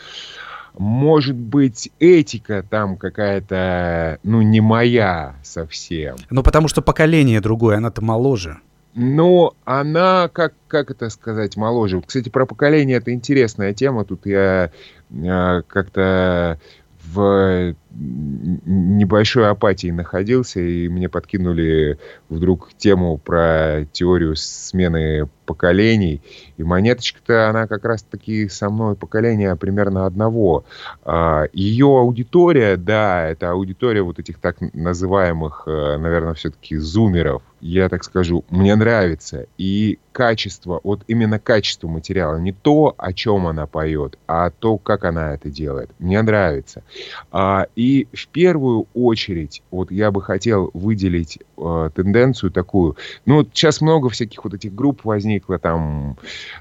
может 0.75 1.35
быть, 1.35 1.91
этика 1.99 2.65
там 2.67 2.97
какая-то, 2.97 4.17
ну, 4.23 4.41
не 4.41 4.59
моя 4.59 5.35
совсем. 5.43 6.15
Ну, 6.31 6.41
потому 6.41 6.67
что 6.67 6.81
поколение 6.81 7.41
другое, 7.41 7.77
она-то 7.77 8.01
моложе. 8.01 8.57
Но 8.95 9.53
она, 9.65 10.29
как, 10.29 10.53
как 10.67 10.89
это 10.89 11.09
сказать, 11.11 11.57
моложе. 11.57 12.01
Кстати, 12.01 12.29
про 12.29 12.47
поколение 12.47 12.97
это 12.97 13.13
интересная 13.13 13.75
тема. 13.75 14.03
Тут 14.03 14.25
я 14.25 14.71
э, 15.11 15.61
как-то 15.67 16.59
в 17.03 17.75
небольшой 17.93 19.49
апатии 19.49 19.91
находился, 19.91 20.59
и 20.59 20.87
мне 20.87 21.09
подкинули 21.09 21.97
вдруг 22.29 22.69
тему 22.77 23.17
про 23.17 23.85
теорию 23.91 24.35
смены 24.35 25.27
поколений. 25.45 26.21
И 26.57 26.63
монеточка-то, 26.63 27.49
она 27.49 27.67
как 27.67 27.83
раз-таки 27.83 28.47
со 28.47 28.69
мной 28.69 28.95
поколение 28.95 29.55
примерно 29.57 30.05
одного. 30.05 30.63
А, 31.03 31.45
Ее 31.51 31.87
аудитория, 31.87 32.77
да, 32.77 33.27
это 33.27 33.51
аудитория 33.51 34.01
вот 34.01 34.19
этих 34.19 34.39
так 34.39 34.57
называемых, 34.73 35.63
э, 35.65 35.97
наверное, 35.97 36.35
все-таки 36.35 36.77
зумеров, 36.77 37.41
я 37.61 37.89
так 37.89 38.03
скажу, 38.03 38.43
мне 38.49 38.75
нравится. 38.75 39.45
И 39.57 39.99
качество, 40.11 40.81
вот 40.83 41.03
именно 41.07 41.37
качество 41.37 41.87
материала, 41.87 42.37
не 42.37 42.51
то, 42.51 42.95
о 42.97 43.13
чем 43.13 43.45
она 43.47 43.67
поет, 43.67 44.17
а 44.27 44.49
то, 44.49 44.77
как 44.77 45.05
она 45.05 45.33
это 45.33 45.49
делает. 45.49 45.91
Мне 45.99 46.21
нравится. 46.21 46.83
А, 47.31 47.67
и 47.81 48.07
в 48.13 48.27
первую 48.27 48.85
очередь, 48.93 49.63
вот 49.71 49.89
я 49.89 50.11
бы 50.11 50.21
хотел 50.21 50.69
выделить 50.75 51.39
э, 51.57 51.89
тенденцию 51.95 52.51
такую. 52.51 52.95
Ну, 53.25 53.37
вот 53.37 53.49
сейчас 53.53 53.81
много 53.81 54.09
всяких 54.09 54.43
вот 54.43 54.53
этих 54.53 54.75
групп 54.75 55.03
возникло, 55.03 55.57
там, 55.57 56.15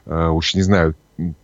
э, 0.06 0.28
уж 0.28 0.54
не 0.54 0.62
знаю, 0.62 0.94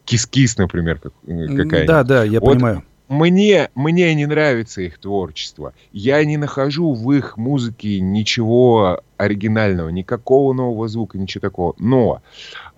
кис-кис, 0.06 0.56
например, 0.56 0.98
как, 0.98 1.12
какая-нибудь. 1.26 1.86
Да, 1.86 2.04
да, 2.04 2.24
я 2.24 2.40
вот 2.40 2.54
понимаю 2.54 2.84
мне, 3.08 3.68
мне 3.76 4.12
не 4.14 4.26
нравится 4.26 4.80
их 4.80 4.98
творчество. 4.98 5.74
Я 5.92 6.24
не 6.24 6.38
нахожу 6.38 6.92
в 6.92 7.12
их 7.12 7.36
музыке 7.36 8.00
ничего 8.00 9.02
оригинального, 9.16 9.90
никакого 9.90 10.54
нового 10.54 10.88
звука, 10.88 11.16
ничего 11.16 11.40
такого. 11.42 11.74
Но 11.78 12.20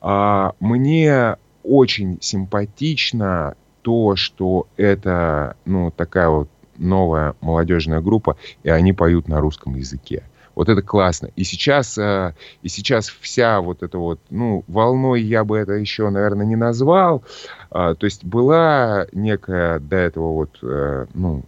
а, 0.03 0.53
мне 0.61 1.37
очень 1.63 2.19
симпатично 2.21 3.55
то, 3.81 4.17
что 4.17 4.67
это 4.77 5.57
ну, 5.65 5.91
такая 5.91 6.29
вот 6.29 6.51
новая 6.79 7.35
молодежная 7.41 8.01
группа, 8.01 8.37
и 8.63 8.71
они 8.71 8.93
поют 8.93 9.29
на 9.29 9.41
русском 9.41 9.75
языке. 9.75 10.23
Вот 10.55 10.69
это 10.69 10.83
классно. 10.83 11.31
И 11.37 11.45
сейчас, 11.45 11.97
э, 11.99 12.35
и 12.63 12.69
сейчас 12.69 13.09
вся 13.09 13.61
вот 13.61 13.85
эта 13.85 13.97
вот, 13.97 14.19
ну, 14.29 14.65
волной 14.67 15.23
я 15.23 15.45
бы 15.45 15.57
это 15.57 15.75
еще, 15.75 16.11
наверное, 16.11 16.47
не 16.47 16.57
назвал. 16.57 17.23
Э, 17.71 17.95
то 17.97 18.05
есть 18.05 18.25
была 18.25 19.07
некая 19.13 19.79
до 19.79 19.95
этого 19.95 20.33
вот, 20.33 20.59
э, 20.63 21.07
ну, 21.15 21.45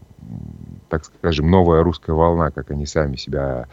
так 0.89 1.05
скажем, 1.05 1.51
новая 1.51 1.83
русская 1.83 2.13
волна, 2.13 2.53
как 2.53 2.71
они 2.71 2.87
сами 2.87 3.17
себя 3.17 3.67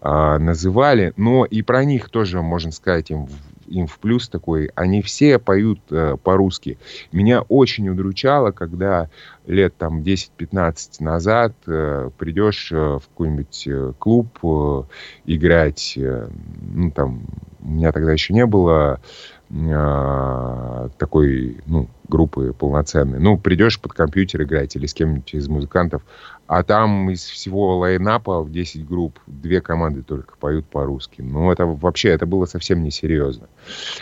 э, 0.00 0.38
называли. 0.38 1.12
Но 1.18 1.44
и 1.44 1.60
про 1.60 1.84
них 1.84 2.08
тоже, 2.08 2.40
можно 2.40 2.72
сказать, 2.72 3.10
им 3.10 3.28
им 3.68 3.86
в 3.86 3.98
плюс 3.98 4.28
такой, 4.28 4.70
они 4.74 5.02
все 5.02 5.38
поют 5.38 5.80
э, 5.90 6.16
по-русски. 6.22 6.78
Меня 7.12 7.42
очень 7.42 7.88
удручало, 7.88 8.50
когда 8.50 9.08
лет 9.46 9.76
там 9.76 10.02
10-15 10.02 10.74
назад 11.00 11.54
э, 11.66 12.10
придешь 12.18 12.70
э, 12.72 12.76
в 12.76 13.02
какой-нибудь 13.08 13.64
э, 13.66 13.92
клуб 13.98 14.38
э, 14.42 14.82
играть, 15.26 15.94
э, 15.96 16.28
ну 16.72 16.90
там, 16.90 17.22
у 17.60 17.68
меня 17.68 17.92
тогда 17.92 18.12
еще 18.12 18.34
не 18.34 18.46
было 18.46 19.00
такой, 19.50 21.58
ну, 21.66 21.88
группы 22.06 22.52
полноценной. 22.52 23.18
Ну, 23.18 23.38
придешь 23.38 23.80
под 23.80 23.92
компьютер 23.92 24.42
играть 24.42 24.76
или 24.76 24.86
с 24.86 24.92
кем-нибудь 24.92 25.34
из 25.34 25.48
музыкантов, 25.48 26.02
а 26.46 26.62
там 26.62 27.10
из 27.10 27.24
всего 27.24 27.78
лайнапа 27.78 28.42
в 28.42 28.50
10 28.50 28.86
групп 28.86 29.18
две 29.26 29.60
команды 29.60 30.02
только 30.02 30.36
поют 30.36 30.66
по-русски. 30.66 31.22
Ну, 31.22 31.50
это 31.50 31.64
вообще, 31.66 32.10
это 32.10 32.26
было 32.26 32.44
совсем 32.44 32.82
несерьезно. 32.82 33.48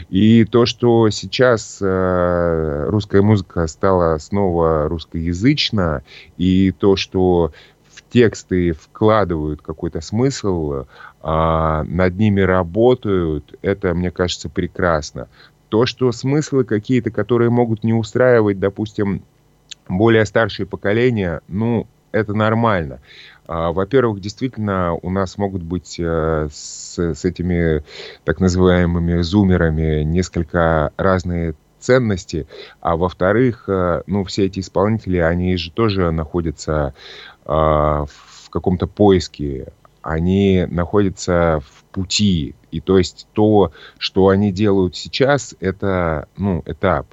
И 0.08 0.44
то, 0.44 0.66
что 0.66 1.10
сейчас 1.10 1.78
э, 1.80 2.86
русская 2.88 3.22
музыка 3.22 3.66
стала 3.68 4.18
снова 4.18 4.88
русскоязычна, 4.88 6.02
и 6.36 6.72
то, 6.72 6.96
что 6.96 7.52
в 7.92 8.02
тексты 8.10 8.72
вкладывают 8.72 9.62
какой-то 9.62 10.00
смысл, 10.00 10.84
над 11.28 12.16
ними 12.16 12.40
работают, 12.40 13.58
это, 13.62 13.94
мне 13.94 14.10
кажется, 14.10 14.48
прекрасно. 14.48 15.28
То, 15.68 15.84
что 15.84 16.12
смыслы 16.12 16.64
какие-то, 16.64 17.10
которые 17.10 17.50
могут 17.50 17.82
не 17.82 17.92
устраивать, 17.92 18.60
допустим, 18.60 19.22
более 19.88 20.24
старшие 20.24 20.66
поколения, 20.66 21.40
ну, 21.48 21.88
это 22.12 22.34
нормально. 22.34 23.00
А, 23.46 23.72
во-первых, 23.72 24.20
действительно, 24.20 24.94
у 24.94 25.10
нас 25.10 25.38
могут 25.38 25.62
быть 25.62 25.96
э, 25.98 26.48
с, 26.50 26.98
с 26.98 27.24
этими 27.24 27.84
так 28.24 28.40
называемыми 28.40 29.20
зумерами 29.22 30.02
несколько 30.02 30.92
разные 30.96 31.54
ценности, 31.78 32.46
а 32.80 32.96
во-вторых, 32.96 33.64
э, 33.68 34.02
ну, 34.06 34.24
все 34.24 34.46
эти 34.46 34.60
исполнители, 34.60 35.18
они 35.18 35.56
же 35.56 35.70
тоже 35.70 36.10
находятся 36.10 36.94
а, 37.44 38.06
в 38.06 38.50
каком-то 38.50 38.86
поиске, 38.86 39.68
они 40.06 40.66
находятся 40.70 41.60
в 41.66 41.84
пути, 41.92 42.54
и 42.70 42.80
то 42.80 42.98
есть 42.98 43.26
то, 43.32 43.72
что 43.98 44.28
они 44.28 44.52
делают 44.52 44.96
сейчас, 44.96 45.54
это, 45.60 46.28
ну, 46.36 46.62
этап. 46.64 47.06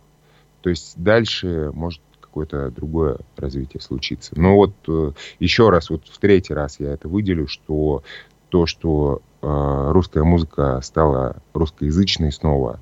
То 0.62 0.70
есть 0.70 0.94
дальше 0.98 1.72
может 1.74 2.02
какое-то 2.20 2.70
другое 2.72 3.18
развитие 3.36 3.82
случится. 3.82 4.32
Но 4.36 4.56
вот 4.56 4.74
э, 4.88 5.12
еще 5.40 5.70
раз, 5.70 5.90
вот 5.90 6.08
в 6.08 6.18
третий 6.20 6.54
раз 6.54 6.80
я 6.80 6.94
это 6.94 7.08
выделю, 7.08 7.48
что 7.48 8.04
то, 8.50 8.66
что 8.66 9.22
э, 9.42 9.92
русская 9.92 10.24
музыка 10.24 10.80
стала 10.84 11.38
русскоязычной 11.54 12.32
снова, 12.32 12.80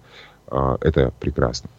э, 0.47 0.78
это 0.82 1.14
прекрасно. 1.20 1.70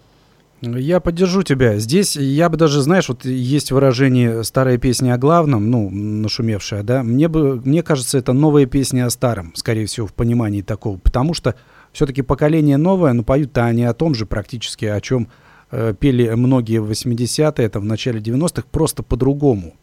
Я 0.62 1.00
поддержу 1.00 1.42
тебя. 1.42 1.78
Здесь 1.78 2.16
я 2.16 2.48
бы 2.48 2.56
даже, 2.56 2.82
знаешь, 2.82 3.08
вот 3.08 3.24
есть 3.24 3.72
выражение 3.72 4.44
«старая 4.44 4.78
песня 4.78 5.14
о 5.14 5.18
главном», 5.18 5.70
ну, 5.70 5.90
нашумевшая, 5.90 6.82
да. 6.82 7.02
Мне, 7.02 7.28
бы, 7.28 7.60
мне 7.64 7.82
кажется, 7.82 8.16
это 8.16 8.32
новая 8.32 8.66
песня 8.66 9.06
о 9.06 9.10
старом, 9.10 9.52
скорее 9.56 9.86
всего, 9.86 10.06
в 10.06 10.14
понимании 10.14 10.62
такого. 10.62 10.98
Потому 10.98 11.34
что 11.34 11.56
все-таки 11.92 12.22
поколение 12.22 12.76
новое, 12.76 13.12
но 13.12 13.24
поют-то 13.24 13.64
они 13.64 13.84
о 13.84 13.92
том 13.92 14.14
же 14.14 14.24
практически, 14.24 14.84
о 14.84 15.00
чем 15.00 15.28
Э, 15.72 15.94
пели 15.98 16.28
многие 16.28 16.78
в 16.78 16.90
80-е, 16.90 17.64
это 17.64 17.80
в 17.80 17.84
начале 17.84 18.20
90-х, 18.20 18.64
просто 18.70 19.02
по-другому. 19.02 19.74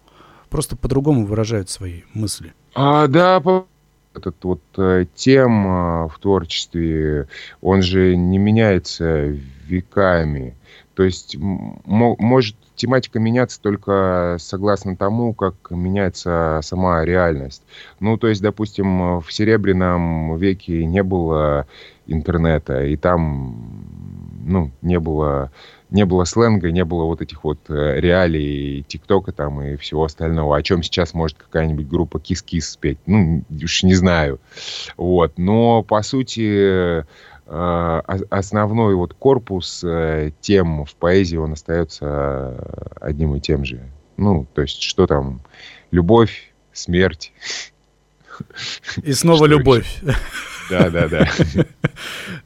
Просто 0.50 0.78
по-другому 0.78 1.26
выражают 1.26 1.70
свои 1.70 2.02
мысли. 2.14 2.54
А, 2.76 3.08
да, 3.08 3.42
этот 4.14 4.36
вот 4.44 4.62
э, 4.78 5.06
тем 5.16 5.68
э, 5.68 6.08
в 6.08 6.20
творчестве, 6.22 7.28
он 7.62 7.82
же 7.82 8.16
не 8.16 8.38
меняется 8.38 9.36
веками. 9.68 10.56
То 11.00 11.06
есть 11.06 11.38
может 11.40 12.58
тематика 12.76 13.20
меняться 13.20 13.62
только 13.62 14.36
согласно 14.38 14.98
тому, 14.98 15.34
как 15.34 15.56
меняется 15.70 16.60
сама 16.62 17.06
реальность. 17.06 17.64
Ну, 18.02 18.18
то 18.18 18.28
есть, 18.28 18.42
допустим, 18.42 19.22
в 19.22 19.32
Серебряном 19.32 20.36
веке 20.36 20.84
не 20.84 21.02
было 21.02 21.68
интернета, 22.06 22.84
и 22.84 22.98
там, 22.98 23.86
ну, 24.46 24.72
не 24.82 25.00
было 25.00 25.52
не 25.90 26.06
было 26.06 26.24
сленга, 26.24 26.72
не 26.72 26.86
было 26.86 27.06
вот 27.06 27.22
этих 27.22 27.44
вот 27.44 27.60
э, 27.70 28.00
реалий 28.00 28.84
ТикТока 28.88 29.32
там 29.32 29.62
и 29.62 29.76
всего 29.76 30.04
остального, 30.04 30.56
о 30.56 30.62
чем 30.62 30.84
сейчас 30.84 31.14
может 31.14 31.38
какая-нибудь 31.38 31.88
группа 31.88 32.20
Кис-Кис 32.20 32.72
спеть. 32.72 33.00
Ну, 33.06 33.44
уж 33.50 33.84
не 33.84 33.96
знаю. 33.96 34.40
Вот. 34.98 35.38
Но, 35.38 35.82
по 35.82 36.04
сути, 36.04 37.06
основной 37.50 38.96
вот 38.96 39.14
корпус 39.14 39.84
э, 39.84 40.32
тем 40.40 40.86
в 40.86 40.96
поэзии, 40.96 41.38
он 41.38 41.54
остается 41.54 42.92
одним 43.02 43.36
и 43.36 43.40
тем 43.40 43.66
же. 43.66 43.82
Ну, 44.18 44.46
то 44.54 44.62
есть, 44.62 44.82
что 44.82 45.08
там? 45.08 45.42
Любовь, 45.92 46.54
смерть. 46.74 47.34
И 49.04 49.14
снова 49.14 49.46
любовь. 49.46 50.02
Да, 50.70 50.90
да, 50.90 51.08
да. 51.08 51.28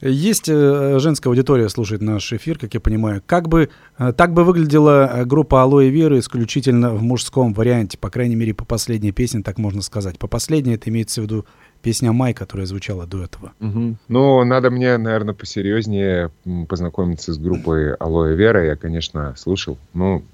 Есть 0.00 0.48
э, 0.48 0.98
женская 0.98 1.28
аудитория, 1.28 1.68
слушает 1.68 2.00
наш 2.00 2.32
эфир, 2.32 2.58
как 2.58 2.72
я 2.72 2.80
понимаю. 2.80 3.22
Как 3.26 3.48
бы, 3.48 3.68
э, 3.98 4.12
так 4.16 4.32
бы 4.32 4.44
выглядела 4.44 5.10
э, 5.12 5.24
группа 5.26 5.62
Алоэ 5.62 5.90
Веры 5.90 6.18
исключительно 6.18 6.94
в 6.94 7.02
мужском 7.02 7.52
варианте, 7.52 7.98
по 7.98 8.08
крайней 8.08 8.36
мере, 8.36 8.54
по 8.54 8.64
последней 8.64 9.12
песне, 9.12 9.42
так 9.42 9.58
можно 9.58 9.82
сказать. 9.82 10.18
По 10.18 10.26
последней 10.26 10.74
это 10.74 10.88
имеется 10.88 11.20
в 11.20 11.24
виду 11.24 11.44
песня 11.84 12.12
«Май», 12.12 12.32
которая 12.32 12.66
звучала 12.66 13.06
до 13.06 13.22
этого. 13.22 13.52
Угу. 13.60 13.96
Ну, 14.08 14.44
надо 14.44 14.70
мне, 14.70 14.96
наверное, 14.96 15.34
посерьезнее 15.34 16.30
познакомиться 16.66 17.34
с 17.34 17.38
группой 17.38 17.94
«Алоэ 17.94 18.34
Вера». 18.34 18.64
Я, 18.64 18.74
конечно, 18.74 19.34
слушал. 19.36 19.76
Ну, 19.92 20.24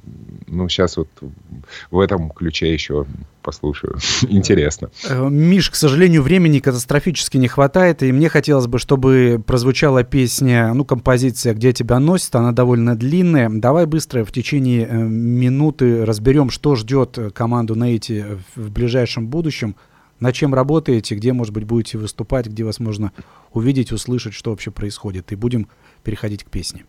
ну, 0.47 0.69
сейчас 0.69 0.97
вот 0.97 1.09
в 1.91 1.99
этом 1.99 2.31
ключе 2.31 2.73
еще 2.73 3.05
послушаю. 3.43 3.99
Интересно. 4.29 4.91
Э, 5.09 5.29
Миш, 5.29 5.71
к 5.71 5.75
сожалению, 5.75 6.23
времени 6.23 6.61
катастрофически 6.61 7.37
не 7.37 7.49
хватает, 7.49 8.05
и 8.05 8.13
мне 8.13 8.29
хотелось 8.29 8.69
бы, 8.69 8.79
чтобы 8.79 9.43
прозвучала 9.45 10.05
песня, 10.05 10.73
ну, 10.73 10.85
композиция 10.85 11.53
«Где 11.55 11.73
тебя 11.73 11.99
носит», 11.99 12.33
она 12.37 12.53
довольно 12.53 12.95
длинная. 12.95 13.51
Давай 13.51 13.87
быстро 13.87 14.25
в 14.25 14.31
течение 14.31 14.87
э, 14.87 14.97
минуты 14.97 16.05
разберем, 16.05 16.51
что 16.51 16.77
ждет 16.77 17.19
команду 17.35 17.75
на 17.75 17.93
эти 17.93 18.25
в 18.55 18.71
ближайшем 18.71 19.27
будущем, 19.27 19.75
на 20.21 20.33
чем 20.33 20.55
работаете, 20.55 21.14
где, 21.14 21.33
может 21.33 21.53
быть, 21.53 21.64
будете 21.64 21.99
выступать, 21.99 22.47
где 22.47 22.64
вас 22.64 22.79
можно 22.79 23.12
увидеть, 23.53 23.91
услышать, 23.91 24.35
что 24.35 24.51
вообще 24.51 24.71
происходит. 24.71 25.33
И 25.33 25.35
будем 25.35 25.68
переходить 26.05 26.45
к 26.45 26.51
песне. 26.51 26.85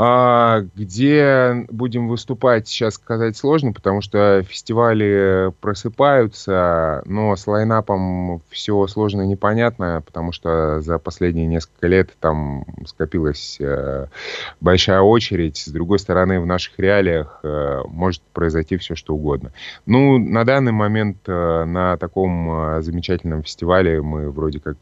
А, 0.00 0.60
где 0.76 1.66
будем 1.68 2.06
выступать, 2.06 2.68
сейчас 2.68 2.94
сказать 2.94 3.36
сложно, 3.36 3.72
потому 3.72 4.00
что 4.00 4.44
фестивали 4.44 5.52
просыпаются, 5.60 7.02
но 7.04 7.34
с 7.34 7.48
лайнапом 7.48 8.40
все 8.48 8.86
сложно 8.86 9.22
и 9.22 9.26
непонятно, 9.26 10.00
потому 10.06 10.30
что 10.30 10.80
за 10.82 11.00
последние 11.00 11.46
несколько 11.46 11.88
лет 11.88 12.10
там 12.20 12.64
скопилась 12.86 13.56
э, 13.58 14.06
большая 14.60 15.00
очередь. 15.00 15.56
С 15.56 15.68
другой 15.68 15.98
стороны, 15.98 16.38
в 16.38 16.46
наших 16.46 16.78
реалиях 16.78 17.40
э, 17.42 17.82
может 17.88 18.22
произойти 18.32 18.76
все, 18.76 18.94
что 18.94 19.16
угодно. 19.16 19.50
Ну, 19.84 20.18
на 20.18 20.44
данный 20.44 20.70
момент 20.70 21.18
э, 21.26 21.64
на 21.64 21.96
таком 21.96 22.80
замечательном 22.82 23.42
фестивале 23.42 24.00
мы 24.00 24.30
вроде 24.30 24.60
как 24.60 24.76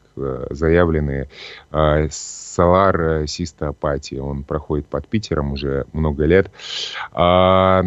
заявлены 0.51 1.27
Solar 2.57 3.23
Sista 3.25 3.75
Party. 3.79 4.19
Он 4.19 4.43
проходит 4.43 4.85
под 4.87 5.06
Питером 5.09 5.53
уже 5.53 5.85
много 5.93 6.25
лет. 6.25 6.51
А, 7.11 7.83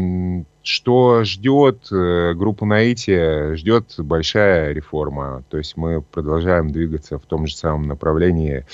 что 0.63 1.25
ждет 1.25 1.89
э, 1.91 2.35
группу 2.35 2.67
Наити? 2.67 3.55
Ждет 3.55 3.95
большая 3.99 4.73
реформа. 4.73 5.43
То 5.49 5.59
есть 5.59 5.77
мы 5.77 6.03
продолжаем 6.03 6.71
двигаться 6.71 7.19
в 7.19 7.23
том 7.23 7.47
же 7.47 7.57
самом 7.57 7.83
направлении 7.83 8.67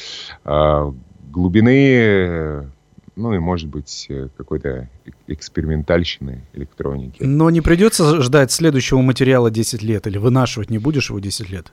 а, 0.44 0.92
глубины, 1.30 2.70
ну 3.14 3.32
и, 3.32 3.38
может 3.38 3.68
быть, 3.68 4.11
какой-то 4.36 4.88
экспериментальщины 5.26 6.42
электроники. 6.53 7.22
Но 7.22 7.49
не 7.51 7.62
придется 7.62 8.20
ждать 8.20 8.53
следующего 8.53 9.01
материала 9.01 9.51
10 9.51 9.82
лет? 9.82 10.07
Или 10.07 10.18
вынашивать 10.18 10.70
не 10.70 10.78
будешь 10.78 11.09
его 11.09 11.18
10 11.18 11.51
лет? 11.51 11.72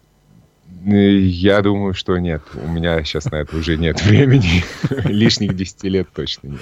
Я 0.86 1.62
думаю, 1.62 1.94
что 1.94 2.18
нет. 2.18 2.42
У 2.62 2.68
меня 2.68 3.02
сейчас 3.04 3.32
на 3.32 3.38
это 3.38 3.56
уже 3.56 3.78
нет 3.78 4.02
времени. 4.06 4.64
Лишних 5.06 5.56
10 5.56 5.84
лет 5.86 6.08
точно 6.14 6.48
нет. 6.48 6.62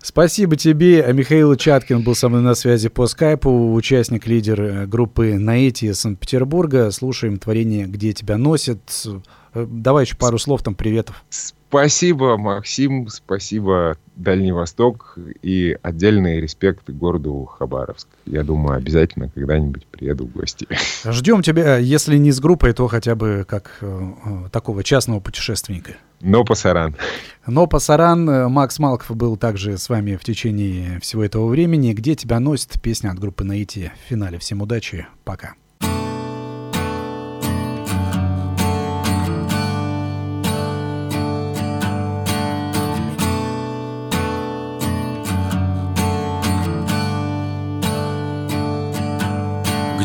Спасибо 0.00 0.56
тебе. 0.56 1.02
А 1.02 1.12
Михаил 1.12 1.54
Чаткин 1.56 2.02
был 2.02 2.14
со 2.14 2.28
мной 2.28 2.42
на 2.42 2.54
связи 2.54 2.88
по 2.88 3.06
скайпу, 3.06 3.72
участник, 3.72 4.26
лидер 4.26 4.60
э, 4.60 4.86
группы 4.86 5.34
Наэти 5.38 5.92
Санкт-Петербурга. 5.92 6.90
Слушаем 6.90 7.38
творение 7.38 7.86
«Где 7.86 8.12
тебя 8.12 8.36
носят». 8.36 8.80
Э, 9.54 9.66
давай 9.68 10.04
еще 10.04 10.16
пару 10.16 10.38
слов 10.38 10.62
там 10.62 10.74
приветов. 10.74 11.24
Спасибо, 11.68 12.38
Максим, 12.38 13.08
спасибо 13.08 13.98
Дальний 14.16 14.52
Восток 14.52 15.18
и 15.42 15.76
отдельный 15.82 16.40
респект 16.40 16.88
городу 16.88 17.44
Хабаровск. 17.44 18.08
Я 18.24 18.42
думаю, 18.42 18.78
обязательно 18.78 19.28
когда-нибудь 19.28 19.86
приеду 19.86 20.26
в 20.26 20.32
гости. 20.32 20.66
Ждем 21.04 21.42
тебя, 21.42 21.76
если 21.76 22.16
не 22.16 22.32
с 22.32 22.40
группой, 22.40 22.72
то 22.72 22.88
хотя 22.88 23.14
бы 23.14 23.44
как 23.46 23.78
э, 23.82 24.12
э 24.24 24.48
такого 24.50 24.82
частного 24.82 25.20
путешественника. 25.20 25.92
Но 26.22 26.42
пасаран. 26.42 26.96
Но 27.46 27.66
пасаран. 27.66 28.28
Э, 28.28 28.48
Макс 28.48 28.78
Малков 28.78 29.14
был 29.14 29.36
также 29.36 29.76
с 29.76 29.90
вами 29.90 30.16
в 30.16 30.24
течение 30.24 30.98
всего 31.00 31.22
этого 31.22 31.46
времени. 31.48 31.92
Где 31.92 32.14
тебя 32.14 32.40
носит 32.40 32.80
песня 32.80 33.10
от 33.10 33.18
группы 33.18 33.44
Наити 33.44 33.92
в 34.04 34.08
финале. 34.08 34.38
Всем 34.38 34.62
удачи, 34.62 35.06
пока. 35.24 35.54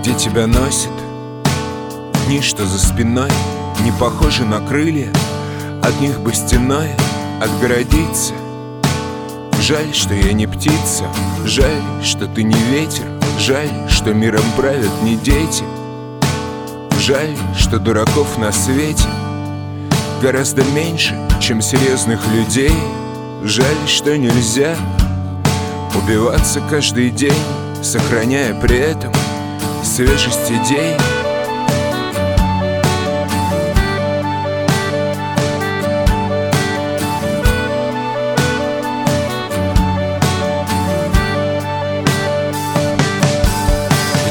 Где 0.04 0.14
тебя 0.16 0.48
носит. 0.48 0.92
Дни, 2.26 2.42
что 2.42 2.66
за 2.66 2.78
спиной 2.78 3.30
не 3.86 3.92
похожи 3.94 4.44
на 4.44 4.60
крылья. 4.60 5.10
От 5.82 5.98
них 6.02 6.20
бы 6.20 6.34
стеной 6.34 6.90
отгородиться. 7.42 8.34
Жаль, 9.62 9.94
что 9.94 10.14
я 10.14 10.34
не 10.34 10.46
птица. 10.46 11.06
Жаль, 11.46 11.82
что 12.04 12.28
ты 12.28 12.44
не 12.44 12.62
ветер. 12.70 13.06
Жаль, 13.40 13.70
что 13.88 14.14
миром 14.14 14.44
правят 14.58 14.92
не 15.04 15.16
дети. 15.16 15.64
Жаль, 17.00 17.38
что 17.58 17.80
дураков 17.80 18.38
на 18.38 18.52
свете 18.52 19.08
Гораздо 20.22 20.64
меньше, 20.66 21.18
чем 21.42 21.62
серьезных 21.62 22.20
людей. 22.28 22.76
Жаль, 23.44 23.88
что 23.88 24.18
нельзя 24.18 24.76
Убиваться 25.96 26.62
каждый 26.70 27.10
день 27.10 27.34
Сохраняя 27.82 28.54
при 28.62 28.78
этом 28.78 29.12
свежесть 29.84 30.50
идей 30.50 30.96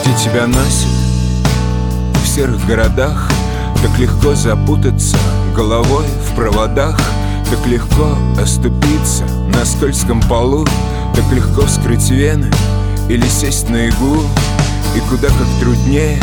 Где 0.01 0.15
тебя 0.25 0.47
носит 0.47 0.89
в 2.23 2.27
серых 2.27 2.67
городах 2.67 3.31
Так 3.83 3.99
легко 3.99 4.35
запутаться 4.35 5.17
головой 5.55 6.07
в 6.31 6.35
проводах 6.35 6.99
Так 7.51 7.67
легко 7.67 8.17
оступиться 8.41 9.25
на 9.55 9.65
скользком 9.65 10.21
полу 10.23 10.67
Так 11.15 11.31
легко 11.33 11.63
вскрыть 11.67 12.11
вены 12.11 12.51
или 13.09 13.27
сесть 13.27 13.69
на 13.69 13.89
иглу 13.89 14.23
и 14.95 15.01
куда 15.01 15.29
как 15.29 15.47
труднее 15.61 16.21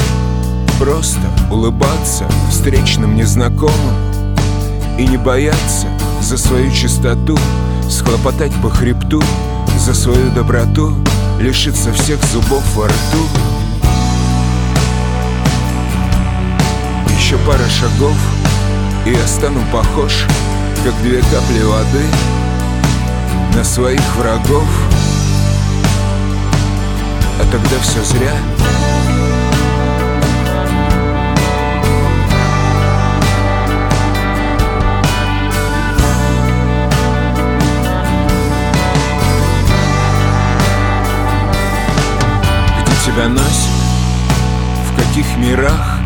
Просто 0.79 1.19
улыбаться 1.51 2.25
встречным 2.49 3.15
незнакомым 3.15 4.35
И 4.97 5.05
не 5.05 5.17
бояться 5.17 5.87
за 6.21 6.37
свою 6.37 6.71
чистоту 6.71 7.37
Схлопотать 7.89 8.53
по 8.61 8.69
хребту 8.69 9.21
за 9.77 9.93
свою 9.93 10.29
доброту 10.31 10.93
Лишиться 11.39 11.93
всех 11.93 12.21
зубов 12.25 12.63
во 12.75 12.85
рту. 12.87 13.25
Еще 17.17 17.37
пара 17.47 17.67
шагов 17.69 18.17
И 19.05 19.11
я 19.11 19.27
стану 19.27 19.61
похож 19.71 20.25
Как 20.83 20.93
две 21.01 21.19
капли 21.19 21.63
воды 21.63 22.03
На 23.55 23.63
своих 23.63 24.15
врагов 24.17 24.88
а 27.39 27.51
тогда 27.51 27.79
все 27.81 28.03
зря? 28.03 28.33
Где 42.81 43.05
тебя 43.05 43.29
носит, 43.29 43.45
в 44.87 44.97
каких 44.97 45.37
мирах? 45.37 45.99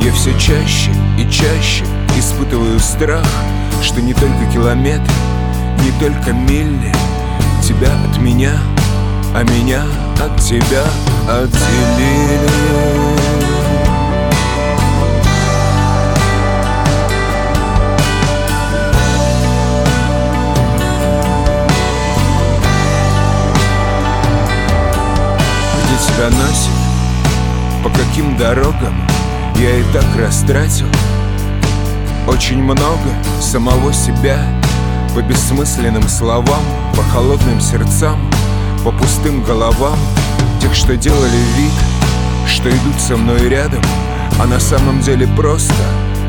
Я 0.00 0.12
все 0.12 0.32
чаще 0.38 0.90
и 1.18 1.30
чаще 1.30 1.84
испытываю 2.16 2.78
страх 2.80 3.26
Что 3.82 4.00
не 4.00 4.14
только 4.14 4.46
километр, 4.50 5.12
не 5.84 5.92
только 6.00 6.32
мили 6.32 6.94
Тебя 7.62 7.92
от 8.08 8.18
меня— 8.18 8.52
а 9.34 9.42
меня 9.42 9.84
от 10.20 10.40
тебя 10.40 10.84
отделили. 11.28 12.50
Где 25.84 25.96
тебя 26.06 26.30
носит, 26.30 26.70
по 27.82 27.90
каким 27.90 28.36
дорогам? 28.36 28.94
Я 29.60 29.76
и 29.76 29.82
так 29.92 30.04
растратил 30.16 30.86
Очень 32.26 32.62
много 32.62 33.10
самого 33.42 33.92
себя 33.92 34.38
По 35.14 35.20
бессмысленным 35.20 36.08
словам, 36.08 36.62
по 36.96 37.02
холодным 37.02 37.60
сердцам 37.60 38.29
по 38.84 38.92
пустым 38.92 39.42
головам 39.42 39.98
Тех, 40.60 40.74
что 40.74 40.96
делали 40.96 41.38
вид, 41.56 41.72
что 42.46 42.70
идут 42.70 43.00
со 43.00 43.16
мной 43.16 43.48
рядом 43.48 43.82
А 44.38 44.46
на 44.46 44.60
самом 44.60 45.00
деле 45.00 45.26
просто 45.36 45.74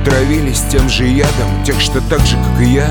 Травились 0.06 0.64
тем 0.72 0.90
же 0.90 1.06
ядом 1.08 1.64
Тех, 1.66 1.80
что 1.80 2.02
так 2.02 2.26
же, 2.26 2.38
как 2.38 2.62
и 2.62 2.74
я 2.74 2.90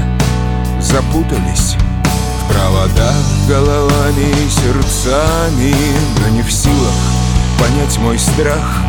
Запутались 0.80 1.76
в 1.76 2.52
проводах 2.52 3.16
Головами 3.48 4.22
и 4.22 4.50
сердцами 4.50 5.74
Но 6.20 6.28
не 6.36 6.42
в 6.42 6.52
силах 6.52 6.94
понять 7.58 7.98
мой 7.98 8.18
страх 8.18 8.82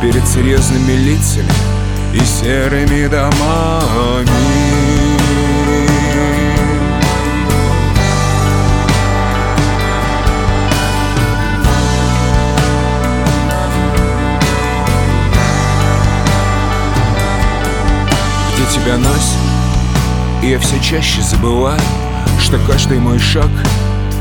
Перед 0.00 0.26
серьезными 0.28 0.92
лицами 0.92 1.52
И 2.14 2.24
серыми 2.24 3.08
домами 3.08 5.11
тебя 18.72 18.96
носит 18.96 19.38
И 20.42 20.48
я 20.48 20.58
все 20.58 20.80
чаще 20.80 21.20
забываю 21.20 21.80
Что 22.40 22.58
каждый 22.66 22.98
мой 22.98 23.18
шаг 23.18 23.50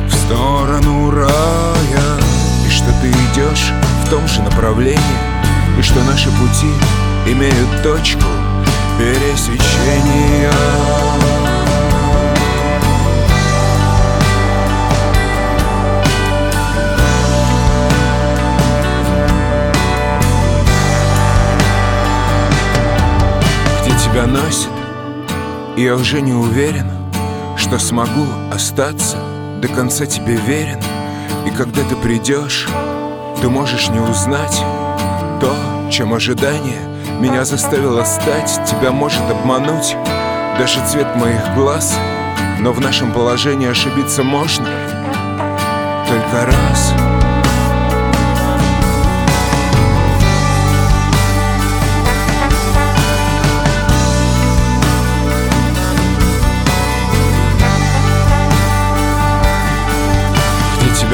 в 0.08 0.14
сторону 0.14 1.12
рая. 1.12 2.20
И 2.66 2.70
что 2.70 2.92
ты 3.02 3.10
идешь 3.10 3.72
в 4.06 4.10
том 4.10 4.28
же 4.28 4.42
направлении 4.42 5.00
И 5.80 5.82
что 5.82 6.04
наши 6.04 6.30
пути 6.32 6.72
имеют 7.28 7.84
точку 7.84 8.26
пересечения 8.98 10.52
тебя 24.12 24.28
носит. 24.28 24.70
И 25.78 25.84
я 25.84 25.96
уже 25.96 26.22
не 26.22 26.34
уверен, 26.34 26.90
что 27.56 27.80
смогу 27.80 28.26
остаться 28.54 29.18
До 29.62 29.68
конца 29.70 30.06
тебе 30.06 30.36
верен. 30.36 30.80
И 31.46 31.50
когда 31.52 31.82
ты 31.84 31.96
придешь, 31.96 32.68
ты 33.42 33.50
можешь 33.50 33.90
не 33.90 34.00
узнать 34.00 34.64
То, 35.40 35.56
чем 35.90 36.14
ожидание 36.14 36.82
меня 37.20 37.46
заставило 37.46 38.04
стать. 38.04 38.60
Тебя 38.70 38.92
может 38.92 39.22
обмануть 39.30 39.96
даже 40.58 40.86
цвет 40.88 41.16
моих 41.16 41.56
глаз 41.56 41.96
Но 42.60 42.74
в 42.74 42.82
нашем 42.82 43.14
положении 43.14 43.70
ошибиться 43.70 44.24
можно. 44.24 44.68
Только 46.10 46.46
раз— 46.48 46.94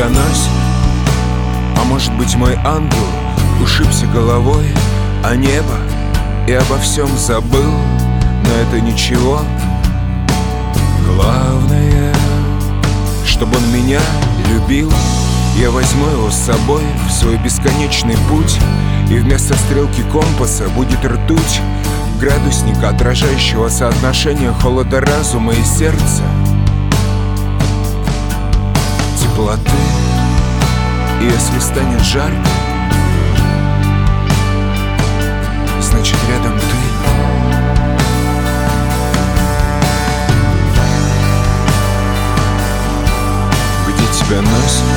носит. 0.06 0.52
А 1.76 1.84
может 1.86 2.14
быть 2.14 2.36
мой 2.36 2.56
ангел 2.64 3.08
ушибся 3.62 4.06
головой 4.08 4.66
А 5.24 5.36
небо 5.36 5.78
и 6.48 6.54
обо 6.54 6.78
всем 6.78 7.08
забыл 7.18 7.72
Но 8.44 8.50
это 8.62 8.80
ничего. 8.80 9.42
Главное, 11.06 12.14
чтобы 13.26 13.58
он 13.58 13.72
меня 13.74 14.00
любил. 14.50 14.92
Я 15.58 15.72
возьму 15.72 16.06
его 16.08 16.30
с 16.30 16.36
собой 16.36 16.84
в 17.08 17.12
свой 17.12 17.38
бесконечный 17.38 18.16
путь 18.30 18.58
И 19.10 19.18
вместо 19.18 19.56
стрелки 19.56 20.04
компаса 20.12 20.70
будет 20.70 21.04
ртуть. 21.04 21.62
Градусника, 22.20 22.90
отражающего 22.90 23.70
соотношение 23.70 24.52
холода 24.54 25.02
разума 25.02 25.54
и 25.54 25.64
сердца 25.64 26.24
теплоты 29.38 29.87
Если 31.20 31.60
станет 31.60 32.02
жарко 32.04 32.38
Значит 35.82 36.18
рядом 36.30 36.58
ты. 36.60 36.66
Где 43.88 44.06
тебя 44.14 44.42
носит 44.42 44.97